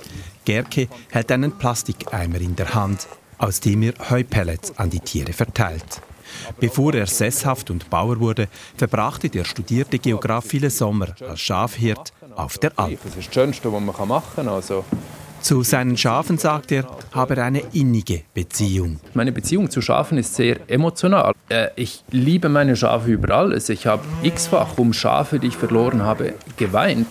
Gerke 0.45 0.89
hält 1.11 1.33
einen 1.33 1.57
Plastikeimer 1.57 2.41
in 2.41 2.57
der 2.57 2.75
Hand, 2.75 3.07
aus 3.39 3.61
dem 3.61 3.83
er 3.83 3.95
Heupellets 4.11 4.77
an 4.77 4.91
die 4.91 5.01
Tiere 5.01 5.33
verteilt. 5.33 6.03
Bevor 6.61 6.95
er 6.95 7.07
sesshaft 7.07 7.71
und 7.71 7.89
Bauer 7.91 8.21
wurde, 8.21 8.49
verbrachte 8.77 9.29
der 9.29 9.45
studierte 9.45 9.99
Geograf 9.99 10.45
viele 10.47 10.71
Sommer 10.71 11.15
als 11.29 11.41
Schafhirt 11.41 12.13
auf 12.37 12.59
der 12.59 12.73
Alp. 12.77 12.99
Das 13.05 13.17
ist 13.17 13.29
das 13.29 13.35
Schönste, 13.35 13.73
was 13.73 13.81
man 13.81 14.09
machen 14.09 14.33
kann. 14.37 14.49
Also 14.49 14.85
zu 15.43 15.65
seinen 15.65 15.97
Schafen 15.97 16.39
sagt 16.39 16.71
er, 16.71 16.87
habe 17.11 17.35
er 17.35 17.45
eine 17.47 17.63
innige 17.73 18.23
Beziehung. 18.33 19.01
Meine 19.13 19.33
Beziehung 19.33 19.71
zu 19.71 19.83
Schafen 19.83 20.17
ist 20.17 20.37
sehr 20.37 20.59
emotional. 20.69 21.33
Äh, 21.49 21.69
ich 21.75 22.05
liebe 22.13 22.49
meine 22.49 22.77
Schafe 22.77 23.11
über 23.11 23.35
alles. 23.35 23.69
Ich 23.69 23.87
habe 23.87 24.05
x-fach 24.23 24.79
um 24.79 24.93
Schafe, 24.93 25.41
die 25.41 25.49
ich 25.49 25.57
verloren 25.57 26.03
habe, 26.03 26.35
geweint. 26.57 27.09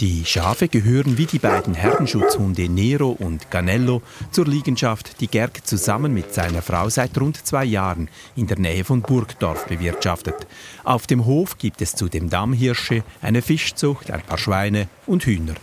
Die 0.00 0.24
Schafe 0.24 0.68
gehören 0.68 1.18
wie 1.18 1.26
die 1.26 1.40
beiden 1.40 1.74
Herdenschutzhunde 1.74 2.68
Nero 2.68 3.08
und 3.10 3.50
Ganello 3.50 4.00
zur 4.30 4.46
Liegenschaft, 4.46 5.20
die 5.20 5.26
Gerg 5.26 5.66
zusammen 5.66 6.14
mit 6.14 6.32
seiner 6.32 6.62
Frau 6.62 6.88
seit 6.88 7.18
rund 7.20 7.44
zwei 7.44 7.64
Jahren 7.64 8.08
in 8.36 8.46
der 8.46 8.60
Nähe 8.60 8.84
von 8.84 9.02
Burgdorf 9.02 9.66
bewirtschaftet. 9.66 10.46
Auf 10.84 11.08
dem 11.08 11.26
Hof 11.26 11.58
gibt 11.58 11.82
es 11.82 11.96
zudem 11.96 12.30
Dammhirsche, 12.30 13.02
eine 13.22 13.42
Fischzucht, 13.42 14.12
ein 14.12 14.22
paar 14.22 14.38
Schweine 14.38 14.86
und 15.06 15.26
Hühner. 15.26 15.54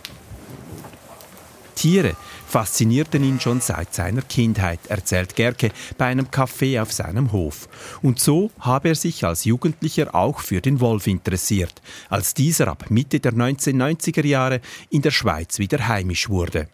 Tiere 1.74 2.14
faszinierten 2.46 3.24
ihn 3.24 3.40
schon 3.40 3.60
seit 3.60 3.94
seiner 3.94 4.22
Kindheit, 4.22 4.80
erzählt 4.88 5.36
Gerke 5.36 5.70
bei 5.98 6.06
einem 6.06 6.26
Café 6.26 6.80
auf 6.80 6.92
seinem 6.92 7.32
Hof. 7.32 7.68
Und 8.02 8.20
so 8.20 8.50
habe 8.60 8.88
er 8.88 8.94
sich 8.94 9.24
als 9.24 9.44
Jugendlicher 9.44 10.14
auch 10.14 10.40
für 10.40 10.60
den 10.60 10.80
Wolf 10.80 11.06
interessiert, 11.06 11.82
als 12.08 12.34
dieser 12.34 12.68
ab 12.68 12.86
Mitte 12.88 13.20
der 13.20 13.32
1990er 13.32 14.26
Jahre 14.26 14.60
in 14.90 15.02
der 15.02 15.10
Schweiz 15.10 15.58
wieder 15.58 15.88
heimisch 15.88 16.28
wurde. 16.28 16.68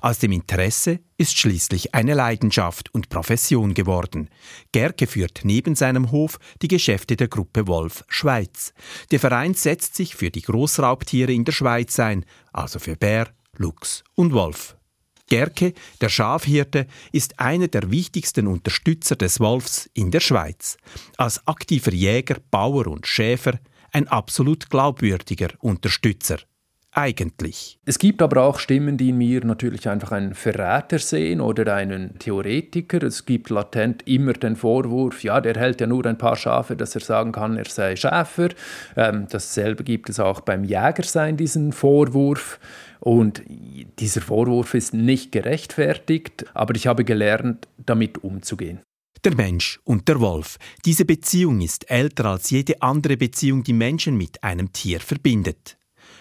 Aus 0.00 0.18
dem 0.18 0.32
Interesse 0.32 1.00
ist 1.16 1.38
schließlich 1.38 1.94
eine 1.94 2.14
Leidenschaft 2.14 2.92
und 2.94 3.08
Profession 3.08 3.74
geworden. 3.74 4.28
Gerke 4.72 5.06
führt 5.06 5.40
neben 5.44 5.74
seinem 5.74 6.10
Hof 6.10 6.38
die 6.62 6.68
Geschäfte 6.68 7.16
der 7.16 7.28
Gruppe 7.28 7.66
Wolf 7.66 8.04
Schweiz. 8.08 8.72
Der 9.10 9.20
Verein 9.20 9.54
setzt 9.54 9.96
sich 9.96 10.14
für 10.14 10.30
die 10.30 10.42
Großraubtiere 10.42 11.32
in 11.32 11.44
der 11.44 11.52
Schweiz 11.52 11.98
ein, 11.98 12.24
also 12.52 12.78
für 12.78 12.96
Bär, 12.96 13.28
Luchs 13.56 14.04
und 14.14 14.32
Wolf. 14.32 14.76
Gerke, 15.34 15.72
der 16.00 16.10
Schafhirte, 16.10 16.86
ist 17.10 17.40
einer 17.40 17.66
der 17.66 17.90
wichtigsten 17.90 18.46
Unterstützer 18.46 19.16
des 19.16 19.40
Wolfs 19.40 19.90
in 19.92 20.12
der 20.12 20.20
Schweiz. 20.20 20.76
Als 21.16 21.44
aktiver 21.48 21.92
Jäger, 21.92 22.36
Bauer 22.52 22.86
und 22.86 23.08
Schäfer 23.08 23.58
ein 23.90 24.06
absolut 24.06 24.70
glaubwürdiger 24.70 25.48
Unterstützer. 25.58 26.38
eigentlich? 26.96 27.80
Es 27.84 27.98
gibt 27.98 28.22
aber 28.22 28.42
auch 28.44 28.60
Stimmen, 28.60 28.96
die 28.96 29.08
in 29.08 29.18
mir 29.18 29.44
natürlich 29.44 29.88
einfach 29.88 30.12
einen 30.12 30.34
Verräter 30.34 31.00
sehen 31.00 31.40
oder 31.40 31.74
einen 31.74 32.16
Theoretiker. 32.20 33.02
Es 33.02 33.26
gibt 33.26 33.50
latent 33.50 34.06
immer 34.06 34.34
den 34.34 34.54
Vorwurf, 34.54 35.24
ja, 35.24 35.40
der 35.40 35.56
hält 35.56 35.80
ja 35.80 35.88
nur 35.88 36.06
ein 36.06 36.16
paar 36.16 36.36
Schafe, 36.36 36.76
dass 36.76 36.94
er 36.94 37.00
sagen 37.00 37.32
kann, 37.32 37.56
er 37.56 37.64
sei 37.64 37.96
Schäfer. 37.96 38.50
Ähm, 38.96 39.26
dasselbe 39.28 39.82
gibt 39.82 40.08
es 40.08 40.20
auch 40.20 40.42
beim 40.42 40.62
Jägersein, 40.62 41.36
diesen 41.36 41.72
Vorwurf. 41.72 42.60
Und 43.04 43.42
dieser 43.98 44.22
Vorwurf 44.22 44.72
ist 44.72 44.94
nicht 44.94 45.30
gerechtfertigt, 45.30 46.46
aber 46.54 46.74
ich 46.74 46.86
habe 46.86 47.04
gelernt, 47.04 47.68
damit 47.76 48.24
umzugehen. 48.24 48.80
Der 49.22 49.34
Mensch 49.34 49.78
und 49.84 50.08
der 50.08 50.20
Wolf. 50.20 50.56
Diese 50.86 51.04
Beziehung 51.04 51.60
ist 51.60 51.90
älter 51.90 52.24
als 52.24 52.48
jede 52.48 52.80
andere 52.80 53.18
Beziehung, 53.18 53.62
die 53.62 53.74
Menschen 53.74 54.16
mit 54.16 54.42
einem 54.42 54.72
Tier 54.72 55.00
verbindet. 55.00 55.76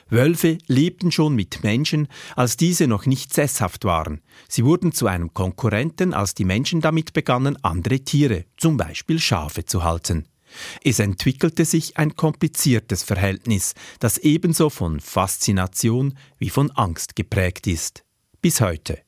Wölfe 0.10 0.58
lebten 0.68 1.14
schon 1.14 1.36
mit 1.36 1.64
Menschen, 1.64 2.10
als 2.36 2.58
diese 2.58 2.88
noch 2.88 3.06
nicht 3.06 3.34
sesshaft 3.34 3.86
waren. 3.86 4.20
Sie 4.50 4.66
wurden 4.66 4.92
zu 4.92 5.08
einem 5.08 5.34
Konkurrenten, 5.34 6.14
als 6.14 6.34
die 6.34 6.46
Menschen 6.46 6.82
damit 6.82 7.14
begannen, 7.14 7.58
andere 7.64 8.02
Tiere, 8.02 8.44
zum 8.58 8.76
Beispiel 8.76 9.20
Schafe, 9.20 9.64
zu 9.64 9.86
halten. 9.86 10.26
Es 10.84 11.00
entwickelte 11.00 11.66
sich 11.66 11.98
ein 11.98 12.16
kompliziertes 12.16 13.04
Verhältnis, 13.04 13.74
das 14.00 14.18
ebenso 14.18 14.70
von 14.70 15.00
Faszination 15.00 16.18
wie 16.38 16.50
von 16.50 16.72
Angst 16.72 17.16
geprägt 17.16 17.68
ist. 17.68 18.04
Bis 18.42 18.62
heute. 18.62 19.00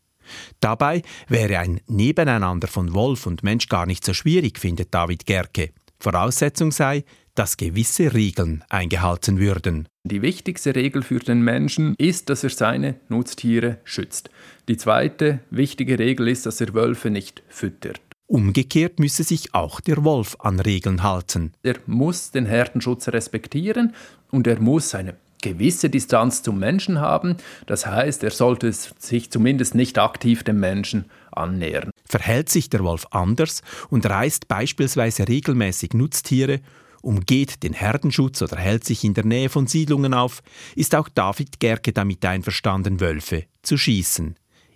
Dabei 0.59 1.03
wäre 1.27 1.59
ein 1.59 1.81
Nebeneinander 1.87 2.67
von 2.67 2.93
Wolf 2.93 3.25
und 3.27 3.43
Mensch 3.43 3.67
gar 3.67 3.85
nicht 3.85 4.03
so 4.03 4.13
schwierig, 4.13 4.59
findet 4.59 4.93
David 4.93 5.25
Gerke. 5.25 5.71
Voraussetzung 5.99 6.71
sei, 6.71 7.03
dass 7.35 7.57
gewisse 7.57 8.13
Regeln 8.13 8.63
eingehalten 8.69 9.39
würden. 9.39 9.87
Die 10.05 10.21
wichtigste 10.21 10.73
Regel 10.73 11.03
für 11.03 11.19
den 11.19 11.41
Menschen 11.41 11.95
ist, 11.97 12.29
dass 12.29 12.43
er 12.43 12.49
seine 12.49 12.95
Nutztiere 13.09 13.79
schützt. 13.83 14.29
Die 14.69 14.77
zweite 14.77 15.39
wichtige 15.49 15.99
Regel 15.99 16.29
ist, 16.29 16.45
dass 16.45 16.61
er 16.61 16.73
Wölfe 16.73 17.09
nicht 17.09 17.43
füttert. 17.49 18.01
Umgekehrt 18.27 18.99
müsse 18.99 19.23
sich 19.23 19.53
auch 19.53 19.79
der 19.79 20.03
Wolf 20.03 20.35
an 20.39 20.59
Regeln 20.59 21.03
halten. 21.03 21.53
Er 21.61 21.75
muss 21.85 22.31
den 22.31 22.47
Herdenschutz 22.47 23.07
respektieren 23.07 23.93
und 24.31 24.47
er 24.47 24.59
muss 24.59 24.95
eine 24.95 25.15
gewisse 25.41 25.91
Distanz 25.91 26.41
zum 26.41 26.57
Menschen 26.57 26.99
haben. 26.99 27.37
Das 27.67 27.85
heißt, 27.85 28.23
er 28.23 28.31
sollte 28.31 28.73
sich 28.73 29.29
zumindest 29.29 29.75
nicht 29.75 29.99
aktiv 29.99 30.43
dem 30.43 30.59
Menschen 30.59 31.05
annähern. 31.31 31.91
Verhält 32.03 32.49
sich 32.49 32.69
der 32.71 32.83
Wolf 32.83 33.05
anders 33.11 33.61
und 33.91 34.09
reißt 34.09 34.47
beispielsweise 34.47 35.27
regelmäßig 35.27 35.93
Nutztiere, 35.93 36.61
umgeht 37.03 37.61
den 37.61 37.73
Herdenschutz 37.73 38.41
oder 38.41 38.57
hält 38.57 38.85
sich 38.85 39.03
in 39.03 39.13
der 39.13 39.25
Nähe 39.25 39.49
von 39.49 39.67
Siedlungen 39.67 40.15
auf, 40.15 40.41
ist 40.75 40.95
auch 40.95 41.09
David 41.09 41.59
Gerke 41.59 41.93
damit 41.93 42.25
einverstanden, 42.25 42.99
Wölfe 42.99 43.43
zu 43.61 43.77
schießen. 43.77 44.35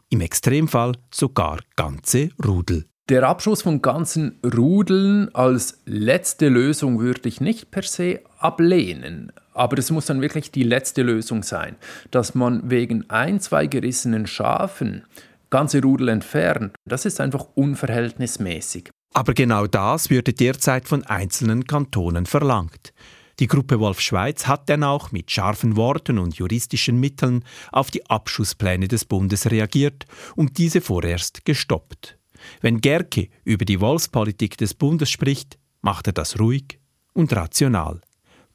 Im 0.09 0.21
Extremfall 0.21 0.93
sogar 1.11 1.59
ganze 1.75 2.29
Rudel. 2.45 2.85
Der 3.09 3.23
Abschuss 3.27 3.63
von 3.63 3.81
ganzen 3.81 4.37
Rudeln 4.45 5.33
als 5.33 5.79
letzte 5.85 6.47
Lösung 6.47 6.99
würde 6.99 7.27
ich 7.27 7.41
nicht 7.41 7.71
per 7.71 7.81
se 7.81 8.19
ablehnen. 8.37 9.31
Aber 9.55 9.79
es 9.79 9.89
muss 9.89 10.05
dann 10.05 10.21
wirklich 10.21 10.51
die 10.51 10.61
letzte 10.61 11.01
Lösung 11.01 11.41
sein, 11.41 11.75
dass 12.11 12.35
man 12.35 12.69
wegen 12.69 13.09
ein, 13.09 13.39
zwei 13.39 13.65
gerissenen 13.65 14.27
Schafen 14.27 15.05
ganze 15.49 15.81
Rudel 15.81 16.09
entfernt. 16.09 16.75
Das 16.85 17.05
ist 17.05 17.19
einfach 17.19 17.47
unverhältnismäßig. 17.55 18.91
Aber 19.15 19.33
genau 19.33 19.65
das 19.65 20.11
würde 20.11 20.33
derzeit 20.33 20.87
von 20.87 21.03
einzelnen 21.03 21.65
Kantonen 21.65 22.27
verlangt. 22.27 22.93
Die 23.39 23.47
Gruppe 23.47 23.79
Wolf 23.79 24.01
Schweiz 24.01 24.45
hat 24.45 24.69
dann 24.69 24.83
auch 24.83 25.11
mit 25.11 25.31
scharfen 25.31 25.75
Worten 25.77 26.19
und 26.19 26.35
juristischen 26.35 26.99
Mitteln 26.99 27.43
auf 27.71 27.89
die 27.89 28.07
Abschusspläne 28.07 28.87
des 28.87 29.05
Bundes 29.05 29.49
reagiert 29.49 30.05
und 30.35 30.59
diese 30.59 30.79
vorerst 30.79 31.43
gestoppt. 31.43 32.18
Wenn 32.61 32.81
Gerke 32.81 33.29
über 33.43 33.65
die 33.65 33.79
Wolfspolitik 33.79 34.57
des 34.57 34.73
Bundes 34.73 35.09
spricht, 35.09 35.57
macht 35.81 36.07
er 36.07 36.13
das 36.13 36.39
ruhig 36.39 36.79
und 37.13 37.35
rational. 37.35 38.01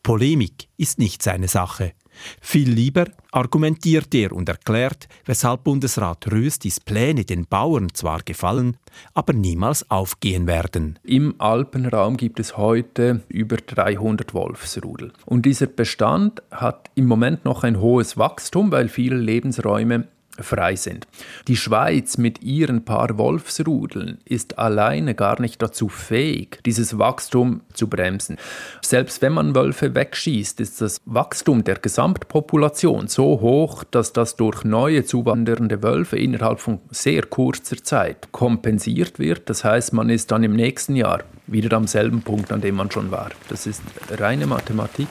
Polemik 0.03 0.69
ist 0.77 0.99
nicht 0.99 1.23
seine 1.23 1.49
Sache. 1.49 1.93
Viel 2.41 2.71
lieber 2.71 3.07
argumentiert 3.33 4.15
er 4.15 4.33
und 4.33 4.49
erklärt, 4.49 5.09
weshalb 5.25 5.65
Bundesrat 5.65 6.31
Röstis 6.31 6.79
Pläne 6.79 7.25
den 7.25 7.47
Bauern 7.47 7.89
zwar 7.93 8.21
gefallen, 8.23 8.77
aber 9.15 9.33
niemals 9.33 9.91
aufgehen 9.91 10.47
werden. 10.47 10.99
Im 11.03 11.41
Alpenraum 11.41 12.17
gibt 12.17 12.39
es 12.39 12.57
heute 12.57 13.23
über 13.29 13.57
300 13.57 14.35
Wolfsrudel. 14.35 15.13
Und 15.27 15.47
dieser 15.47 15.67
Bestand 15.67 16.43
hat 16.51 16.91
im 16.95 17.07
Moment 17.07 17.45
noch 17.45 17.65
ein 17.65 17.81
hohes 17.81 18.17
Wachstum, 18.17 18.71
weil 18.71 18.89
viele 18.89 19.17
Lebensräume 19.17 20.09
frei 20.39 20.77
sind. 20.77 21.07
Die 21.49 21.57
Schweiz 21.57 22.19
mit 22.19 22.43
ihren 22.43 22.85
paar 22.85 23.19
Wolfsrudeln 23.19 24.19
ist 24.25 24.59
alleine 24.59 25.15
gar 25.15 25.41
nicht 25.41 25.63
dazu 25.63 25.89
fähig, 25.89 26.59
dieses 26.65 26.99
Wachstum 26.99 27.63
zu 27.73 27.89
bremsen. 27.89 28.37
Selbst 28.83 29.23
wenn 29.23 29.33
man 29.33 29.55
Wölfe 29.55 29.95
wegschießt, 29.95 30.61
ist 30.61 30.81
das 30.81 31.01
Wachstum 31.05 31.65
der 31.65 31.77
Gesamtpopulation 31.77 33.09
so 33.09 33.41
hoch, 33.41 33.85
dass 33.85 34.13
das 34.13 34.37
durch 34.37 34.65
neue 34.65 35.05
zuwandernde 35.05 35.83
Wölfe 35.83 36.19
innerhalb 36.19 36.61
von 36.61 36.81
sehr 36.91 37.23
kurzer 37.23 37.77
Zeit 37.83 38.33
kompensiert 38.33 39.19
wird. 39.19 39.49
Das 39.49 39.65
heißt, 39.65 39.93
man 39.93 40.11
ist 40.11 40.31
dann 40.31 40.43
im 40.43 40.57
nächsten 40.57 40.97
Jahr 40.97 41.23
wieder 41.47 41.77
am 41.77 41.87
selben 41.87 42.23
Punkt, 42.23 42.53
an 42.53 42.61
dem 42.61 42.77
man 42.77 42.91
schon 42.91 43.11
war. 43.11 43.31
Das 43.49 43.67
ist 43.67 43.83
reine 44.11 44.47
Mathematik. 44.47 45.09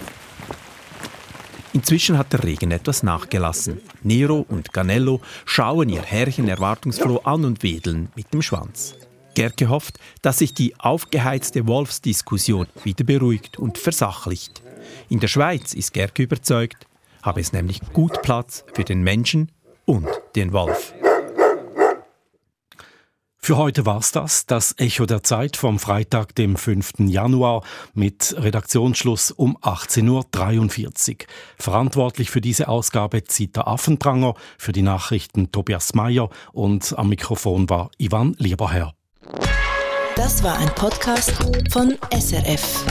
Inzwischen 1.74 2.20
hat 2.20 2.32
der 2.32 2.44
Regen 2.44 2.70
etwas 2.70 3.02
nachgelassen. 3.02 3.82
Nero 4.04 4.46
und 4.48 4.74
Ganello 4.74 5.22
schauen 5.46 5.90
ihr 5.90 6.04
Herrchen 6.04 6.48
erwartungsfroh 6.48 7.18
an 7.24 7.46
und 7.46 7.64
wedeln 7.64 8.10
mit 8.16 8.32
dem 8.32 8.44
Schwanz. 8.44 8.96
Gerke 9.34 9.70
hofft, 9.70 9.98
dass 10.22 10.38
sich 10.38 10.54
die 10.54 10.80
aufgeheizte 10.80 11.66
Wolfsdiskussion 11.66 12.68
wieder 12.84 13.04
beruhigt 13.04 13.58
und 13.58 13.80
versachlicht. 13.80 14.62
In 15.10 15.20
der 15.20 15.28
Schweiz 15.28 15.74
ist 15.74 15.94
Gerke 15.94 16.22
überzeugt, 16.22 16.86
habe 17.24 17.42
es 17.42 17.54
nämlich 17.54 17.82
gut 17.92 18.22
Platz 18.22 18.64
für 18.76 18.84
den 18.84 19.02
Menschen 19.02 19.52
und 19.86 20.08
den 20.36 20.54
Wolf. 20.54 20.94
Für 23.46 23.58
heute 23.58 23.86
war's 23.86 24.14
das, 24.14 24.46
das 24.46 24.74
Echo 24.78 25.06
der 25.06 25.22
Zeit 25.22 25.58
vom 25.58 25.78
Freitag, 25.78 26.34
dem 26.34 26.56
5. 26.56 26.94
Januar 27.00 27.66
mit 27.94 28.34
Redaktionsschluss 28.38 29.32
um 29.32 29.58
18.43 29.58 31.12
Uhr. 31.12 31.18
Verantwortlich 31.58 32.32
für 32.32 32.40
diese 32.40 32.70
Ausgabe 32.70 33.26
Zita 33.26 33.64
Affentranger, 33.64 34.36
für 34.58 34.72
die 34.72 34.82
Nachrichten 34.82 35.52
Tobias 35.52 35.94
Mayer 35.94 36.30
und 36.54 36.98
am 36.98 37.10
Mikrofon 37.10 37.70
war 37.70 37.92
Ivan 37.98 38.34
Lieberherr. 38.38 38.94
Das 40.16 40.42
war 40.42 40.58
ein 40.58 40.74
Podcast 40.76 41.34
von 41.70 41.98
SRF. 42.18 42.86